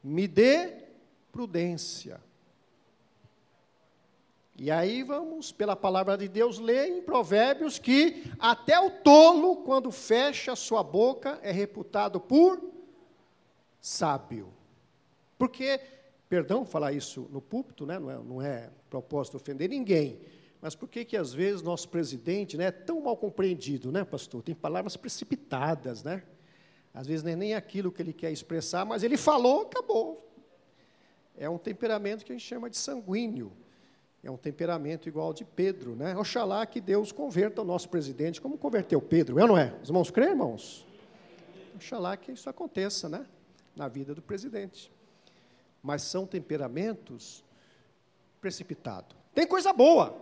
Me 0.03 0.27
dê 0.27 0.85
prudência. 1.31 2.21
E 4.57 4.71
aí 4.71 5.03
vamos, 5.03 5.51
pela 5.51 5.75
palavra 5.75 6.17
de 6.17 6.29
Deus, 6.29 6.59
ler 6.59 6.89
em 6.89 7.03
Provérbios 7.03 7.79
que 7.79 8.25
até 8.39 8.79
o 8.79 8.89
tolo, 8.89 9.57
quando 9.57 9.91
fecha 9.91 10.55
sua 10.55 10.83
boca, 10.83 11.41
é 11.43 11.51
reputado 11.51 12.21
por 12.21 12.63
sábio. 13.81 14.55
Porque, 15.37 15.81
perdão 16.35 16.67
falar 16.67 16.93
isso 16.93 17.29
no 17.31 17.41
púlpito, 17.41 17.87
né? 17.87 17.97
não, 17.97 18.11
é, 18.11 18.19
não 18.19 18.43
é 18.43 18.69
propósito 18.91 19.37
ofender 19.37 19.69
ninguém, 19.69 20.19
mas 20.61 20.75
por 20.75 20.89
que 20.89 21.05
que 21.05 21.17
às 21.17 21.33
vezes 21.33 21.63
nosso 21.63 21.89
presidente 21.89 22.57
né, 22.57 22.65
é 22.65 22.71
tão 22.73 23.01
mal 23.03 23.17
compreendido, 23.17 23.93
né, 23.93 24.03
pastor? 24.03 24.43
Tem 24.43 24.53
palavras 24.53 24.97
precipitadas, 24.97 26.03
né? 26.03 26.25
Às 26.93 27.07
vezes 27.07 27.23
não 27.23 27.31
é 27.31 27.37
nem 27.37 27.55
aquilo 27.55 27.93
que 27.93 28.03
ele 28.03 28.13
quer 28.13 28.33
expressar, 28.33 28.85
mas 28.85 29.05
ele 29.05 29.17
falou, 29.17 29.63
acabou. 29.63 30.29
É 31.39 31.49
um 31.49 31.57
temperamento 31.57 32.25
que 32.25 32.33
a 32.33 32.35
gente 32.35 32.45
chama 32.45 32.69
de 32.69 32.79
sanguíneo. 32.79 33.53
É 34.21 34.29
um 34.29 34.37
temperamento 34.37 35.09
igual 35.09 35.33
de 35.33 35.45
Pedro, 35.45 35.95
né? 35.95 36.17
Oxalá 36.17 36.67
que 36.67 36.81
Deus 36.81 37.13
converta 37.13 37.63
o 37.63 37.65
nosso 37.65 37.89
presidente 37.89 38.41
como 38.41 38.59
converteu 38.59 39.01
Pedro, 39.01 39.39
é 39.39 39.43
ou 39.43 39.49
não 39.49 39.59
é? 39.59 39.73
Os 39.81 39.89
irmãos 39.89 40.11
creem, 40.11 40.31
irmãos? 40.31 40.85
Oxalá 41.77 42.17
que 42.17 42.33
isso 42.33 42.51
aconteça, 42.51 43.09
né? 43.09 43.25
Na 43.77 43.87
vida 43.87 44.13
do 44.17 44.23
presidente. 44.23 44.91
Mas 45.85 46.01
são 46.01 46.27
temperamentos 46.27 47.45
precipitados. 48.41 49.15
Tem 49.35 49.47
coisa 49.47 49.71
boa. 49.71 50.19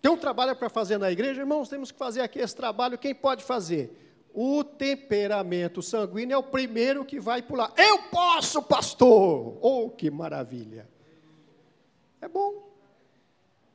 Tem 0.00 0.08
um 0.08 0.16
trabalho 0.16 0.54
para 0.54 0.68
fazer 0.68 0.98
na 0.98 1.10
igreja, 1.10 1.40
irmãos, 1.40 1.68
temos 1.68 1.90
que 1.90 1.98
fazer 1.98 2.20
aqui 2.20 2.38
esse 2.38 2.54
trabalho. 2.54 2.96
Quem 2.96 3.12
pode 3.12 3.42
fazer? 3.42 4.22
O 4.32 4.62
temperamento 4.62 5.82
sanguíneo 5.82 6.34
é 6.34 6.38
o 6.38 6.42
primeiro 6.44 7.04
que 7.04 7.18
vai 7.18 7.42
pular. 7.42 7.72
Eu 7.76 8.02
posso, 8.04 8.62
pastor! 8.62 9.58
Oh, 9.60 9.90
que 9.90 10.10
maravilha! 10.10 10.88
É 12.20 12.28
bom. 12.28 12.72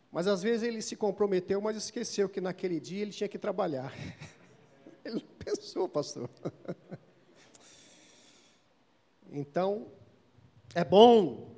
Mas 0.10 0.26
às 0.26 0.41
vezes 0.41 0.64
ele 0.64 0.82
se 0.82 0.96
comprometeu, 0.96 1.60
mas 1.60 1.76
esqueceu 1.76 2.30
que 2.30 2.40
naquele 2.40 2.80
dia 2.80 3.02
ele 3.02 3.12
tinha 3.12 3.28
que 3.28 3.38
trabalhar. 3.38 3.94
Ele 5.04 5.26
pensou, 5.44 5.88
pastor. 5.90 6.30
Então, 9.32 9.86
é 10.74 10.84
bom, 10.84 11.50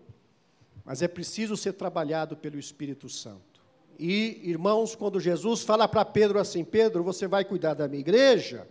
mas 0.83 1.01
é 1.01 1.07
preciso 1.07 1.57
ser 1.57 1.73
trabalhado 1.73 2.35
pelo 2.35 2.57
Espírito 2.57 3.09
Santo. 3.09 3.61
E, 3.99 4.41
irmãos, 4.49 4.95
quando 4.95 5.19
Jesus 5.19 5.63
fala 5.63 5.87
para 5.87 6.03
Pedro 6.03 6.39
assim: 6.39 6.63
Pedro, 6.63 7.03
você 7.03 7.27
vai 7.27 7.45
cuidar 7.45 7.73
da 7.73 7.87
minha 7.87 7.99
igreja, 7.99 8.67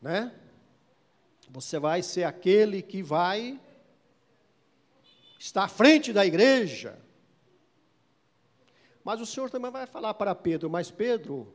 né? 0.00 0.32
Você 1.50 1.78
vai 1.78 2.02
ser 2.02 2.24
aquele 2.24 2.82
que 2.82 3.02
vai 3.02 3.60
estar 5.38 5.64
à 5.64 5.68
frente 5.68 6.12
da 6.12 6.24
igreja. 6.24 6.98
Mas 9.04 9.20
o 9.20 9.26
Senhor 9.26 9.50
também 9.50 9.70
vai 9.70 9.86
falar 9.86 10.14
para 10.14 10.34
Pedro, 10.34 10.70
mas 10.70 10.90
Pedro, 10.90 11.52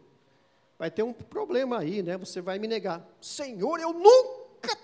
vai 0.78 0.92
ter 0.92 1.04
um 1.04 1.14
problema 1.14 1.80
aí, 1.80 2.04
né? 2.04 2.18
Você 2.18 2.42
vai 2.42 2.60
me 2.60 2.68
negar. 2.68 3.08
Senhor, 3.22 3.80
eu 3.80 3.94
nunca 3.94 4.37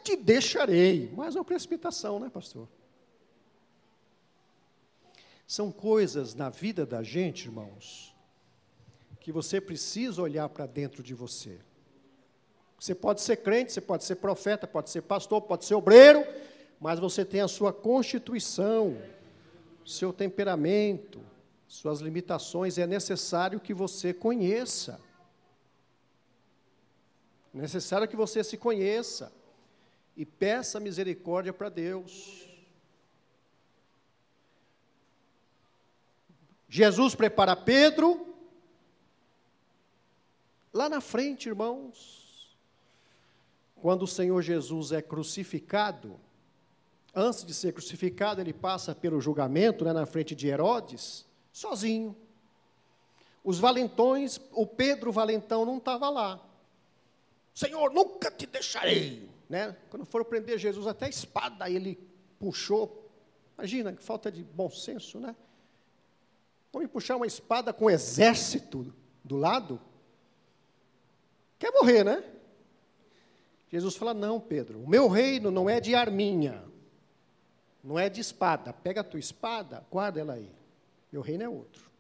te 0.03 0.15
deixarei. 0.15 1.11
Mas 1.15 1.35
é 1.35 1.39
uma 1.39 1.45
precipitação, 1.45 2.19
né, 2.19 2.29
pastor? 2.29 2.67
São 5.47 5.71
coisas 5.71 6.33
na 6.33 6.49
vida 6.49 6.85
da 6.85 7.03
gente, 7.03 7.45
irmãos, 7.45 8.15
que 9.19 9.31
você 9.31 9.61
precisa 9.61 10.21
olhar 10.21 10.49
para 10.49 10.65
dentro 10.65 11.01
de 11.01 11.13
você. 11.13 11.59
Você 12.79 12.93
pode 12.93 13.21
ser 13.21 13.37
crente, 13.37 13.71
você 13.71 13.81
pode 13.81 14.03
ser 14.03 14.15
profeta, 14.15 14.67
pode 14.67 14.89
ser 14.89 15.01
pastor, 15.01 15.41
pode 15.41 15.63
ser 15.63 15.75
obreiro, 15.75 16.25
mas 16.79 16.99
você 16.99 17.23
tem 17.23 17.39
a 17.39 17.47
sua 17.47 17.71
constituição, 17.71 18.97
seu 19.85 20.11
temperamento, 20.11 21.21
suas 21.67 22.01
limitações, 22.01 22.77
é 22.77 22.85
necessário 22.85 23.59
que 23.59 23.73
você 23.73 24.13
conheça. 24.13 24.99
É 27.53 27.57
necessário 27.57 28.07
que 28.07 28.15
você 28.15 28.43
se 28.43 28.57
conheça 28.57 29.31
e 30.15 30.25
peça 30.25 30.79
misericórdia 30.79 31.51
para 31.51 31.69
Deus. 31.69 32.47
Jesus 36.69 37.13
prepara 37.15 37.55
Pedro. 37.55 38.33
Lá 40.73 40.89
na 40.89 40.99
frente, 41.01 41.47
irmãos, 41.47 42.57
quando 43.75 44.03
o 44.03 44.07
Senhor 44.07 44.41
Jesus 44.41 44.91
é 44.91 45.01
crucificado, 45.01 46.19
antes 47.13 47.45
de 47.45 47.53
ser 47.53 47.73
crucificado, 47.73 48.41
ele 48.41 48.53
passa 48.53 48.95
pelo 48.95 49.21
julgamento 49.21 49.85
né, 49.85 49.93
na 49.93 50.05
frente 50.05 50.33
de 50.33 50.47
Herodes 50.47 51.25
sozinho. 51.51 52.15
Os 53.43 53.59
valentões, 53.59 54.39
o 54.51 54.65
Pedro 54.65 55.11
Valentão 55.11 55.65
não 55.65 55.77
estava 55.77 56.09
lá. 56.09 56.39
Senhor, 57.53 57.93
nunca 57.93 58.31
te 58.31 58.47
deixarei. 58.47 59.29
Né? 59.53 59.77
Quando 59.87 60.03
foram 60.03 60.25
prender 60.25 60.57
Jesus, 60.57 60.87
até 60.87 61.05
a 61.05 61.09
espada 61.09 61.69
ele 61.69 61.99
puxou. 62.39 63.07
Imagina, 63.55 63.93
que 63.93 64.01
falta 64.01 64.31
de 64.31 64.43
bom 64.43 64.67
senso, 64.67 65.19
né? 65.19 65.35
Vamos 66.71 66.89
puxar 66.89 67.17
uma 67.17 67.27
espada 67.27 67.71
com 67.71 67.85
um 67.85 67.89
exército 67.91 68.91
do 69.23 69.37
lado? 69.37 69.79
Quer 71.59 71.71
morrer, 71.71 72.03
né? 72.03 72.23
Jesus 73.71 73.95
fala: 73.95 74.11
Não, 74.11 74.39
Pedro, 74.39 74.81
o 74.81 74.89
meu 74.89 75.07
reino 75.07 75.51
não 75.51 75.69
é 75.69 75.79
de 75.79 75.93
arminha, 75.93 76.63
não 77.83 77.99
é 77.99 78.09
de 78.09 78.21
espada. 78.21 78.73
Pega 78.73 79.01
a 79.01 79.03
tua 79.03 79.19
espada, 79.19 79.85
guarda 79.91 80.19
ela 80.19 80.33
aí. 80.33 80.51
Meu 81.11 81.21
reino 81.21 81.43
é 81.43 81.49
outro. 81.49 81.91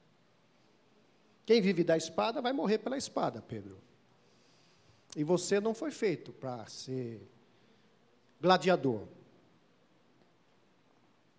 Quem 1.45 1.61
vive 1.61 1.83
da 1.83 1.95
espada 1.95 2.41
vai 2.41 2.51
morrer 2.51 2.79
pela 2.79 2.97
espada, 2.97 3.43
Pedro. 3.43 3.77
E 5.15 5.23
você 5.23 5.59
não 5.59 5.75
foi 5.75 5.91
feito 5.91 6.33
para 6.33 6.65
ser 6.65 7.29
gladiador. 8.43 9.07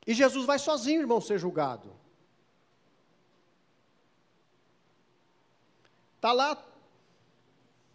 E 0.06 0.14
Jesus 0.14 0.46
vai 0.46 0.58
sozinho, 0.58 1.02
irmão, 1.02 1.20
ser 1.20 1.38
julgado. 1.38 1.92
Está 6.16 6.32
lá 6.32 6.64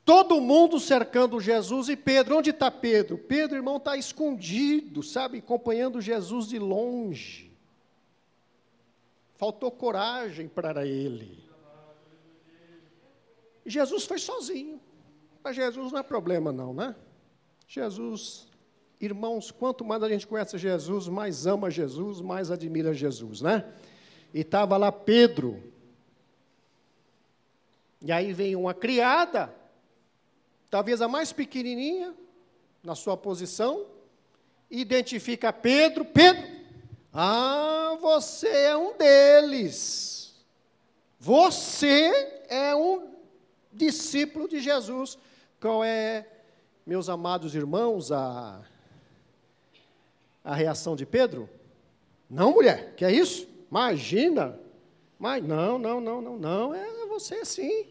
todo 0.05 0.39
mundo 0.39 0.79
cercando 0.79 1.41
Jesus 1.41 1.89
e 1.89 1.97
Pedro. 1.97 2.37
Onde 2.37 2.51
está 2.51 2.69
Pedro? 2.69 3.17
Pedro, 3.17 3.57
irmão, 3.57 3.77
está 3.77 3.97
escondido, 3.97 5.01
sabe, 5.01 5.39
acompanhando 5.39 5.99
Jesus 5.99 6.47
de 6.47 6.59
longe. 6.59 7.51
Faltou 9.37 9.71
coragem 9.71 10.47
para 10.47 10.85
ele. 10.85 11.43
Jesus 13.65 14.05
foi 14.05 14.19
sozinho. 14.19 14.79
Para 15.41 15.53
Jesus 15.53 15.91
não 15.91 15.99
é 15.99 16.03
problema, 16.03 16.51
não, 16.51 16.73
né? 16.73 16.95
Jesus, 17.67 18.48
irmãos, 18.99 19.49
quanto 19.51 19.85
mais 19.85 20.03
a 20.03 20.09
gente 20.09 20.27
conhece 20.27 20.57
Jesus, 20.57 21.07
mais 21.07 21.47
ama 21.47 21.71
Jesus, 21.71 22.19
mais 22.19 22.51
admira 22.51 22.93
Jesus, 22.93 23.41
né? 23.41 23.65
E 24.33 24.41
estava 24.41 24.75
lá 24.77 24.91
Pedro. 24.91 25.63
E 28.01 28.11
aí 28.11 28.33
vem 28.33 28.55
uma 28.55 28.73
criada, 28.73 29.53
talvez 30.69 31.01
a 31.01 31.07
mais 31.07 31.31
pequenininha, 31.31 32.13
na 32.83 32.95
sua 32.95 33.15
posição, 33.17 33.85
identifica 34.69 35.51
Pedro. 35.51 36.05
Pedro, 36.05 36.43
ah, 37.13 37.97
você 37.99 38.47
é 38.47 38.77
um 38.77 38.97
deles. 38.97 40.35
Você 41.19 42.45
é 42.47 42.75
um 42.75 43.09
discípulo 43.73 44.47
de 44.47 44.59
Jesus. 44.59 45.17
Qual 45.59 45.83
é, 45.83 46.25
meus 46.85 47.09
amados 47.09 47.53
irmãos, 47.53 48.11
a, 48.11 48.61
a 50.49 50.55
reação 50.55 50.95
de 50.95 51.05
Pedro? 51.05 51.47
Não, 52.27 52.53
mulher, 52.53 52.95
que 52.95 53.05
é 53.05 53.11
isso? 53.11 53.47
Imagina. 53.69 54.59
Mas 55.19 55.43
não, 55.43 55.77
não, 55.77 56.01
não, 56.01 56.21
não, 56.21 56.37
não, 56.37 56.73
é 56.73 57.05
você 57.07 57.45
sim. 57.45 57.85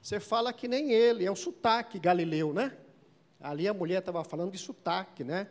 Você 0.00 0.18
fala 0.18 0.52
que 0.52 0.66
nem 0.66 0.90
ele, 0.90 1.24
é 1.24 1.30
o 1.30 1.36
sotaque 1.36 2.00
galileu, 2.00 2.52
né? 2.52 2.76
Ali 3.40 3.68
a 3.68 3.74
mulher 3.74 4.00
estava 4.00 4.24
falando 4.24 4.50
de 4.50 4.58
sotaque, 4.58 5.22
né? 5.22 5.46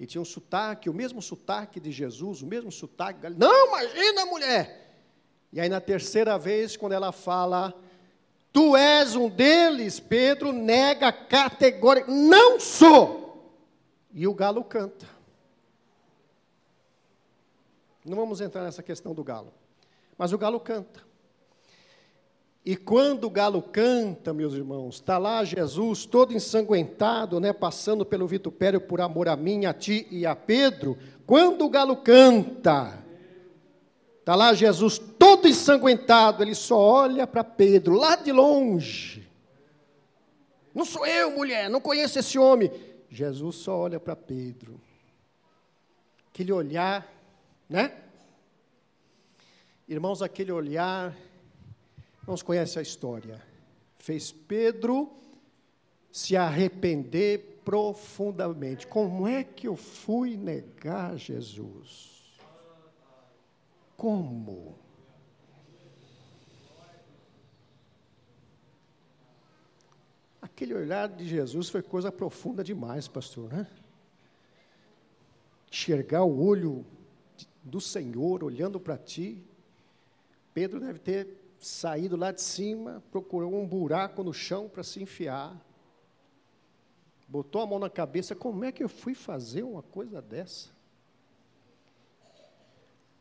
E 0.00 0.04
tinha 0.04 0.20
um 0.20 0.24
sotaque, 0.24 0.90
o 0.90 0.94
mesmo 0.94 1.22
sotaque 1.22 1.78
de 1.78 1.92
Jesus, 1.92 2.42
o 2.42 2.46
mesmo 2.46 2.72
sotaque 2.72 3.20
galileu. 3.20 3.48
Não, 3.48 3.68
imagina, 3.68 4.26
mulher! 4.26 4.96
E 5.52 5.60
aí 5.60 5.68
na 5.68 5.80
terceira 5.80 6.36
vez, 6.36 6.76
quando 6.76 6.94
ela 6.94 7.12
fala, 7.12 7.72
tu 8.52 8.76
és 8.76 9.14
um 9.14 9.28
deles, 9.28 10.00
Pedro 10.00 10.52
nega 10.52 11.12
categoricamente, 11.12 12.20
não 12.28 12.58
sou! 12.58 13.62
E 14.12 14.26
o 14.26 14.34
galo 14.34 14.64
canta. 14.64 15.21
Não 18.04 18.16
vamos 18.16 18.40
entrar 18.40 18.64
nessa 18.64 18.82
questão 18.82 19.14
do 19.14 19.22
galo. 19.22 19.52
Mas 20.18 20.32
o 20.32 20.38
galo 20.38 20.58
canta. 20.58 21.00
E 22.64 22.76
quando 22.76 23.24
o 23.24 23.30
galo 23.30 23.60
canta, 23.60 24.32
meus 24.32 24.54
irmãos, 24.54 24.96
está 24.96 25.18
lá 25.18 25.42
Jesus 25.42 26.06
todo 26.06 26.32
ensanguentado, 26.32 27.40
né, 27.40 27.52
passando 27.52 28.06
pelo 28.06 28.26
vitupério 28.26 28.80
por 28.80 29.00
amor 29.00 29.28
a 29.28 29.34
mim, 29.34 29.66
a 29.66 29.74
ti 29.74 30.06
e 30.10 30.24
a 30.24 30.36
Pedro. 30.36 30.96
Quando 31.26 31.64
o 31.64 31.68
galo 31.68 31.96
canta, 31.96 33.02
está 34.20 34.36
lá 34.36 34.54
Jesus 34.54 34.96
todo 34.96 35.48
ensanguentado, 35.48 36.42
ele 36.42 36.54
só 36.54 36.78
olha 36.78 37.26
para 37.26 37.42
Pedro, 37.42 37.94
lá 37.94 38.14
de 38.14 38.30
longe. 38.30 39.28
Não 40.72 40.84
sou 40.84 41.04
eu, 41.04 41.32
mulher, 41.32 41.68
não 41.68 41.80
conheço 41.80 42.18
esse 42.20 42.38
homem. 42.38 42.70
Jesus 43.10 43.56
só 43.56 43.76
olha 43.76 43.98
para 43.98 44.14
Pedro. 44.14 44.80
Aquele 46.32 46.52
olhar, 46.52 47.06
né? 47.72 48.00
Irmãos, 49.88 50.22
aquele 50.22 50.52
olhar 50.52 51.12
Irmãos, 52.22 52.40
conhece 52.40 52.78
a 52.78 52.82
história. 52.82 53.42
Fez 53.98 54.30
Pedro 54.30 55.10
se 56.12 56.36
arrepender 56.36 57.60
profundamente. 57.64 58.86
Como 58.86 59.26
é 59.26 59.42
que 59.42 59.66
eu 59.66 59.74
fui 59.74 60.36
negar 60.36 61.16
Jesus? 61.16 62.38
Como? 63.96 64.78
Aquele 70.40 70.74
olhar 70.74 71.08
de 71.08 71.26
Jesus 71.26 71.68
foi 71.68 71.82
coisa 71.82 72.12
profunda 72.12 72.62
demais, 72.62 73.08
pastor, 73.08 73.52
né? 73.52 73.66
Enxergar 75.68 76.22
o 76.22 76.40
olho 76.40 76.86
do 77.62 77.80
Senhor 77.80 78.42
olhando 78.42 78.80
para 78.80 78.96
ti. 78.96 79.42
Pedro 80.52 80.80
deve 80.80 80.98
ter 80.98 81.28
saído 81.58 82.16
lá 82.16 82.32
de 82.32 82.42
cima, 82.42 83.02
procurou 83.10 83.54
um 83.54 83.66
buraco 83.66 84.22
no 84.22 84.32
chão 84.32 84.68
para 84.68 84.82
se 84.82 85.02
enfiar. 85.02 85.56
Botou 87.28 87.62
a 87.62 87.66
mão 87.66 87.78
na 87.78 87.88
cabeça, 87.88 88.34
como 88.34 88.64
é 88.64 88.72
que 88.72 88.82
eu 88.82 88.88
fui 88.88 89.14
fazer 89.14 89.62
uma 89.62 89.82
coisa 89.82 90.20
dessa? 90.20 90.70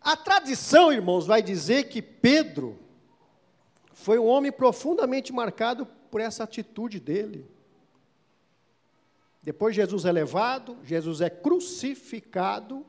A 0.01 0.17
tradição, 0.17 0.91
irmãos, 0.91 1.27
vai 1.27 1.43
dizer 1.43 1.87
que 1.87 2.01
Pedro 2.01 2.79
foi 3.93 4.17
um 4.17 4.25
homem 4.25 4.51
profundamente 4.51 5.31
marcado 5.31 5.85
por 5.85 6.19
essa 6.19 6.43
atitude 6.43 6.99
dele. 6.99 7.45
Depois 9.43 9.75
Jesus 9.75 10.05
é 10.05 10.11
levado, 10.11 10.77
Jesus 10.83 11.21
é 11.21 11.29
crucificado. 11.29 12.85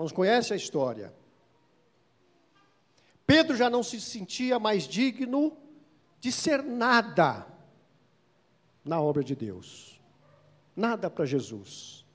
Nós 0.00 0.12
conhece 0.12 0.54
a 0.54 0.56
história. 0.56 1.12
Pedro 3.26 3.54
já 3.54 3.68
não 3.68 3.82
se 3.82 4.00
sentia 4.00 4.58
mais 4.58 4.84
digno 4.84 5.54
de 6.18 6.32
ser 6.32 6.62
nada 6.62 7.46
na 8.82 8.98
obra 8.98 9.22
de 9.22 9.36
Deus. 9.36 10.00
Nada 10.74 11.10
para 11.10 11.26
Jesus. 11.26 12.06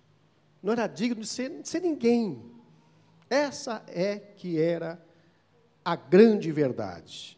Não 0.63 0.73
era 0.73 0.87
digno 0.87 1.21
de 1.21 1.27
ser, 1.27 1.61
de 1.61 1.69
ser 1.69 1.79
ninguém. 1.79 2.51
Essa 3.29 3.83
é 3.87 4.17
que 4.17 4.59
era 4.59 4.99
a 5.85 5.95
grande 5.95 6.51
verdade. 6.51 7.37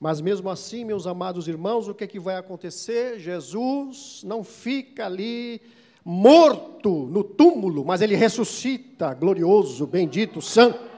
Mas 0.00 0.20
mesmo 0.20 0.50
assim, 0.50 0.84
meus 0.84 1.06
amados 1.06 1.46
irmãos, 1.46 1.86
o 1.86 1.94
que, 1.94 2.02
é 2.02 2.08
que 2.08 2.18
vai 2.18 2.34
acontecer? 2.34 3.20
Jesus 3.20 4.24
não 4.24 4.42
fica 4.42 5.06
ali 5.06 5.62
morto 6.04 7.06
no 7.06 7.24
túmulo, 7.24 7.84
mas 7.84 8.02
ele 8.02 8.14
ressuscita, 8.14 9.14
glorioso, 9.14 9.86
bendito, 9.86 10.42
santo. 10.42 10.92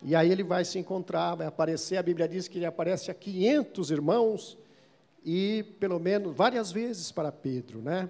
E 0.00 0.14
aí 0.14 0.30
ele 0.30 0.44
vai 0.44 0.64
se 0.64 0.78
encontrar, 0.78 1.34
vai 1.34 1.46
aparecer, 1.46 1.96
a 1.96 2.02
Bíblia 2.02 2.28
diz 2.28 2.46
que 2.46 2.58
ele 2.58 2.66
aparece 2.66 3.10
a 3.10 3.14
500 3.14 3.90
irmãos 3.90 4.56
e 5.24 5.64
pelo 5.80 5.98
menos 5.98 6.34
várias 6.36 6.70
vezes 6.70 7.10
para 7.10 7.32
Pedro, 7.32 7.80
né? 7.82 8.08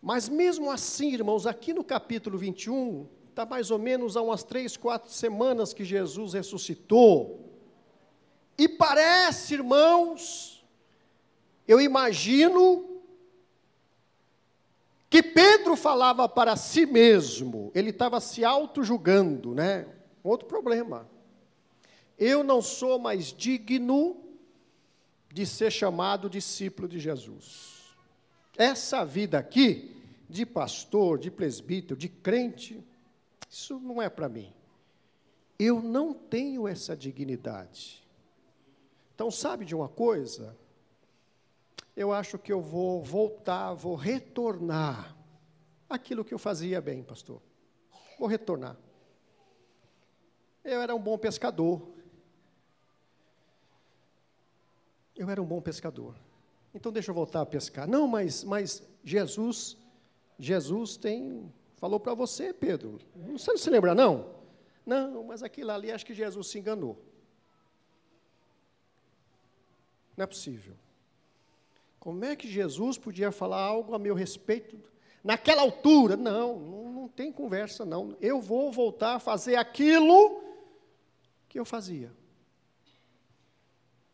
Mas 0.00 0.28
mesmo 0.28 0.70
assim, 0.70 1.12
irmãos, 1.12 1.44
aqui 1.44 1.74
no 1.74 1.82
capítulo 1.82 2.38
21, 2.38 3.06
está 3.28 3.44
mais 3.44 3.70
ou 3.72 3.80
menos 3.80 4.16
há 4.16 4.22
umas 4.22 4.44
três, 4.44 4.76
quatro 4.76 5.10
semanas 5.10 5.72
que 5.74 5.84
Jesus 5.84 6.34
ressuscitou. 6.34 7.40
E 8.56 8.68
parece, 8.68 9.54
irmãos, 9.54 10.57
eu 11.68 11.78
imagino 11.80 13.02
que 15.10 15.22
Pedro 15.22 15.76
falava 15.76 16.26
para 16.26 16.56
si 16.56 16.86
mesmo, 16.86 17.70
ele 17.74 17.90
estava 17.90 18.20
se 18.20 18.42
auto-julgando, 18.44 19.54
né? 19.54 19.86
Outro 20.24 20.48
problema. 20.48 21.08
Eu 22.18 22.42
não 22.42 22.62
sou 22.62 22.98
mais 22.98 23.26
digno 23.26 24.16
de 25.32 25.46
ser 25.46 25.70
chamado 25.70 26.28
discípulo 26.28 26.88
de 26.88 26.98
Jesus. 26.98 27.94
Essa 28.56 29.04
vida 29.04 29.38
aqui, 29.38 29.94
de 30.28 30.44
pastor, 30.44 31.18
de 31.18 31.30
presbítero, 31.30 31.98
de 31.98 32.08
crente, 32.08 32.82
isso 33.48 33.78
não 33.78 34.00
é 34.00 34.08
para 34.08 34.28
mim. 34.28 34.52
Eu 35.58 35.82
não 35.82 36.12
tenho 36.14 36.66
essa 36.66 36.96
dignidade. 36.96 38.02
Então, 39.14 39.30
sabe 39.30 39.64
de 39.64 39.74
uma 39.74 39.88
coisa? 39.88 40.56
Eu 41.98 42.12
acho 42.12 42.38
que 42.38 42.52
eu 42.52 42.60
vou 42.60 43.02
voltar, 43.02 43.74
vou 43.74 43.96
retornar 43.96 45.16
aquilo 45.90 46.24
que 46.24 46.32
eu 46.32 46.38
fazia 46.38 46.80
bem, 46.80 47.02
pastor. 47.02 47.42
Vou 48.16 48.28
retornar. 48.28 48.76
Eu 50.62 50.80
era 50.80 50.94
um 50.94 51.00
bom 51.00 51.18
pescador. 51.18 51.88
Eu 55.16 55.28
era 55.28 55.42
um 55.42 55.44
bom 55.44 55.60
pescador. 55.60 56.14
Então 56.72 56.92
deixa 56.92 57.10
eu 57.10 57.14
voltar 57.16 57.40
a 57.40 57.46
pescar. 57.46 57.88
Não, 57.88 58.06
mas, 58.06 58.44
mas 58.44 58.80
Jesus, 59.02 59.76
Jesus 60.38 60.96
tem, 60.96 61.52
falou 61.78 61.98
para 61.98 62.14
você, 62.14 62.54
Pedro. 62.54 63.00
Não 63.16 63.36
se 63.36 63.70
lembra, 63.70 63.92
não? 63.92 64.36
Não, 64.86 65.24
mas 65.24 65.42
aquilo 65.42 65.72
ali 65.72 65.90
acho 65.90 66.06
que 66.06 66.14
Jesus 66.14 66.46
se 66.46 66.60
enganou. 66.60 66.96
Não 70.16 70.22
é 70.22 70.26
possível. 70.28 70.76
Como 71.98 72.24
é 72.24 72.36
que 72.36 72.48
Jesus 72.48 72.96
podia 72.96 73.32
falar 73.32 73.60
algo 73.60 73.94
a 73.94 73.98
meu 73.98 74.14
respeito? 74.14 74.78
naquela 75.22 75.62
altura. 75.62 76.16
Não, 76.16 76.58
não, 76.58 76.92
não 76.92 77.08
tem 77.08 77.32
conversa, 77.32 77.84
não. 77.84 78.16
Eu 78.20 78.40
vou 78.40 78.70
voltar 78.72 79.16
a 79.16 79.20
fazer 79.20 79.56
aquilo 79.56 80.42
que 81.48 81.58
eu 81.58 81.64
fazia. 81.64 82.12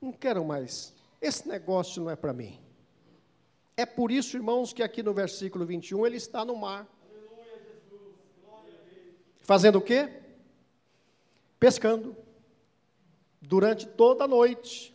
Não 0.01 0.13
quero 0.13 0.45
mais. 0.45 0.95
Esse 1.21 1.49
negócio 1.49 2.03
não 2.03 2.11
é 2.11 2.17
para 2.17 2.33
mim. 2.33 2.61
É 3.77 3.85
por 3.87 4.11
isso, 4.11 4.37
irmãos, 4.37 4.73
que 4.73 4.83
aqui 4.83 5.03
no 5.03 5.13
versículo 5.13 5.65
21 5.65 6.07
ele 6.07 6.17
está 6.17 6.45
no 6.45 6.57
mar. 6.57 6.87
Fazendo 9.41 9.79
o 9.79 9.83
quê? 9.83 10.11
Pescando. 11.59 12.17
Durante 13.41 13.87
toda 13.87 14.25
a 14.25 14.29
noite. 14.29 14.94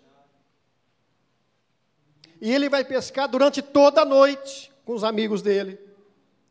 E 2.42 2.52
ele 2.54 2.70
vai 2.70 2.86
pescar 2.86 3.28
durante 3.28 3.62
toda 3.62 4.02
a 4.02 4.06
noite 4.06 4.72
com 4.86 4.94
os 4.94 5.04
amigos 5.04 5.42
dele. 5.42 5.80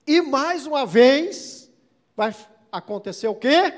E 0.06 0.20
mais 0.20 0.66
uma 0.66 0.85
vez 0.85 1.70
vai 2.16 2.35
acontecer 2.70 3.28
o 3.28 3.35
quê? 3.35 3.74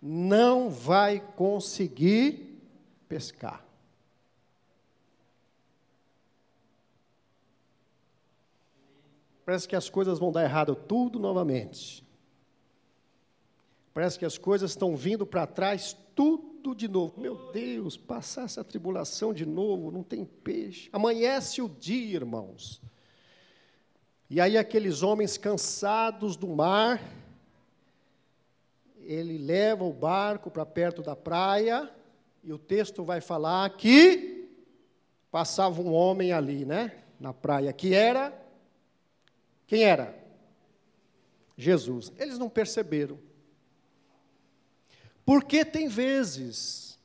Não 0.00 0.70
vai 0.70 1.20
conseguir 1.36 2.60
pescar. 3.08 3.64
Parece 9.44 9.66
que 9.66 9.74
as 9.74 9.90
coisas 9.90 10.18
vão 10.18 10.30
dar 10.30 10.44
errado 10.44 10.76
tudo 10.76 11.18
novamente. 11.18 12.04
Parece 13.92 14.18
que 14.18 14.24
as 14.24 14.38
coisas 14.38 14.70
estão 14.70 14.96
vindo 14.96 15.26
para 15.26 15.46
trás 15.46 15.96
tudo 16.14 16.49
de 16.74 16.88
novo. 16.88 17.20
Meu 17.20 17.50
Deus, 17.52 17.96
passar 17.96 18.44
essa 18.44 18.62
tribulação 18.62 19.32
de 19.32 19.46
novo, 19.46 19.90
não 19.90 20.02
tem 20.02 20.24
peixe. 20.24 20.88
Amanhece 20.92 21.62
o 21.62 21.68
dia, 21.68 22.16
irmãos. 22.16 22.80
E 24.28 24.40
aí 24.40 24.56
aqueles 24.56 25.02
homens 25.02 25.36
cansados 25.36 26.36
do 26.36 26.48
mar, 26.48 27.02
ele 29.00 29.38
leva 29.38 29.84
o 29.84 29.92
barco 29.92 30.50
para 30.50 30.64
perto 30.64 31.02
da 31.02 31.16
praia, 31.16 31.90
e 32.44 32.52
o 32.52 32.58
texto 32.58 33.02
vai 33.02 33.20
falar 33.20 33.68
que 33.76 34.48
passava 35.30 35.80
um 35.80 35.92
homem 35.92 36.32
ali, 36.32 36.64
né, 36.64 36.92
na 37.18 37.32
praia, 37.32 37.72
que 37.72 37.94
era 37.94 38.40
quem 39.70 39.84
era? 39.84 40.18
Jesus. 41.56 42.12
Eles 42.18 42.38
não 42.38 42.50
perceberam. 42.50 43.20
Porque 45.30 45.64
tem 45.64 45.86
vezes, 45.86 46.98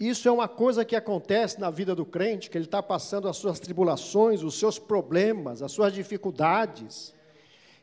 isso 0.00 0.26
é 0.26 0.32
uma 0.32 0.48
coisa 0.48 0.82
que 0.82 0.96
acontece 0.96 1.60
na 1.60 1.68
vida 1.68 1.94
do 1.94 2.06
crente, 2.06 2.48
que 2.48 2.56
ele 2.56 2.64
está 2.64 2.82
passando 2.82 3.28
as 3.28 3.36
suas 3.36 3.60
tribulações, 3.60 4.42
os 4.42 4.58
seus 4.58 4.78
problemas, 4.78 5.60
as 5.60 5.70
suas 5.70 5.92
dificuldades. 5.92 7.12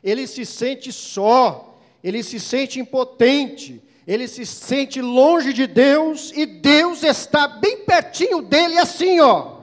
Ele 0.02 0.26
se 0.26 0.44
sente 0.44 0.90
só, 0.90 1.78
ele 2.02 2.24
se 2.24 2.40
sente 2.40 2.80
impotente, 2.80 3.80
ele 4.04 4.26
se 4.26 4.44
sente 4.44 5.00
longe 5.00 5.52
de 5.52 5.68
Deus 5.68 6.32
e 6.34 6.44
Deus 6.44 7.04
está 7.04 7.46
bem 7.46 7.84
pertinho 7.84 8.42
dele, 8.42 8.76
assim, 8.78 9.20
ó. 9.20 9.55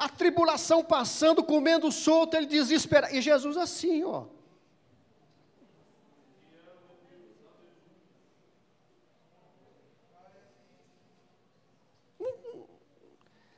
A 0.00 0.08
tribulação 0.08 0.82
passando, 0.82 1.44
comendo 1.44 1.92
solto, 1.92 2.34
ele 2.34 2.46
desespera. 2.46 3.14
E 3.14 3.20
Jesus 3.20 3.58
assim, 3.58 4.02
ó. 4.02 4.24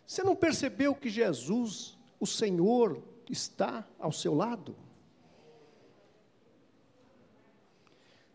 Você 0.04 0.24
não 0.24 0.34
percebeu 0.34 0.96
que 0.96 1.08
Jesus, 1.08 1.96
o 2.18 2.26
Senhor, 2.26 3.00
está 3.30 3.86
ao 3.96 4.10
seu 4.10 4.34
lado? 4.34 4.76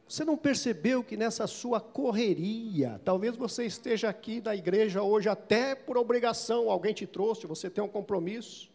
Você 0.08 0.24
não 0.24 0.38
percebeu 0.38 1.04
que 1.04 1.18
nessa 1.18 1.46
sua 1.48 1.82
correria, 1.82 3.02
talvez 3.04 3.36
você 3.36 3.66
esteja 3.66 4.08
aqui 4.08 4.40
da 4.40 4.56
igreja 4.56 5.04
hoje 5.04 5.28
até 5.28 5.76
por 5.76 5.98
obrigação, 5.98 6.72
alguém 6.72 6.94
te 6.94 7.06
trouxe, 7.06 7.46
você 7.46 7.70
tem 7.70 7.84
um 7.84 7.90
compromisso, 7.90 8.72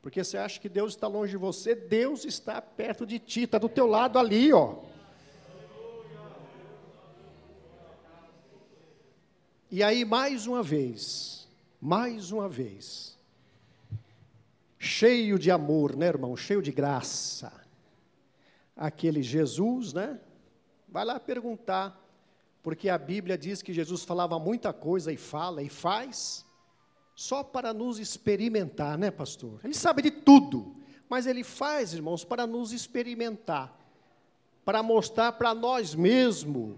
porque 0.00 0.24
você 0.24 0.38
acha 0.38 0.58
que 0.58 0.70
Deus 0.70 0.94
está 0.94 1.06
longe 1.06 1.32
de 1.32 1.36
você, 1.36 1.74
Deus 1.74 2.24
está 2.24 2.62
perto 2.62 3.04
de 3.04 3.18
ti, 3.18 3.42
está 3.42 3.58
do 3.58 3.68
teu 3.68 3.86
lado 3.86 4.18
ali, 4.18 4.50
ó. 4.50 4.76
E 9.70 9.82
aí, 9.82 10.04
mais 10.06 10.46
uma 10.46 10.62
vez, 10.62 11.48
mais 11.80 12.32
uma 12.32 12.48
vez, 12.48 13.18
cheio 14.78 15.38
de 15.38 15.50
amor, 15.50 15.96
né, 15.96 16.06
irmão? 16.06 16.34
Cheio 16.36 16.62
de 16.62 16.72
graça. 16.72 17.52
Aquele 18.76 19.22
Jesus, 19.22 19.92
né? 19.92 20.18
Vai 20.92 21.06
lá 21.06 21.18
perguntar, 21.18 21.98
porque 22.62 22.90
a 22.90 22.98
Bíblia 22.98 23.38
diz 23.38 23.62
que 23.62 23.72
Jesus 23.72 24.04
falava 24.04 24.38
muita 24.38 24.74
coisa 24.74 25.10
e 25.10 25.16
fala 25.16 25.62
e 25.62 25.70
faz, 25.70 26.44
só 27.14 27.42
para 27.42 27.72
nos 27.72 27.98
experimentar, 27.98 28.98
né, 28.98 29.10
pastor? 29.10 29.58
Ele 29.64 29.72
sabe 29.72 30.02
de 30.02 30.10
tudo, 30.10 30.76
mas 31.08 31.26
ele 31.26 31.42
faz, 31.42 31.94
irmãos, 31.94 32.24
para 32.24 32.46
nos 32.46 32.72
experimentar, 32.72 33.74
para 34.66 34.82
mostrar 34.82 35.32
para 35.32 35.54
nós 35.54 35.94
mesmos 35.94 36.76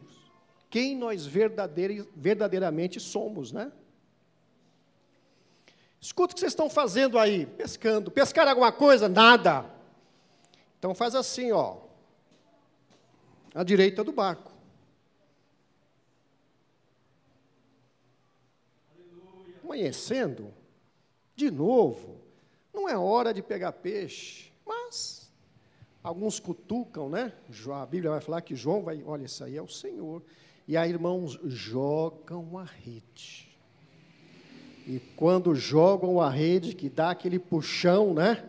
quem 0.71 0.97
nós 0.97 1.27
verdadeiramente 1.27 3.01
somos, 3.01 3.51
né? 3.51 3.73
Escuta 6.01 6.33
o 6.33 6.35
que 6.35 6.41
vocês 6.41 6.53
estão 6.53 6.71
fazendo 6.71 7.19
aí, 7.19 7.47
pescando. 7.47 8.13
Pescar 8.13 8.47
alguma 8.47 8.71
coisa? 8.71 9.09
Nada. 9.09 9.69
Então 10.79 10.95
faz 10.95 11.17
assim, 11.17 11.51
ó 11.51 11.84
à 13.55 13.63
direita 13.63 14.03
do 14.03 14.13
barco. 14.13 14.53
Amanhecendo, 19.63 20.53
de 21.37 21.51
novo, 21.51 22.21
não 22.73 22.89
é 22.89 22.99
hora 22.99 23.33
de 23.33 23.43
pegar 23.43 23.73
peixe, 23.73 24.53
mas 24.67 25.31
alguns 26.03 26.39
cutucam, 26.39 27.09
né? 27.09 27.33
A 27.73 27.87
Bíblia 27.87 28.11
vai 28.11 28.21
falar 28.21 28.43
que 28.43 28.55
João 28.55 28.83
vai, 28.83 29.03
olha, 29.05 29.25
isso 29.25 29.43
aí 29.43 29.57
é 29.57 29.63
o 29.63 29.69
Senhor. 29.69 30.23
E 30.67 30.77
aí, 30.77 30.91
irmãos, 30.91 31.39
jogam 31.45 32.59
a 32.59 32.65
rede. 32.65 33.57
E 34.87 35.01
quando 35.17 35.55
jogam 35.55 36.21
a 36.21 36.29
rede, 36.29 36.75
que 36.75 36.91
dá 36.91 37.11
aquele 37.11 37.39
puxão, 37.39 38.13
né? 38.13 38.45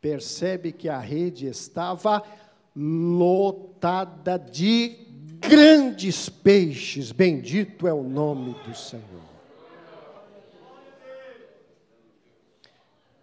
Percebe 0.00 0.72
que 0.72 0.88
a 0.88 0.98
rede 0.98 1.46
estava 1.46 2.24
lotada 2.74 4.38
de 4.38 4.96
grandes 5.38 6.28
peixes. 6.28 7.12
Bendito 7.12 7.86
é 7.86 7.92
o 7.92 8.02
nome 8.02 8.54
do 8.66 8.74
Senhor. 8.74 9.22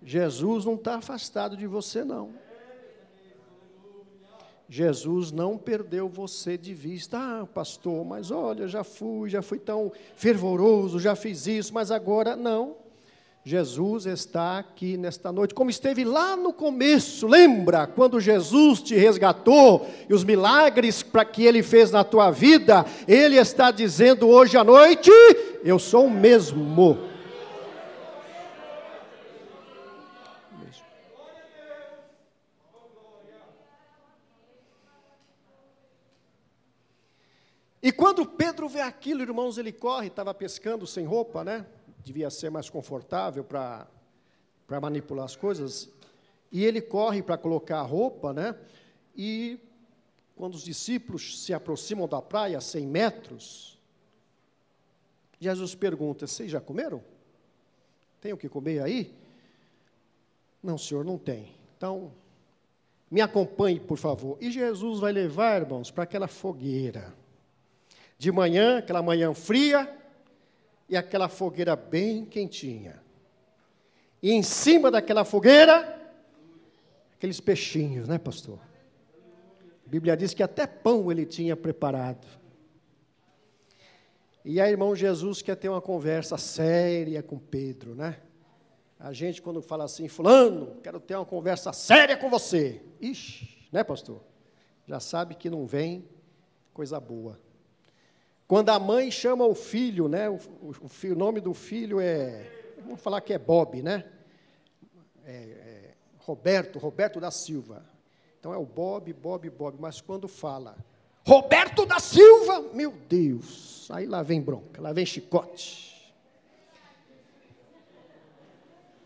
Jesus 0.02 0.66
não 0.66 0.76
está 0.76 0.96
afastado 0.96 1.56
de 1.58 1.68
você, 1.68 2.04
não. 2.04 2.34
Jesus 4.68 5.32
não 5.32 5.58
perdeu 5.58 6.08
você 6.08 6.58
de 6.58 6.76
vista. 6.76 7.18
Ah, 7.18 7.46
pastor, 7.46 8.06
mas 8.06 8.30
olha, 8.30 8.68
já 8.68 8.84
fui, 8.84 9.30
já 9.30 9.42
fui 9.42 9.58
tão 9.58 9.92
fervoroso, 10.16 11.00
já 11.00 11.16
fiz 11.16 11.48
isso, 11.48 11.74
mas 11.74 11.90
agora 11.90 12.36
não. 12.36 12.78
Jesus 13.44 14.06
está 14.06 14.60
aqui 14.60 14.98
nesta 14.98 15.32
noite, 15.32 15.54
como 15.54 15.70
esteve 15.70 16.04
lá 16.04 16.36
no 16.36 16.52
começo. 16.52 17.26
Lembra 17.26 17.88
quando 17.88 18.20
Jesus 18.20 18.82
te 18.82 18.96
resgatou 18.96 19.88
e 20.10 20.14
os 20.14 20.24
milagres 20.26 21.02
para 21.02 21.24
que 21.24 21.46
ele 21.46 21.64
fez 21.64 21.90
na 21.90 22.04
tua 22.04 22.32
vida? 22.32 22.86
Ele 23.08 23.38
está 23.38 23.72
dizendo 23.72 24.28
hoje 24.28 24.58
à 24.58 24.64
noite: 24.64 25.10
Eu 25.64 25.80
sou 25.80 26.08
o 26.08 26.12
mesmo. 26.12 26.98
E 37.82 37.92
quando 37.94 38.26
Pedro 38.26 38.68
vê 38.68 38.82
aquilo, 38.82 39.22
irmãos, 39.22 39.58
ele 39.58 39.72
corre, 39.72 40.08
estava 40.08 40.34
pescando 40.34 40.86
sem 40.86 41.06
roupa, 41.06 41.46
né? 41.46 41.66
Devia 42.04 42.30
ser 42.30 42.50
mais 42.50 42.70
confortável 42.70 43.44
para 43.44 43.88
manipular 44.82 45.26
as 45.26 45.36
coisas, 45.36 45.90
e 46.52 46.66
ele 46.66 46.82
corre 46.82 47.22
para 47.22 47.38
colocar 47.38 47.80
a 47.80 47.84
roupa, 47.84 48.34
né? 48.34 48.56
E 49.16 49.60
quando 50.36 50.56
os 50.56 50.64
discípulos 50.64 51.44
se 51.44 51.54
aproximam 51.54 52.08
da 52.08 52.22
praia, 52.22 52.60
100 52.62 52.88
metros, 52.88 53.80
Jesus 55.40 55.76
pergunta: 55.76 56.26
Vocês 56.26 56.50
já 56.50 56.60
comeram? 56.60 57.04
Tem 58.20 58.34
o 58.34 58.38
que 58.38 58.50
comer 58.50 58.82
aí? 58.82 59.14
Não, 60.62 60.78
senhor, 60.78 61.06
não 61.06 61.18
tem. 61.18 61.54
Então, 61.78 62.12
me 63.10 63.22
acompanhe, 63.22 63.80
por 63.80 63.98
favor. 63.98 64.38
E 64.42 64.52
Jesus 64.52 65.00
vai 65.00 65.12
levar, 65.12 65.62
irmãos, 65.62 65.90
para 65.90 66.04
aquela 66.04 66.28
fogueira. 66.28 67.14
De 68.18 68.32
manhã, 68.32 68.80
aquela 68.80 69.02
manhã 69.02 69.34
fria 69.34 69.99
e 70.90 70.98
aquela 70.98 71.30
fogueira 71.30 71.76
bem 71.76 72.26
quentinha. 72.26 73.02
E 74.22 74.32
em 74.32 74.42
cima 74.42 74.90
daquela 74.90 75.24
fogueira, 75.24 75.98
aqueles 77.14 77.40
peixinhos, 77.40 78.08
né, 78.08 78.18
pastor? 78.18 78.60
A 79.86 79.90
Bíblia 79.90 80.18
diz 80.18 80.34
que 80.34 80.44
até 80.44 80.68
pão 80.68 81.12
ele 81.12 81.26
tinha 81.26 81.56
preparado. 81.56 82.28
E 84.44 84.60
aí, 84.60 84.72
irmão 84.72 84.96
Jesus 84.96 85.42
quer 85.42 85.56
ter 85.56 85.70
uma 85.70 85.82
conversa 85.82 86.38
séria 86.38 87.22
com 87.22 87.38
Pedro, 87.38 87.94
né? 87.94 88.20
A 89.00 89.14
gente, 89.14 89.42
quando 89.42 89.62
fala 89.62 89.86
assim, 89.86 90.08
Fulano, 90.08 90.78
quero 90.84 91.00
ter 91.00 91.16
uma 91.16 91.26
conversa 91.26 91.72
séria 91.72 92.18
com 92.18 92.30
você. 92.30 92.82
Ixi, 93.00 93.68
né, 93.72 93.84
pastor? 93.84 94.22
Já 94.88 95.00
sabe 95.00 95.36
que 95.36 95.50
não 95.50 95.66
vem 95.66 96.04
coisa 96.74 97.00
boa. 97.00 97.40
Quando 98.50 98.70
a 98.70 98.80
mãe 98.80 99.12
chama 99.12 99.46
o 99.46 99.54
filho, 99.54 100.08
né? 100.08 100.28
O, 100.28 100.40
o, 100.60 100.74
o 101.04 101.16
nome 101.16 101.40
do 101.40 101.54
filho 101.54 102.00
é. 102.00 102.52
Vamos 102.82 103.00
falar 103.00 103.22
que 103.22 103.32
é 103.32 103.38
Bob, 103.38 103.84
né? 103.84 104.04
É, 105.24 105.32
é, 105.32 105.94
Roberto, 106.18 106.80
Roberto 106.80 107.20
da 107.20 107.30
Silva. 107.30 107.86
Então 108.40 108.52
é 108.52 108.58
o 108.58 108.66
Bob, 108.66 109.14
Bob, 109.14 109.48
Bob. 109.52 109.78
Mas 109.80 110.02
quando 110.02 110.28
fala 110.28 110.76
Roberto 111.24 111.86
da 111.86 112.00
Silva, 112.00 112.62
meu 112.74 112.92
Deus, 113.08 113.88
aí 113.92 114.08
lá 114.08 114.24
vem 114.24 114.42
bronca, 114.42 114.82
lá 114.82 114.92
vem 114.94 115.06
chicote. 115.06 116.12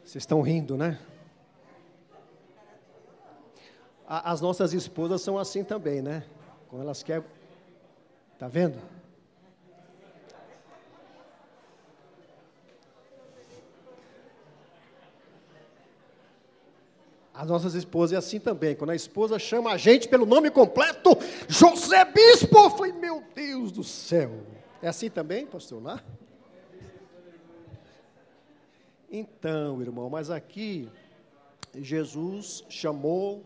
Vocês 0.05 0.21
estão 0.21 0.41
rindo, 0.41 0.77
né? 0.77 0.97
As 4.07 4.39
nossas 4.39 4.71
esposas 4.71 5.21
são 5.21 5.37
assim 5.37 5.65
também, 5.65 6.01
né? 6.01 6.23
Quando 6.69 6.83
elas 6.83 7.03
querem. 7.03 7.25
Está 8.35 8.47
vendo? 8.47 8.92
As 17.33 17.47
nossas 17.47 17.73
esposas 17.73 18.13
é 18.13 18.17
assim 18.17 18.39
também. 18.39 18.75
Quando 18.75 18.91
a 18.91 18.95
esposa 18.95 19.39
chama 19.39 19.71
a 19.71 19.77
gente 19.77 20.07
pelo 20.07 20.25
nome 20.25 20.51
completo, 20.51 21.09
José 21.47 22.05
Bispo, 22.05 22.55
eu 22.55 22.69
falei, 22.69 22.91
meu 22.93 23.23
Deus 23.33 23.71
do 23.71 23.83
céu. 23.83 24.31
É 24.81 24.87
assim 24.87 25.09
também, 25.09 25.47
pastor 25.47 25.81
lá? 25.81 26.03
Então, 29.11 29.81
irmão, 29.81 30.09
mas 30.09 30.29
aqui 30.29 30.87
Jesus 31.75 32.63
chamou 32.69 33.43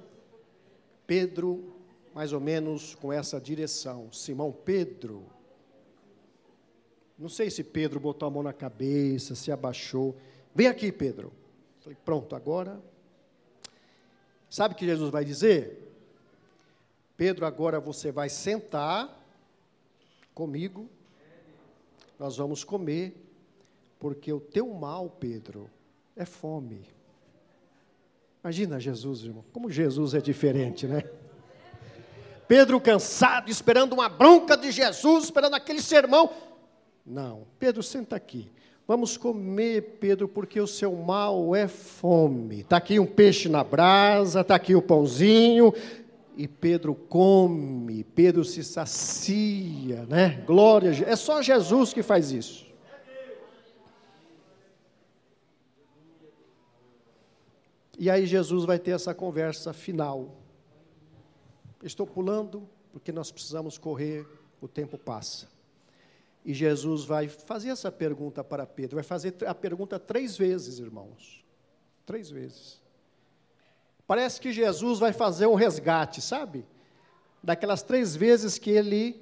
Pedro 1.06 1.74
mais 2.14 2.34
ou 2.34 2.42
menos 2.42 2.96
com 2.96 3.14
essa 3.14 3.40
direção. 3.40 4.12
Simão 4.12 4.52
Pedro. 4.52 5.24
Não 7.18 7.30
sei 7.30 7.50
se 7.50 7.64
Pedro 7.64 8.00
botou 8.00 8.28
a 8.28 8.32
mão 8.32 8.44
na 8.44 8.54
cabeça, 8.54 9.34
se 9.34 9.52
abaixou. 9.52 10.18
Vem 10.54 10.68
aqui, 10.68 10.92
Pedro. 10.92 11.32
Falei, 11.80 11.98
pronto, 12.04 12.36
agora 12.36 12.82
Sabe 14.50 14.74
o 14.74 14.78
que 14.78 14.86
Jesus 14.86 15.10
vai 15.10 15.26
dizer? 15.26 15.84
Pedro, 17.16 17.46
agora 17.46 17.80
você 17.80 18.12
vai 18.12 18.30
sentar 18.30 19.14
comigo, 20.34 20.88
nós 22.20 22.38
vamos 22.38 22.64
comer, 22.64 23.16
porque 24.00 24.32
o 24.32 24.40
teu 24.40 24.72
mal, 24.74 25.10
Pedro, 25.10 25.70
é 26.16 26.26
fome. 26.26 26.86
Imagina 28.44 28.80
Jesus, 28.80 29.24
irmão, 29.24 29.44
como 29.52 29.70
Jesus 29.70 30.14
é 30.14 30.22
diferente, 30.22 30.88
né? 30.88 31.04
Pedro 32.48 32.80
cansado, 32.80 33.50
esperando 33.50 33.94
uma 33.94 34.08
bronca 34.08 34.56
de 34.56 34.72
Jesus, 34.72 35.26
esperando 35.26 35.56
aquele 35.56 35.82
sermão. 35.82 36.32
Não, 37.06 37.46
Pedro, 37.60 37.84
senta 37.84 38.16
aqui. 38.16 38.50
Vamos 38.88 39.18
comer, 39.18 39.98
Pedro, 40.00 40.30
porque 40.30 40.62
o 40.62 40.66
seu 40.66 40.96
mal 40.96 41.54
é 41.54 41.68
fome. 41.68 42.62
Está 42.62 42.78
aqui 42.78 42.98
um 42.98 43.06
peixe 43.06 43.50
na 43.50 43.62
brasa, 43.62 44.40
está 44.40 44.56
aqui 44.56 44.76
o 44.76 44.82
pãozinho. 44.82 45.74
E 46.38 46.48
Pedro 46.48 46.96
come, 46.96 48.06
Pedro 48.06 48.46
se 48.46 48.64
sacia, 48.64 50.06
né? 50.06 50.42
Glória, 50.48 50.92
é 51.06 51.16
só 51.18 51.42
Jesus 51.42 51.92
que 51.92 52.02
faz 52.02 52.32
isso. 52.32 52.66
E 58.00 58.10
aí 58.10 58.26
Jesus 58.26 58.64
vai 58.64 58.80
ter 58.80 58.92
essa 58.92 59.14
conversa 59.14 59.74
final. 59.74 60.36
Estou 61.84 62.08
pulando 62.08 62.70
porque 62.94 63.12
nós 63.12 63.32
precisamos 63.32 63.78
correr, 63.78 64.26
o 64.62 64.68
tempo 64.68 64.98
passa. 64.98 65.57
E 66.48 66.54
Jesus 66.54 67.04
vai 67.04 67.28
fazer 67.28 67.72
essa 67.72 67.92
pergunta 67.92 68.42
para 68.42 68.66
Pedro, 68.66 68.96
vai 68.96 69.04
fazer 69.04 69.36
a 69.46 69.54
pergunta 69.54 70.00
três 70.00 70.38
vezes, 70.38 70.80
irmãos. 70.80 71.44
Três 72.06 72.30
vezes. 72.30 72.82
Parece 74.08 74.40
que 74.40 74.54
Jesus 74.54 74.98
vai 74.98 75.12
fazer 75.12 75.46
um 75.46 75.56
resgate, 75.56 76.22
sabe? 76.22 76.66
Daquelas 77.44 77.84
três 77.84 78.16
vezes 78.16 78.58
que 78.58 78.70
ele 78.70 79.22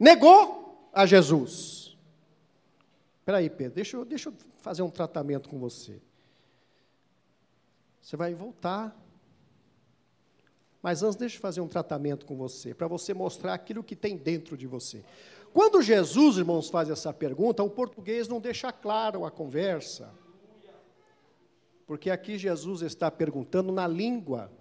negou 0.00 0.90
a 0.92 1.06
Jesus. 1.06 1.96
Espera 3.20 3.38
aí, 3.38 3.48
Pedro, 3.48 3.76
deixa 3.76 3.96
eu, 3.96 4.04
deixa 4.04 4.30
eu 4.30 4.34
fazer 4.58 4.82
um 4.82 4.90
tratamento 4.90 5.48
com 5.48 5.60
você. 5.60 6.02
Você 8.02 8.16
vai 8.16 8.34
voltar. 8.34 9.00
Mas 10.82 11.04
antes, 11.04 11.14
deixa 11.14 11.36
eu 11.36 11.40
fazer 11.40 11.60
um 11.60 11.68
tratamento 11.68 12.26
com 12.26 12.36
você, 12.36 12.74
para 12.74 12.88
você 12.88 13.14
mostrar 13.14 13.54
aquilo 13.54 13.84
que 13.84 13.94
tem 13.94 14.16
dentro 14.16 14.56
de 14.56 14.66
você. 14.66 15.04
Quando 15.56 15.80
Jesus, 15.80 16.36
irmãos, 16.36 16.68
faz 16.68 16.90
essa 16.90 17.14
pergunta, 17.14 17.62
o 17.62 17.70
português 17.70 18.28
não 18.28 18.38
deixa 18.38 18.70
claro 18.70 19.24
a 19.24 19.30
conversa. 19.30 20.12
Porque 21.86 22.10
aqui 22.10 22.36
Jesus 22.36 22.82
está 22.82 23.10
perguntando 23.10 23.72
na 23.72 23.88
língua, 23.88 24.52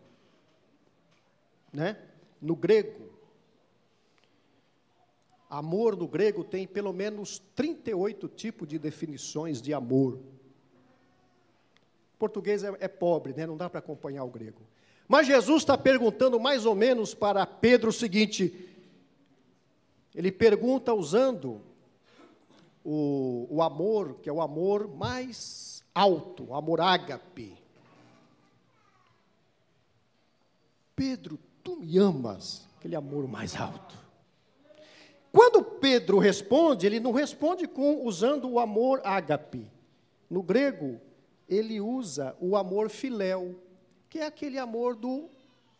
né? 1.73 1.97
No 2.41 2.55
grego. 2.55 3.09
Amor 5.49 5.97
no 5.97 6.07
grego 6.07 6.45
tem 6.45 6.65
pelo 6.65 6.93
menos 6.93 7.39
38 7.53 8.29
tipos 8.29 8.65
de 8.65 8.79
definições 8.79 9.61
de 9.61 9.73
amor. 9.73 10.13
O 12.13 12.17
português 12.17 12.63
é, 12.63 12.73
é 12.79 12.87
pobre, 12.87 13.33
né? 13.33 13.45
não 13.45 13.57
dá 13.57 13.69
para 13.69 13.79
acompanhar 13.79 14.23
o 14.23 14.31
grego. 14.31 14.61
Mas 15.09 15.27
Jesus 15.27 15.63
está 15.63 15.77
perguntando 15.77 16.39
mais 16.39 16.65
ou 16.65 16.73
menos 16.73 17.13
para 17.13 17.45
Pedro 17.45 17.89
o 17.89 17.93
seguinte: 17.93 18.74
ele 20.15 20.31
pergunta 20.31 20.93
usando 20.93 21.61
o, 22.83 23.47
o 23.49 23.61
amor, 23.61 24.15
que 24.21 24.29
é 24.29 24.33
o 24.33 24.41
amor 24.41 24.87
mais 24.87 25.83
alto, 25.93 26.45
o 26.45 26.55
amor 26.55 26.79
ágape. 26.79 27.57
Pedro, 30.95 31.37
tu 31.61 31.75
me 31.75 31.97
amas, 31.97 32.65
aquele 32.77 32.95
amor 32.95 33.27
mais 33.27 33.55
alto. 33.57 33.95
Quando 35.31 35.61
Pedro 35.61 36.17
responde, 36.17 36.87
ele 36.87 37.01
não 37.01 37.11
responde 37.11 37.67
com 37.67 38.05
usando 38.05 38.49
o 38.49 38.57
amor 38.57 39.01
ágape. 39.03 39.69
No 40.29 40.41
grego, 40.41 41.01
ele 41.49 41.81
usa 41.81 42.37
o 42.39 42.55
amor 42.55 42.89
filéu, 42.89 43.59
que 44.09 44.19
é 44.19 44.25
aquele 44.25 44.57
amor 44.57 44.95
do 44.95 45.29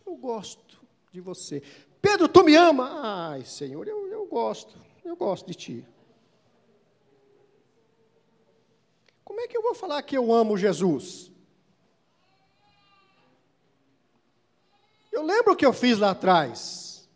eu 0.06 0.16
gosto 0.18 0.84
de 1.12 1.22
você. 1.22 1.64
Pedro, 2.06 2.28
tu 2.28 2.44
me 2.44 2.56
ama? 2.56 3.32
Ai, 3.32 3.44
Senhor, 3.46 3.88
eu, 3.88 4.08
eu 4.12 4.28
gosto, 4.28 4.80
eu 5.04 5.16
gosto 5.16 5.48
de 5.48 5.56
ti. 5.56 5.88
Como 9.24 9.42
é 9.42 9.48
que 9.48 9.58
eu 9.58 9.64
vou 9.64 9.74
falar 9.74 10.04
que 10.04 10.16
eu 10.16 10.32
amo 10.32 10.56
Jesus? 10.56 11.32
Eu 15.12 15.24
lembro 15.24 15.54
o 15.54 15.56
que 15.56 15.66
eu 15.66 15.74
fiz 15.74 15.98
lá 15.98 16.12
atrás. 16.12 17.10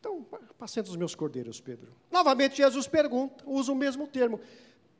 Então, 0.00 0.26
apacenta 0.50 0.90
os 0.90 0.96
meus 0.96 1.14
cordeiros, 1.14 1.60
Pedro. 1.60 1.94
Novamente, 2.10 2.56
Jesus 2.56 2.88
pergunta, 2.88 3.44
usa 3.46 3.70
o 3.70 3.76
mesmo 3.76 4.08
termo. 4.08 4.40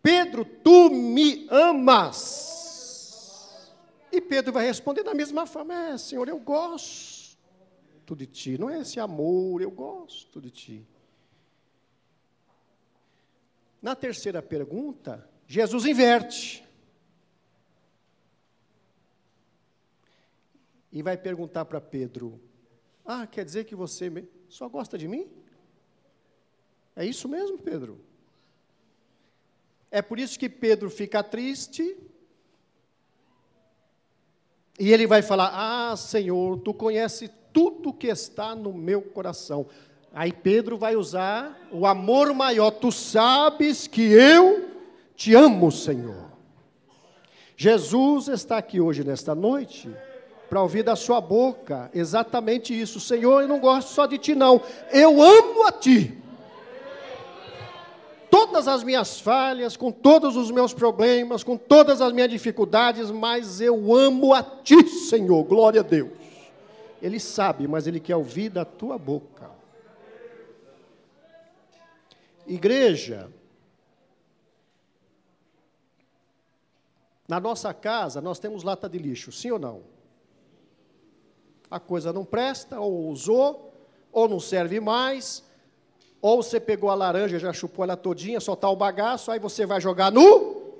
Pedro, 0.00 0.44
tu 0.44 0.88
me 0.88 1.48
amas? 1.50 2.63
E 4.14 4.20
Pedro 4.20 4.52
vai 4.52 4.64
responder 4.64 5.02
da 5.02 5.12
mesma 5.12 5.44
forma: 5.44 5.74
É, 5.74 5.98
Senhor, 5.98 6.28
eu 6.28 6.38
gosto 6.38 8.14
de 8.14 8.26
ti. 8.26 8.56
Não 8.56 8.70
é 8.70 8.80
esse 8.80 9.00
amor, 9.00 9.60
eu 9.60 9.72
gosto 9.72 10.40
de 10.40 10.52
ti. 10.52 10.86
Na 13.82 13.96
terceira 13.96 14.40
pergunta, 14.40 15.28
Jesus 15.48 15.84
inverte. 15.84 16.64
E 20.92 21.02
vai 21.02 21.16
perguntar 21.16 21.64
para 21.64 21.80
Pedro: 21.80 22.40
Ah, 23.04 23.26
quer 23.26 23.44
dizer 23.44 23.64
que 23.64 23.74
você 23.74 24.28
só 24.48 24.68
gosta 24.68 24.96
de 24.96 25.08
mim? 25.08 25.28
É 26.94 27.04
isso 27.04 27.28
mesmo, 27.28 27.58
Pedro? 27.58 28.00
É 29.90 30.00
por 30.00 30.20
isso 30.20 30.38
que 30.38 30.48
Pedro 30.48 30.88
fica 30.88 31.20
triste 31.20 31.98
e 34.78 34.92
ele 34.92 35.06
vai 35.06 35.22
falar: 35.22 35.52
Ah, 35.54 35.96
Senhor, 35.96 36.58
tu 36.58 36.74
conhece 36.74 37.30
tudo 37.52 37.92
que 37.92 38.08
está 38.08 38.54
no 38.54 38.72
meu 38.72 39.00
coração. 39.00 39.66
Aí 40.12 40.32
Pedro 40.32 40.76
vai 40.76 40.96
usar 40.96 41.68
o 41.72 41.86
amor 41.86 42.32
maior. 42.34 42.70
Tu 42.70 42.90
sabes 42.92 43.86
que 43.86 44.02
eu 44.02 44.68
te 45.16 45.34
amo, 45.34 45.70
Senhor. 45.70 46.32
Jesus 47.56 48.28
está 48.28 48.58
aqui 48.58 48.80
hoje, 48.80 49.04
nesta 49.04 49.34
noite, 49.34 49.88
para 50.48 50.62
ouvir 50.62 50.82
da 50.82 50.96
sua 50.96 51.20
boca 51.20 51.90
exatamente 51.94 52.78
isso. 52.78 52.98
Senhor, 53.00 53.42
eu 53.42 53.48
não 53.48 53.60
gosto 53.60 53.88
só 53.88 54.06
de 54.06 54.18
ti, 54.18 54.34
não. 54.34 54.60
Eu 54.92 55.22
amo 55.22 55.66
a 55.66 55.72
ti. 55.72 56.23
Todas 58.34 58.66
as 58.66 58.82
minhas 58.82 59.20
falhas, 59.20 59.76
com 59.76 59.92
todos 59.92 60.36
os 60.36 60.50
meus 60.50 60.74
problemas, 60.74 61.44
com 61.44 61.56
todas 61.56 62.00
as 62.00 62.12
minhas 62.12 62.28
dificuldades, 62.28 63.08
mas 63.08 63.60
eu 63.60 63.94
amo 63.94 64.34
a 64.34 64.42
ti, 64.42 64.88
Senhor. 64.88 65.44
Glória 65.44 65.82
a 65.82 65.84
Deus. 65.84 66.10
Ele 67.00 67.20
sabe, 67.20 67.68
mas 67.68 67.86
ele 67.86 68.00
quer 68.00 68.16
ouvir 68.16 68.48
da 68.48 68.64
tua 68.64 68.98
boca. 68.98 69.48
Igreja, 72.44 73.30
Na 77.26 77.40
nossa 77.40 77.72
casa, 77.72 78.20
nós 78.20 78.38
temos 78.38 78.62
lata 78.62 78.86
de 78.86 78.98
lixo, 78.98 79.32
sim 79.32 79.50
ou 79.50 79.58
não? 79.58 79.82
A 81.70 81.80
coisa 81.80 82.12
não 82.12 82.24
presta, 82.24 82.78
ou 82.78 83.08
usou, 83.08 83.72
ou 84.12 84.28
não 84.28 84.38
serve 84.38 84.78
mais, 84.78 85.42
ou 86.24 86.42
você 86.42 86.58
pegou 86.58 86.88
a 86.88 86.94
laranja, 86.94 87.38
já 87.38 87.52
chupou 87.52 87.84
ela 87.84 87.98
todinha, 87.98 88.40
só 88.40 88.54
está 88.54 88.66
o 88.70 88.74
bagaço, 88.74 89.30
aí 89.30 89.38
você 89.38 89.66
vai 89.66 89.78
jogar 89.78 90.10
no. 90.10 90.72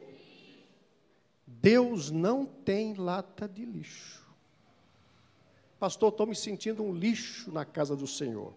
Deus 1.47 2.11
não 2.11 2.47
tem 2.47 2.95
lata 2.95 3.47
de 3.47 3.63
lixo. 3.63 4.27
Pastor, 5.79 6.09
estou 6.09 6.27
me 6.27 6.35
sentindo 6.35 6.83
um 6.83 6.95
lixo 6.95 7.53
na 7.53 7.63
casa 7.63 7.95
do 7.95 8.07
Senhor. 8.07 8.55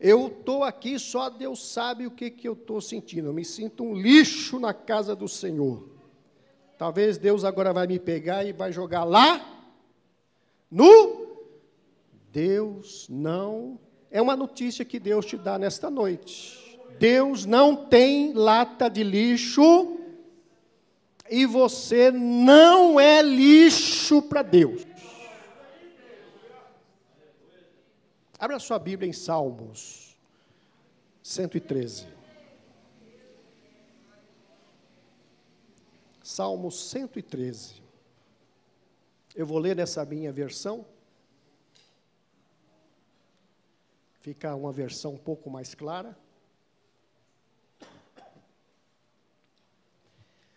Eu 0.00 0.26
estou 0.26 0.64
aqui, 0.64 0.98
só 0.98 1.30
Deus 1.30 1.64
sabe 1.64 2.04
o 2.04 2.10
que, 2.10 2.32
que 2.32 2.48
eu 2.48 2.54
estou 2.54 2.80
sentindo. 2.80 3.28
Eu 3.28 3.32
me 3.32 3.44
sinto 3.44 3.84
um 3.84 3.94
lixo 3.94 4.58
na 4.58 4.74
casa 4.74 5.14
do 5.14 5.28
Senhor. 5.28 5.88
Talvez 6.76 7.16
Deus 7.16 7.44
agora 7.44 7.72
vai 7.72 7.86
me 7.86 8.00
pegar 8.00 8.44
e 8.44 8.52
vai 8.52 8.72
jogar 8.72 9.04
lá 9.04 9.64
no 10.68 11.44
Deus 12.32 13.06
não 13.08 13.85
é 14.10 14.20
uma 14.20 14.36
notícia 14.36 14.84
que 14.84 14.98
Deus 14.98 15.26
te 15.26 15.36
dá 15.36 15.58
nesta 15.58 15.90
noite. 15.90 16.78
Deus 16.98 17.44
não 17.44 17.76
tem 17.76 18.32
lata 18.32 18.88
de 18.88 19.02
lixo 19.02 19.98
e 21.28 21.44
você 21.44 22.10
não 22.10 22.98
é 22.98 23.20
lixo 23.22 24.22
para 24.22 24.42
Deus. 24.42 24.86
Abra 28.38 28.58
sua 28.58 28.78
Bíblia 28.78 29.08
em 29.08 29.12
Salmos 29.12 30.16
113. 31.22 32.06
Salmo 36.22 36.70
113. 36.70 37.82
Eu 39.34 39.46
vou 39.46 39.58
ler 39.58 39.76
nessa 39.76 40.04
minha 40.04 40.32
versão. 40.32 40.84
Fica 44.26 44.52
uma 44.56 44.72
versão 44.72 45.14
um 45.14 45.16
pouco 45.16 45.48
mais 45.48 45.72
clara. 45.72 46.18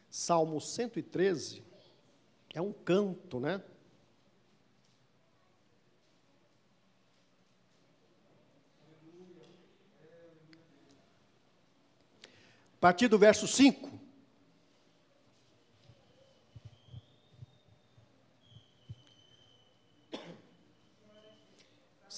Salmo 0.10 0.60
113 0.60 1.64
é 2.52 2.60
um 2.60 2.74
canto, 2.74 3.40
né? 3.40 3.62
A 12.74 12.80
partir 12.80 13.08
do 13.08 13.20
verso 13.20 13.48
5. 13.48 13.99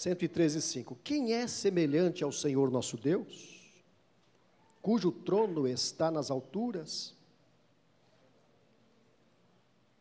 113,5. 0.02 0.98
Quem 1.03 1.34
é 1.34 1.48
semelhante 1.48 2.23
ao 2.23 2.32
Senhor 2.32 2.72
nosso 2.72 2.98
Deus, 2.98 3.72
cujo 4.82 5.11
trono 5.11 5.68
está 5.68 6.10
nas 6.10 6.32
alturas, 6.32 7.14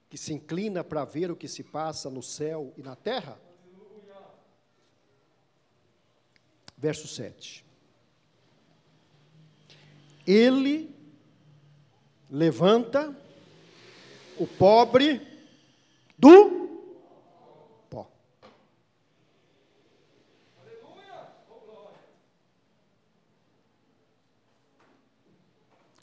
que 0.08 0.16
se 0.16 0.32
inclina 0.32 0.82
para 0.82 1.04
ver 1.04 1.30
o 1.30 1.36
que 1.36 1.46
se 1.46 1.62
passa 1.62 2.08
no 2.08 2.22
céu 2.22 2.72
e 2.78 2.82
na 2.82 2.96
terra? 2.96 3.38
Verso 6.78 7.06
7. 7.06 7.62
Ele 10.26 10.94
levanta 12.30 13.14
o 14.38 14.46
pobre 14.46 15.20
do 16.16 16.59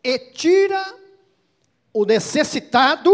e 0.07 0.17
tira 0.17 0.97
o 1.93 2.05
necessitado, 2.05 3.11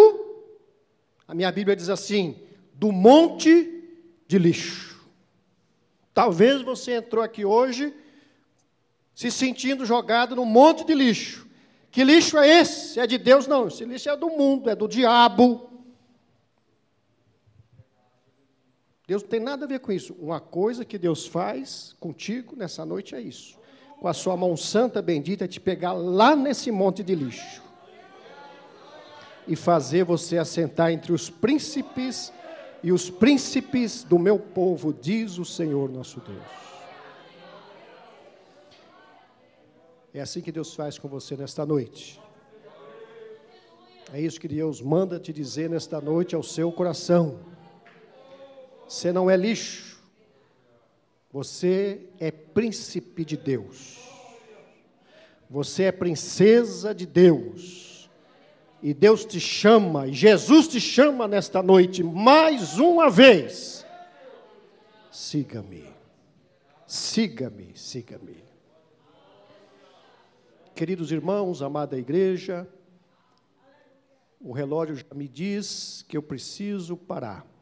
a 1.28 1.34
minha 1.34 1.52
Bíblia 1.52 1.76
diz 1.76 1.90
assim, 1.90 2.40
do 2.76 2.92
monte 2.92 3.84
de 4.28 4.38
lixo. 4.38 5.04
Talvez 6.14 6.62
você 6.62 6.98
entrou 6.98 7.24
aqui 7.24 7.44
hoje 7.44 7.92
se 9.16 9.32
sentindo 9.32 9.88
jogado 9.88 10.36
no 10.36 10.46
monte 10.46 10.86
de 10.86 10.94
lixo. 10.94 11.48
Que 11.90 12.04
lixo 12.04 12.38
é 12.38 12.60
esse? 12.60 13.00
É 13.00 13.08
de 13.08 13.18
Deus? 13.18 13.48
Não, 13.48 13.70
esse 13.70 13.84
lixo 13.86 14.10
é 14.10 14.16
do 14.16 14.30
mundo, 14.30 14.70
é 14.70 14.76
do 14.76 14.88
diabo. 14.88 15.68
Deus 19.08 19.24
não 19.24 19.30
tem 19.30 19.40
nada 19.40 19.66
a 19.66 19.68
ver 19.68 19.80
com 19.80 19.92
isso. 19.92 20.14
Uma 20.20 20.40
coisa 20.40 20.86
que 20.86 21.00
Deus 21.00 21.26
faz 21.26 21.96
contigo 22.00 22.56
nessa 22.56 22.86
noite 22.86 23.16
é 23.16 23.22
isso 23.22 23.63
com 24.04 24.10
a 24.10 24.14
sua 24.14 24.36
mão 24.36 24.58
santa 24.58 25.02
bendita, 25.02 25.48
te 25.48 25.62
pegar 25.62 25.94
lá 25.94 26.36
nesse 26.36 26.70
monte 26.70 27.02
de 27.02 27.16
lixo 27.16 27.64
e 29.48 29.56
fazer 29.56 30.04
você 30.04 30.38
assentar 30.38 30.92
entre 30.92 31.14
os 31.14 31.30
príncipes 31.30 32.30
e 32.84 32.92
os 32.92 33.10
príncipes 33.10 34.04
do 34.04 34.20
meu 34.20 34.38
povo, 34.38 34.94
diz 34.94 35.38
o 35.38 35.46
Senhor 35.46 35.90
nosso 35.90 36.20
Deus. 36.20 36.44
É 40.14 40.20
assim 40.20 40.42
que 40.42 40.52
Deus 40.52 40.74
faz 40.74 41.00
com 41.00 41.08
você 41.08 41.38
nesta 41.38 41.66
noite. 41.66 42.20
É 44.12 44.20
isso 44.20 44.38
que 44.38 44.50
Deus 44.50 44.82
manda 44.82 45.18
te 45.18 45.32
dizer 45.32 45.70
nesta 45.70 46.02
noite 46.02 46.36
ao 46.36 46.44
seu 46.44 46.74
coração. 46.74 47.40
Você 48.86 49.14
não 49.14 49.30
é 49.30 49.38
lixo. 49.38 49.93
Você 51.34 52.10
é 52.20 52.30
príncipe 52.30 53.26
de 53.26 53.36
Deus. 53.36 53.98
Você 55.50 55.86
é 55.86 55.92
princesa 55.92 56.94
de 56.94 57.08
Deus. 57.08 58.08
E 58.84 58.94
Deus 58.94 59.26
te 59.26 59.40
chama, 59.40 60.08
e 60.08 60.14
Jesus 60.14 60.68
te 60.68 60.80
chama 60.80 61.28
nesta 61.28 61.64
noite 61.64 62.04
mais 62.04 62.78
uma 62.78 63.10
vez. 63.10 63.84
Siga-me. 65.12 65.92
Siga-me, 66.86 67.72
siga-me. 67.74 68.44
Queridos 70.76 71.12
irmãos, 71.12 71.64
amada 71.64 71.98
igreja, 71.98 72.68
o 74.40 74.52
relógio 74.52 74.96
já 74.96 75.16
me 75.16 75.28
diz 75.28 76.06
que 76.08 76.16
eu 76.16 76.22
preciso 76.22 76.96
parar 76.96 77.53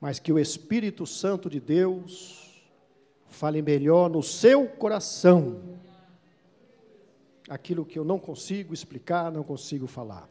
mas 0.00 0.18
que 0.18 0.32
o 0.32 0.38
Espírito 0.38 1.06
Santo 1.06 1.50
de 1.50 1.58
Deus 1.58 2.62
fale 3.28 3.60
melhor 3.60 4.08
no 4.08 4.22
seu 4.22 4.66
coração 4.66 5.60
aquilo 7.48 7.84
que 7.84 7.98
eu 7.98 8.04
não 8.04 8.18
consigo 8.18 8.74
explicar, 8.74 9.32
não 9.32 9.42
consigo 9.42 9.86
falar. 9.86 10.28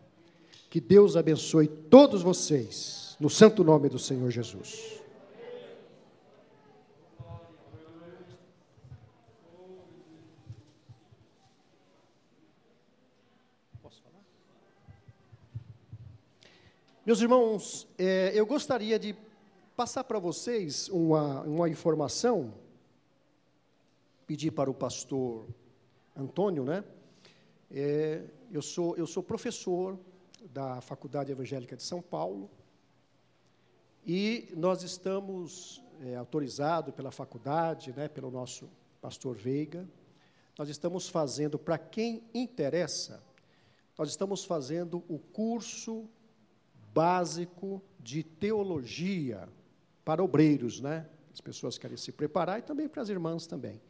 Que 0.69 0.79
Deus 0.79 1.15
abençoe 1.15 1.67
todos 1.67 2.21
vocês, 2.21 3.15
no 3.19 3.29
santo 3.29 3.63
nome 3.63 3.89
do 3.89 3.97
Senhor 3.97 4.29
Jesus. 4.29 4.97
Meus 17.05 17.21
irmãos, 17.21 17.87
é, 17.97 18.33
eu 18.35 18.45
gostaria 18.45 18.99
de 18.99 19.15
passar 19.77 20.05
para 20.05 20.17
vocês 20.17 20.89
uma, 20.89 21.43
uma 21.43 21.69
informação, 21.69 22.51
pedir 24.25 24.49
para 24.49 24.71
o 24.71 24.73
pastor 24.73 25.47
Antônio, 26.15 26.63
né? 26.63 26.83
É, 27.69 28.23
eu, 28.51 28.63
sou, 28.63 28.97
eu 28.97 29.05
sou 29.05 29.21
professor 29.21 29.95
da 30.51 30.81
Faculdade 30.81 31.31
Evangélica 31.31 31.75
de 31.75 31.83
São 31.83 32.01
Paulo 32.01 32.49
e 34.03 34.51
nós 34.57 34.81
estamos 34.81 35.83
é, 36.01 36.15
autorizado 36.15 36.91
pela 36.91 37.11
faculdade, 37.11 37.93
né, 37.95 38.07
pelo 38.07 38.31
nosso 38.31 38.67
pastor 38.99 39.35
Veiga. 39.35 39.87
Nós 40.57 40.69
estamos 40.69 41.07
fazendo, 41.07 41.59
para 41.59 41.77
quem 41.77 42.23
interessa, 42.33 43.23
nós 43.95 44.09
estamos 44.09 44.43
fazendo 44.43 45.03
o 45.07 45.19
curso 45.19 46.09
básico 46.95 47.79
de 47.99 48.23
teologia 48.23 49.47
para 50.07 50.23
obreiros, 50.23 50.79
né? 50.79 51.05
As 51.33 51.41
pessoas 51.41 51.77
querem 51.77 51.97
se 51.97 52.13
preparar 52.13 52.59
e 52.59 52.61
também 52.61 52.87
para 52.87 53.01
as 53.01 53.09
irmãs 53.09 53.45
também. 53.45 53.81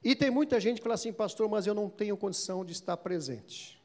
E 0.00 0.14
tem 0.14 0.30
muita 0.30 0.60
gente 0.60 0.76
que 0.76 0.84
fala 0.84 0.94
assim, 0.94 1.12
pastor, 1.12 1.48
mas 1.48 1.66
eu 1.66 1.74
não 1.74 1.90
tenho 1.90 2.16
condição 2.16 2.64
de 2.64 2.70
estar 2.70 2.96
presente. 2.96 3.82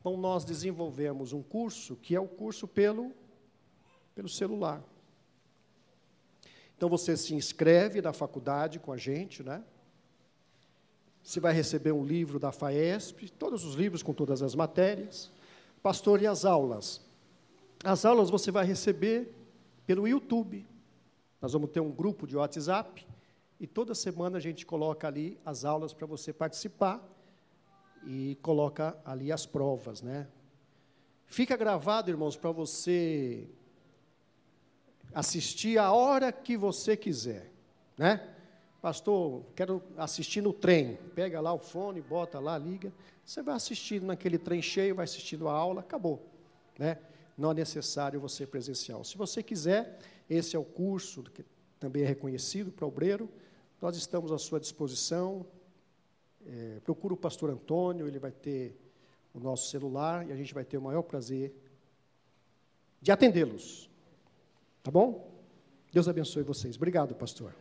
Então, 0.00 0.16
nós 0.16 0.46
desenvolvemos 0.46 1.34
um 1.34 1.42
curso 1.42 1.96
que 1.96 2.16
é 2.16 2.20
o 2.20 2.26
curso 2.26 2.66
pelo, 2.66 3.12
pelo 4.14 4.26
celular. 4.26 4.82
Então, 6.74 6.88
você 6.88 7.14
se 7.14 7.34
inscreve 7.34 8.00
na 8.00 8.14
faculdade 8.14 8.78
com 8.78 8.90
a 8.90 8.96
gente, 8.96 9.42
né? 9.42 9.62
Você 11.22 11.40
vai 11.40 11.52
receber 11.52 11.92
um 11.92 12.02
livro 12.02 12.38
da 12.38 12.52
FAESP, 12.52 13.28
todos 13.32 13.66
os 13.66 13.74
livros 13.74 14.02
com 14.02 14.14
todas 14.14 14.40
as 14.40 14.54
matérias. 14.54 15.30
Pastor, 15.82 16.22
e 16.22 16.26
as 16.26 16.46
aulas? 16.46 17.02
As 17.84 18.06
aulas 18.06 18.30
você 18.30 18.50
vai 18.50 18.64
receber 18.64 19.34
pelo 19.88 20.06
YouTube. 20.06 20.66
Nós 21.40 21.54
vamos 21.54 21.70
ter 21.70 21.80
um 21.80 21.90
grupo 21.90 22.26
de 22.26 22.36
WhatsApp 22.36 23.06
e 23.58 23.66
toda 23.66 23.94
semana 23.94 24.36
a 24.36 24.40
gente 24.40 24.66
coloca 24.66 25.08
ali 25.08 25.40
as 25.46 25.64
aulas 25.64 25.94
para 25.94 26.06
você 26.06 26.30
participar 26.30 27.02
e 28.06 28.36
coloca 28.42 28.94
ali 29.02 29.32
as 29.32 29.46
provas, 29.46 30.02
né? 30.02 30.28
Fica 31.24 31.56
gravado, 31.56 32.10
irmãos, 32.10 32.36
para 32.36 32.50
você 32.50 33.48
assistir 35.14 35.78
a 35.78 35.90
hora 35.90 36.30
que 36.30 36.54
você 36.54 36.94
quiser, 36.94 37.50
né? 37.96 38.34
Pastor, 38.82 39.42
quero 39.56 39.82
assistir 39.96 40.42
no 40.42 40.52
trem. 40.52 40.96
Pega 41.14 41.40
lá 41.40 41.54
o 41.54 41.58
fone, 41.58 42.02
bota 42.02 42.38
lá, 42.38 42.58
liga. 42.58 42.92
Você 43.24 43.40
vai 43.40 43.54
assistindo 43.54 44.04
naquele 44.04 44.36
trem 44.36 44.60
cheio, 44.60 44.94
vai 44.94 45.04
assistindo 45.04 45.48
a 45.48 45.52
aula, 45.52 45.80
acabou, 45.80 46.22
né? 46.78 46.98
Não 47.38 47.52
é 47.52 47.54
necessário 47.54 48.20
você 48.20 48.44
presencial. 48.44 49.04
Se 49.04 49.16
você 49.16 49.44
quiser, 49.44 50.00
esse 50.28 50.56
é 50.56 50.58
o 50.58 50.64
curso 50.64 51.22
que 51.22 51.44
também 51.78 52.02
é 52.02 52.06
reconhecido 52.06 52.72
para 52.72 52.84
obreiro. 52.84 53.30
Nós 53.80 53.96
estamos 53.96 54.32
à 54.32 54.38
sua 54.38 54.58
disposição. 54.58 55.46
É, 56.44 56.80
procura 56.80 57.14
o 57.14 57.16
pastor 57.16 57.48
Antônio, 57.50 58.08
ele 58.08 58.18
vai 58.18 58.32
ter 58.32 58.76
o 59.32 59.38
nosso 59.38 59.70
celular 59.70 60.26
e 60.26 60.32
a 60.32 60.36
gente 60.36 60.52
vai 60.52 60.64
ter 60.64 60.78
o 60.78 60.82
maior 60.82 61.02
prazer 61.02 61.54
de 63.00 63.12
atendê-los. 63.12 63.88
Tá 64.82 64.90
bom? 64.90 65.30
Deus 65.92 66.08
abençoe 66.08 66.42
vocês. 66.42 66.76
Obrigado, 66.76 67.14
pastor. 67.14 67.54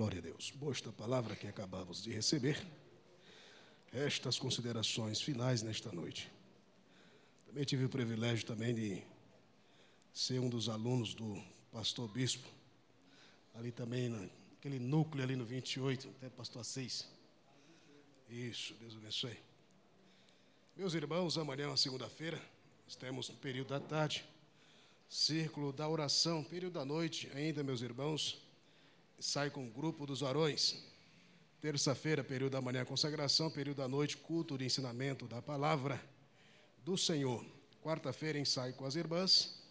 Glória 0.00 0.18
a 0.18 0.22
Deus. 0.22 0.50
Boa 0.52 0.72
esta 0.72 0.90
palavra 0.90 1.36
que 1.36 1.46
acabamos 1.46 2.02
de 2.02 2.10
receber. 2.10 2.66
Estas 3.92 4.38
considerações 4.38 5.20
finais 5.20 5.60
nesta 5.60 5.92
noite. 5.92 6.32
Também 7.44 7.64
tive 7.64 7.84
o 7.84 7.88
privilégio 7.90 8.46
também 8.46 8.74
de 8.74 9.02
ser 10.10 10.38
um 10.38 10.48
dos 10.48 10.70
alunos 10.70 11.12
do 11.12 11.38
pastor 11.70 12.08
bispo, 12.08 12.48
ali 13.54 13.70
também 13.70 14.08
naquele 14.08 14.78
núcleo 14.78 15.22
ali 15.22 15.36
no 15.36 15.44
28, 15.44 16.08
até 16.16 16.30
pastor 16.30 16.64
6. 16.64 17.06
Isso, 18.30 18.72
Deus 18.80 18.96
abençoe. 18.96 19.36
Meus 20.74 20.94
irmãos, 20.94 21.36
amanhã 21.36 21.64
é 21.64 21.66
uma 21.66 21.76
segunda-feira, 21.76 22.40
nós 22.86 22.96
temos 22.96 23.28
no 23.28 23.36
período 23.36 23.68
da 23.68 23.80
tarde, 23.80 24.24
círculo 25.10 25.74
da 25.74 25.86
oração, 25.86 26.42
período 26.42 26.72
da 26.72 26.86
noite 26.86 27.30
ainda, 27.34 27.62
meus 27.62 27.82
irmãos, 27.82 28.49
sai 29.20 29.50
com 29.50 29.66
o 29.66 29.70
grupo 29.70 30.06
dos 30.06 30.20
varões. 30.20 30.82
Terça-feira, 31.60 32.24
período 32.24 32.52
da 32.52 32.60
manhã, 32.62 32.84
consagração, 32.86 33.50
período 33.50 33.76
da 33.76 33.88
noite, 33.88 34.16
culto 34.16 34.56
de 34.56 34.64
ensinamento 34.64 35.26
da 35.26 35.42
palavra 35.42 36.02
do 36.82 36.96
Senhor. 36.96 37.44
Quarta-feira, 37.82 38.38
ensaio 38.38 38.72
com 38.74 38.86
as 38.86 38.96
irmãs. 38.96 39.62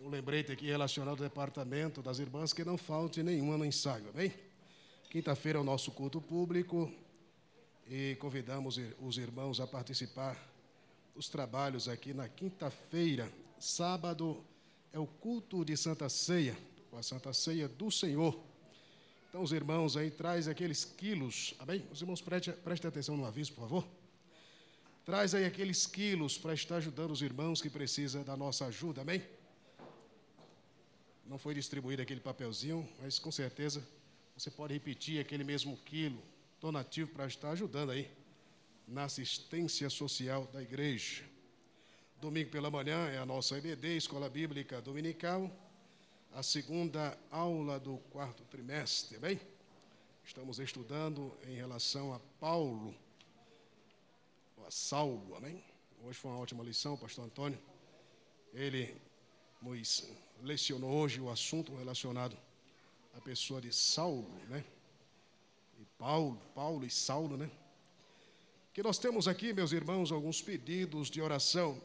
Um 0.00 0.08
lembrete 0.08 0.52
aqui 0.52 0.66
relacionado 0.66 1.10
ao 1.10 1.28
departamento 1.28 2.00
das 2.00 2.20
irmãs, 2.20 2.52
que 2.52 2.64
não 2.64 2.78
falte 2.78 3.20
nenhuma 3.22 3.58
no 3.58 3.64
ensaio, 3.64 4.08
amém? 4.10 4.32
Quinta-feira 5.10 5.58
é 5.58 5.60
o 5.60 5.64
nosso 5.64 5.90
culto 5.90 6.20
público 6.20 6.90
e 7.88 8.16
convidamos 8.20 8.78
os 9.00 9.18
irmãos 9.18 9.60
a 9.60 9.66
participar 9.66 10.36
dos 11.14 11.28
trabalhos 11.28 11.88
aqui 11.88 12.14
na 12.14 12.28
quinta-feira. 12.28 13.30
Sábado 13.58 14.42
é 14.92 14.98
o 14.98 15.06
culto 15.06 15.64
de 15.64 15.76
Santa 15.76 16.08
Ceia, 16.08 16.56
com 16.90 16.96
a 16.96 17.02
Santa 17.02 17.32
Ceia 17.32 17.68
do 17.68 17.90
Senhor. 17.90 18.51
Então, 19.32 19.42
os 19.42 19.50
irmãos 19.50 19.96
aí, 19.96 20.10
traz 20.10 20.46
aqueles 20.46 20.84
quilos, 20.84 21.54
amém? 21.58 21.82
Os 21.90 22.02
irmãos, 22.02 22.20
prestem 22.20 22.52
preste 22.52 22.86
atenção 22.86 23.16
no 23.16 23.24
aviso, 23.24 23.50
por 23.54 23.62
favor. 23.62 23.88
Traz 25.06 25.34
aí 25.34 25.46
aqueles 25.46 25.86
quilos 25.86 26.36
para 26.36 26.52
estar 26.52 26.76
ajudando 26.76 27.12
os 27.12 27.22
irmãos 27.22 27.62
que 27.62 27.70
precisam 27.70 28.22
da 28.22 28.36
nossa 28.36 28.66
ajuda, 28.66 29.00
amém? 29.00 29.22
Não 31.24 31.38
foi 31.38 31.54
distribuído 31.54 32.02
aquele 32.02 32.20
papelzinho, 32.20 32.86
mas 33.00 33.18
com 33.18 33.32
certeza 33.32 33.82
você 34.36 34.50
pode 34.50 34.74
repetir 34.74 35.18
aquele 35.18 35.44
mesmo 35.44 35.78
quilo 35.78 36.22
donativo 36.60 37.10
para 37.10 37.26
estar 37.26 37.52
ajudando 37.52 37.88
aí 37.92 38.10
na 38.86 39.04
assistência 39.04 39.88
social 39.88 40.46
da 40.52 40.60
igreja. 40.60 41.24
Domingo 42.20 42.50
pela 42.50 42.70
manhã 42.70 43.08
é 43.08 43.16
a 43.16 43.24
nossa 43.24 43.56
EBD, 43.56 43.96
Escola 43.96 44.28
Bíblica 44.28 44.82
Dominical 44.82 45.50
a 46.34 46.42
segunda 46.42 47.18
aula 47.30 47.78
do 47.78 47.98
quarto 48.10 48.42
trimestre, 48.44 49.18
bem? 49.18 49.38
Estamos 50.24 50.58
estudando 50.58 51.30
em 51.46 51.54
relação 51.54 52.14
a 52.14 52.20
Paulo, 52.40 52.94
a 54.66 54.70
Saulo, 54.70 55.34
amém? 55.36 55.62
Hoje 56.02 56.18
foi 56.18 56.30
uma 56.30 56.40
ótima 56.40 56.64
lição, 56.64 56.96
pastor 56.96 57.26
Antônio. 57.26 57.58
Ele 58.54 58.96
nos 59.60 60.08
lecionou 60.42 60.90
hoje 60.90 61.20
o 61.20 61.28
assunto 61.28 61.76
relacionado 61.76 62.36
à 63.14 63.20
pessoa 63.20 63.60
de 63.60 63.72
Saulo, 63.72 64.32
né? 64.48 64.64
E 65.78 65.84
Paulo, 65.98 66.40
Paulo 66.54 66.86
e 66.86 66.90
Saulo, 66.90 67.36
né? 67.36 67.50
Que 68.72 68.82
nós 68.82 68.96
temos 68.96 69.28
aqui, 69.28 69.52
meus 69.52 69.72
irmãos, 69.72 70.10
alguns 70.10 70.40
pedidos 70.40 71.10
de 71.10 71.20
oração. 71.20 71.80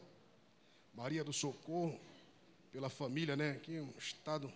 Maria 0.94 1.24
do 1.24 1.34
Socorro, 1.34 1.99
pela 2.78 2.91
família, 2.91 3.36
né? 3.36 3.54
Aqui 3.54 3.80
um 3.80 3.91
estado 3.98 4.54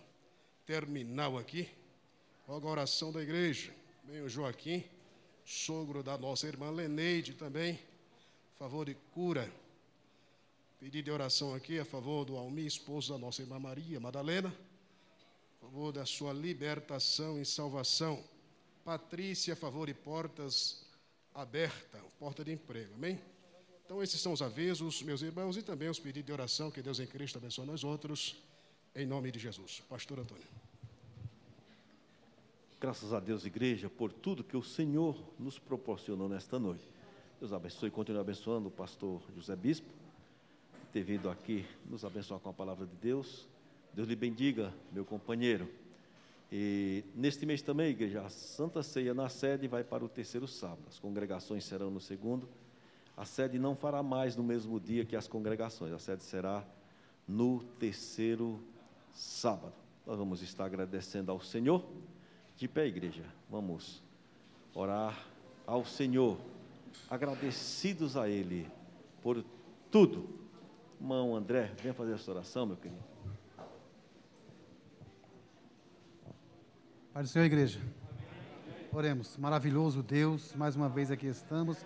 terminal 0.64 1.36
aqui. 1.36 1.68
Roga 2.46 2.68
a 2.68 2.70
oração 2.70 3.10
da 3.10 3.20
igreja. 3.20 3.74
Bem, 4.04 4.20
o 4.20 4.28
Joaquim, 4.28 4.84
sogro 5.44 6.04
da 6.04 6.16
nossa 6.16 6.46
irmã 6.46 6.70
Leneide 6.70 7.34
também, 7.34 7.80
a 8.54 8.58
favor 8.60 8.86
de 8.86 8.94
cura. 9.10 9.52
Pedido 10.78 11.06
de 11.06 11.10
oração 11.10 11.52
aqui 11.52 11.80
a 11.80 11.84
favor 11.84 12.24
do 12.24 12.36
Almi, 12.36 12.64
esposo 12.64 13.12
da 13.12 13.18
nossa 13.18 13.42
irmã 13.42 13.58
Maria 13.58 13.98
Madalena, 13.98 14.56
a 15.56 15.60
favor 15.60 15.90
da 15.90 16.06
sua 16.06 16.32
libertação 16.32 17.42
e 17.42 17.44
salvação. 17.44 18.22
Patrícia, 18.84 19.54
a 19.54 19.56
favor 19.56 19.88
de 19.88 19.94
portas 19.94 20.86
abertas, 21.34 22.00
porta 22.20 22.44
de 22.44 22.52
emprego. 22.52 22.94
Amém? 22.94 23.20
Então, 23.92 24.02
esses 24.02 24.22
são 24.22 24.32
os 24.32 24.40
avisos, 24.40 25.02
meus 25.02 25.20
irmãos, 25.20 25.54
e 25.54 25.60
também 25.60 25.86
os 25.86 25.98
pedidos 25.98 26.24
de 26.24 26.32
oração. 26.32 26.70
Que 26.70 26.80
Deus 26.80 26.98
em 26.98 27.06
Cristo 27.06 27.36
abençoe 27.36 27.66
nós 27.66 27.84
outros, 27.84 28.42
em 28.96 29.04
nome 29.04 29.30
de 29.30 29.38
Jesus. 29.38 29.82
Pastor 29.86 30.18
Antônio. 30.18 30.46
Graças 32.80 33.12
a 33.12 33.20
Deus, 33.20 33.44
igreja, 33.44 33.90
por 33.90 34.10
tudo 34.10 34.42
que 34.42 34.56
o 34.56 34.62
Senhor 34.62 35.22
nos 35.38 35.58
proporcionou 35.58 36.26
nesta 36.26 36.58
noite. 36.58 36.82
Deus 37.38 37.52
abençoe 37.52 37.90
e 37.90 37.92
continue 37.92 38.18
abençoando 38.18 38.68
o 38.68 38.70
pastor 38.70 39.20
José 39.36 39.54
Bispo, 39.54 39.92
ter 40.90 41.02
vindo 41.02 41.28
aqui 41.28 41.66
nos 41.84 42.02
abençoar 42.02 42.40
com 42.40 42.48
a 42.48 42.54
palavra 42.54 42.86
de 42.86 42.96
Deus. 42.96 43.46
Deus 43.92 44.08
lhe 44.08 44.16
bendiga, 44.16 44.72
meu 44.90 45.04
companheiro. 45.04 45.68
E 46.50 47.04
neste 47.14 47.44
mês 47.44 47.60
também, 47.60 47.90
igreja, 47.90 48.22
a 48.22 48.30
Santa 48.30 48.82
Ceia 48.82 49.12
na 49.12 49.28
sede 49.28 49.68
vai 49.68 49.84
para 49.84 50.02
o 50.02 50.08
terceiro 50.08 50.48
sábado. 50.48 50.84
As 50.88 50.98
congregações 50.98 51.66
serão 51.66 51.90
no 51.90 52.00
segundo 52.00 52.48
a 53.16 53.24
sede 53.24 53.58
não 53.58 53.76
fará 53.76 54.02
mais 54.02 54.36
no 54.36 54.42
mesmo 54.42 54.80
dia 54.80 55.04
que 55.04 55.14
as 55.14 55.28
congregações, 55.28 55.92
a 55.92 55.98
sede 55.98 56.24
será 56.24 56.64
no 57.26 57.62
terceiro 57.78 58.60
sábado. 59.12 59.74
Nós 60.06 60.18
vamos 60.18 60.42
estar 60.42 60.64
agradecendo 60.64 61.30
ao 61.30 61.40
Senhor. 61.40 61.84
De 62.56 62.66
pé, 62.66 62.86
igreja, 62.86 63.24
vamos 63.48 64.02
orar 64.74 65.26
ao 65.66 65.84
Senhor, 65.84 66.38
agradecidos 67.08 68.16
a 68.16 68.28
Ele 68.28 68.68
por 69.22 69.44
tudo. 69.90 70.28
Irmão 71.00 71.34
André, 71.34 71.72
venha 71.80 71.94
fazer 71.94 72.14
essa 72.14 72.30
oração, 72.30 72.66
meu 72.66 72.76
querido. 72.76 73.02
Pai 77.12 77.22
do 77.22 77.28
Senhor, 77.28 77.44
igreja. 77.44 77.80
Oremos. 78.92 79.36
Maravilhoso 79.36 80.02
Deus, 80.02 80.54
mais 80.54 80.76
uma 80.76 80.88
vez 80.88 81.10
aqui 81.10 81.26
estamos. 81.26 81.84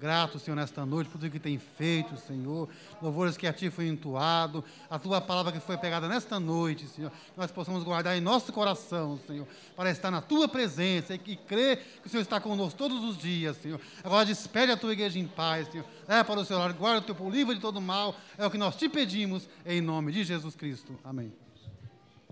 Grato, 0.00 0.38
Senhor, 0.38 0.54
nesta 0.54 0.86
noite, 0.86 1.10
por 1.10 1.18
tudo 1.18 1.28
que 1.28 1.40
tem 1.40 1.58
feito, 1.58 2.16
Senhor. 2.16 2.68
Louvores 3.02 3.36
que 3.36 3.48
a 3.48 3.52
Ti 3.52 3.68
foi 3.68 3.88
entoado, 3.88 4.64
a 4.88 4.96
Tua 4.96 5.20
palavra 5.20 5.50
que 5.50 5.58
foi 5.58 5.76
pegada 5.76 6.06
nesta 6.06 6.38
noite, 6.38 6.86
Senhor. 6.86 7.10
Nós 7.36 7.50
possamos 7.50 7.82
guardar 7.82 8.16
em 8.16 8.20
nosso 8.20 8.52
coração, 8.52 9.18
Senhor, 9.26 9.44
para 9.74 9.90
estar 9.90 10.08
na 10.12 10.22
Tua 10.22 10.46
presença 10.46 11.14
e 11.14 11.18
crer 11.18 11.78
que 12.00 12.06
o 12.06 12.08
Senhor 12.08 12.22
está 12.22 12.40
conosco 12.40 12.78
todos 12.78 13.02
os 13.02 13.18
dias, 13.18 13.56
Senhor. 13.56 13.80
Agora 14.04 14.24
despede 14.24 14.70
a 14.70 14.76
Tua 14.76 14.92
igreja 14.92 15.18
em 15.18 15.26
paz, 15.26 15.66
Senhor. 15.66 15.84
Leva 16.06 16.24
para 16.24 16.40
o 16.40 16.44
Senhor, 16.44 16.60
lar, 16.60 16.72
guarda 16.74 17.00
o 17.00 17.02
Teu 17.02 17.14
povo 17.16 17.30
livre 17.30 17.56
de 17.56 17.60
todo 17.60 17.80
mal. 17.80 18.14
É 18.38 18.46
o 18.46 18.50
que 18.52 18.58
nós 18.58 18.76
te 18.76 18.88
pedimos, 18.88 19.48
em 19.66 19.80
nome 19.80 20.12
de 20.12 20.22
Jesus 20.22 20.54
Cristo. 20.54 20.96
Amém. 21.02 21.32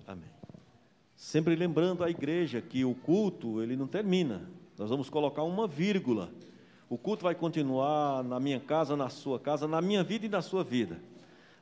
Amém. 0.07 0.31
Sempre 1.17 1.57
lembrando 1.57 2.05
a 2.05 2.11
igreja 2.11 2.63
que 2.63 2.85
o 2.85 2.95
culto, 2.95 3.61
ele 3.61 3.75
não 3.75 3.89
termina. 3.89 4.49
Nós 4.79 4.89
vamos 4.89 5.11
colocar 5.11 5.43
uma 5.43 5.67
vírgula. 5.67 6.31
O 6.89 6.97
culto 6.97 7.25
vai 7.25 7.35
continuar 7.35 8.23
na 8.23 8.39
minha 8.39 8.61
casa, 8.61 8.97
na 8.97 9.09
sua 9.09 9.41
casa, 9.41 9.67
na 9.67 9.81
minha 9.81 10.05
vida 10.05 10.27
e 10.27 10.29
na 10.29 10.41
sua 10.41 10.63
vida. 10.63 11.01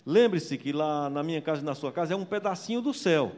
Lembre-se 0.04 0.58
que 0.58 0.70
lá 0.70 1.08
na 1.08 1.22
minha 1.22 1.40
casa 1.40 1.62
e 1.62 1.64
na 1.64 1.74
sua 1.74 1.90
casa 1.90 2.12
é 2.12 2.16
um 2.16 2.26
pedacinho 2.26 2.82
do 2.82 2.92
céu. 2.92 3.32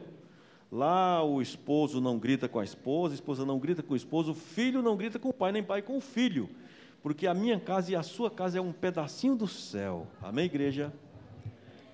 Lá 0.69 1.23
o 1.23 1.41
esposo 1.41 2.01
não 2.01 2.19
grita 2.19 2.49
com 2.49 2.59
a 2.59 2.63
esposa, 2.63 3.13
a 3.13 3.15
esposa 3.15 3.45
não 3.45 3.57
grita 3.57 3.81
com 3.81 3.93
o 3.93 3.97
esposo, 3.97 4.31
o 4.31 4.35
filho 4.35 4.81
não 4.81 4.97
grita 4.97 5.17
com 5.17 5.29
o 5.29 5.33
pai, 5.33 5.53
nem 5.53 5.63
pai 5.63 5.81
com 5.81 5.95
o 5.95 6.01
filho. 6.01 6.49
Porque 7.01 7.25
a 7.25 7.33
minha 7.33 7.57
casa 7.57 7.93
e 7.93 7.95
a 7.95 8.03
sua 8.03 8.29
casa 8.29 8.57
é 8.57 8.61
um 8.61 8.73
pedacinho 8.73 9.35
do 9.35 9.47
céu. 9.47 10.07
Amém, 10.21 10.45
igreja? 10.45 10.91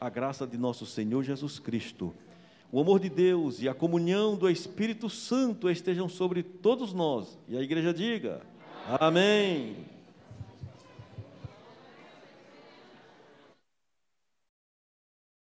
A 0.02 0.10
graça 0.10 0.48
de 0.48 0.58
nosso 0.58 0.88
Senhor 0.88 1.22
Jesus 1.22 1.60
Cristo, 1.60 2.12
o 2.72 2.80
amor 2.80 3.00
de 3.00 3.10
Deus 3.10 3.62
e 3.62 3.70
a 3.70 3.76
comunhão 3.76 4.36
do 4.36 4.50
Espírito 4.50 5.08
Santo 5.08 5.70
estejam 5.70 6.10
sobre 6.10 6.42
todos 6.42 6.94
nós. 6.94 7.38
E 7.48 7.56
a 7.56 7.62
igreja 7.62 7.94
diga: 7.94 8.42
Amém. 8.86 9.93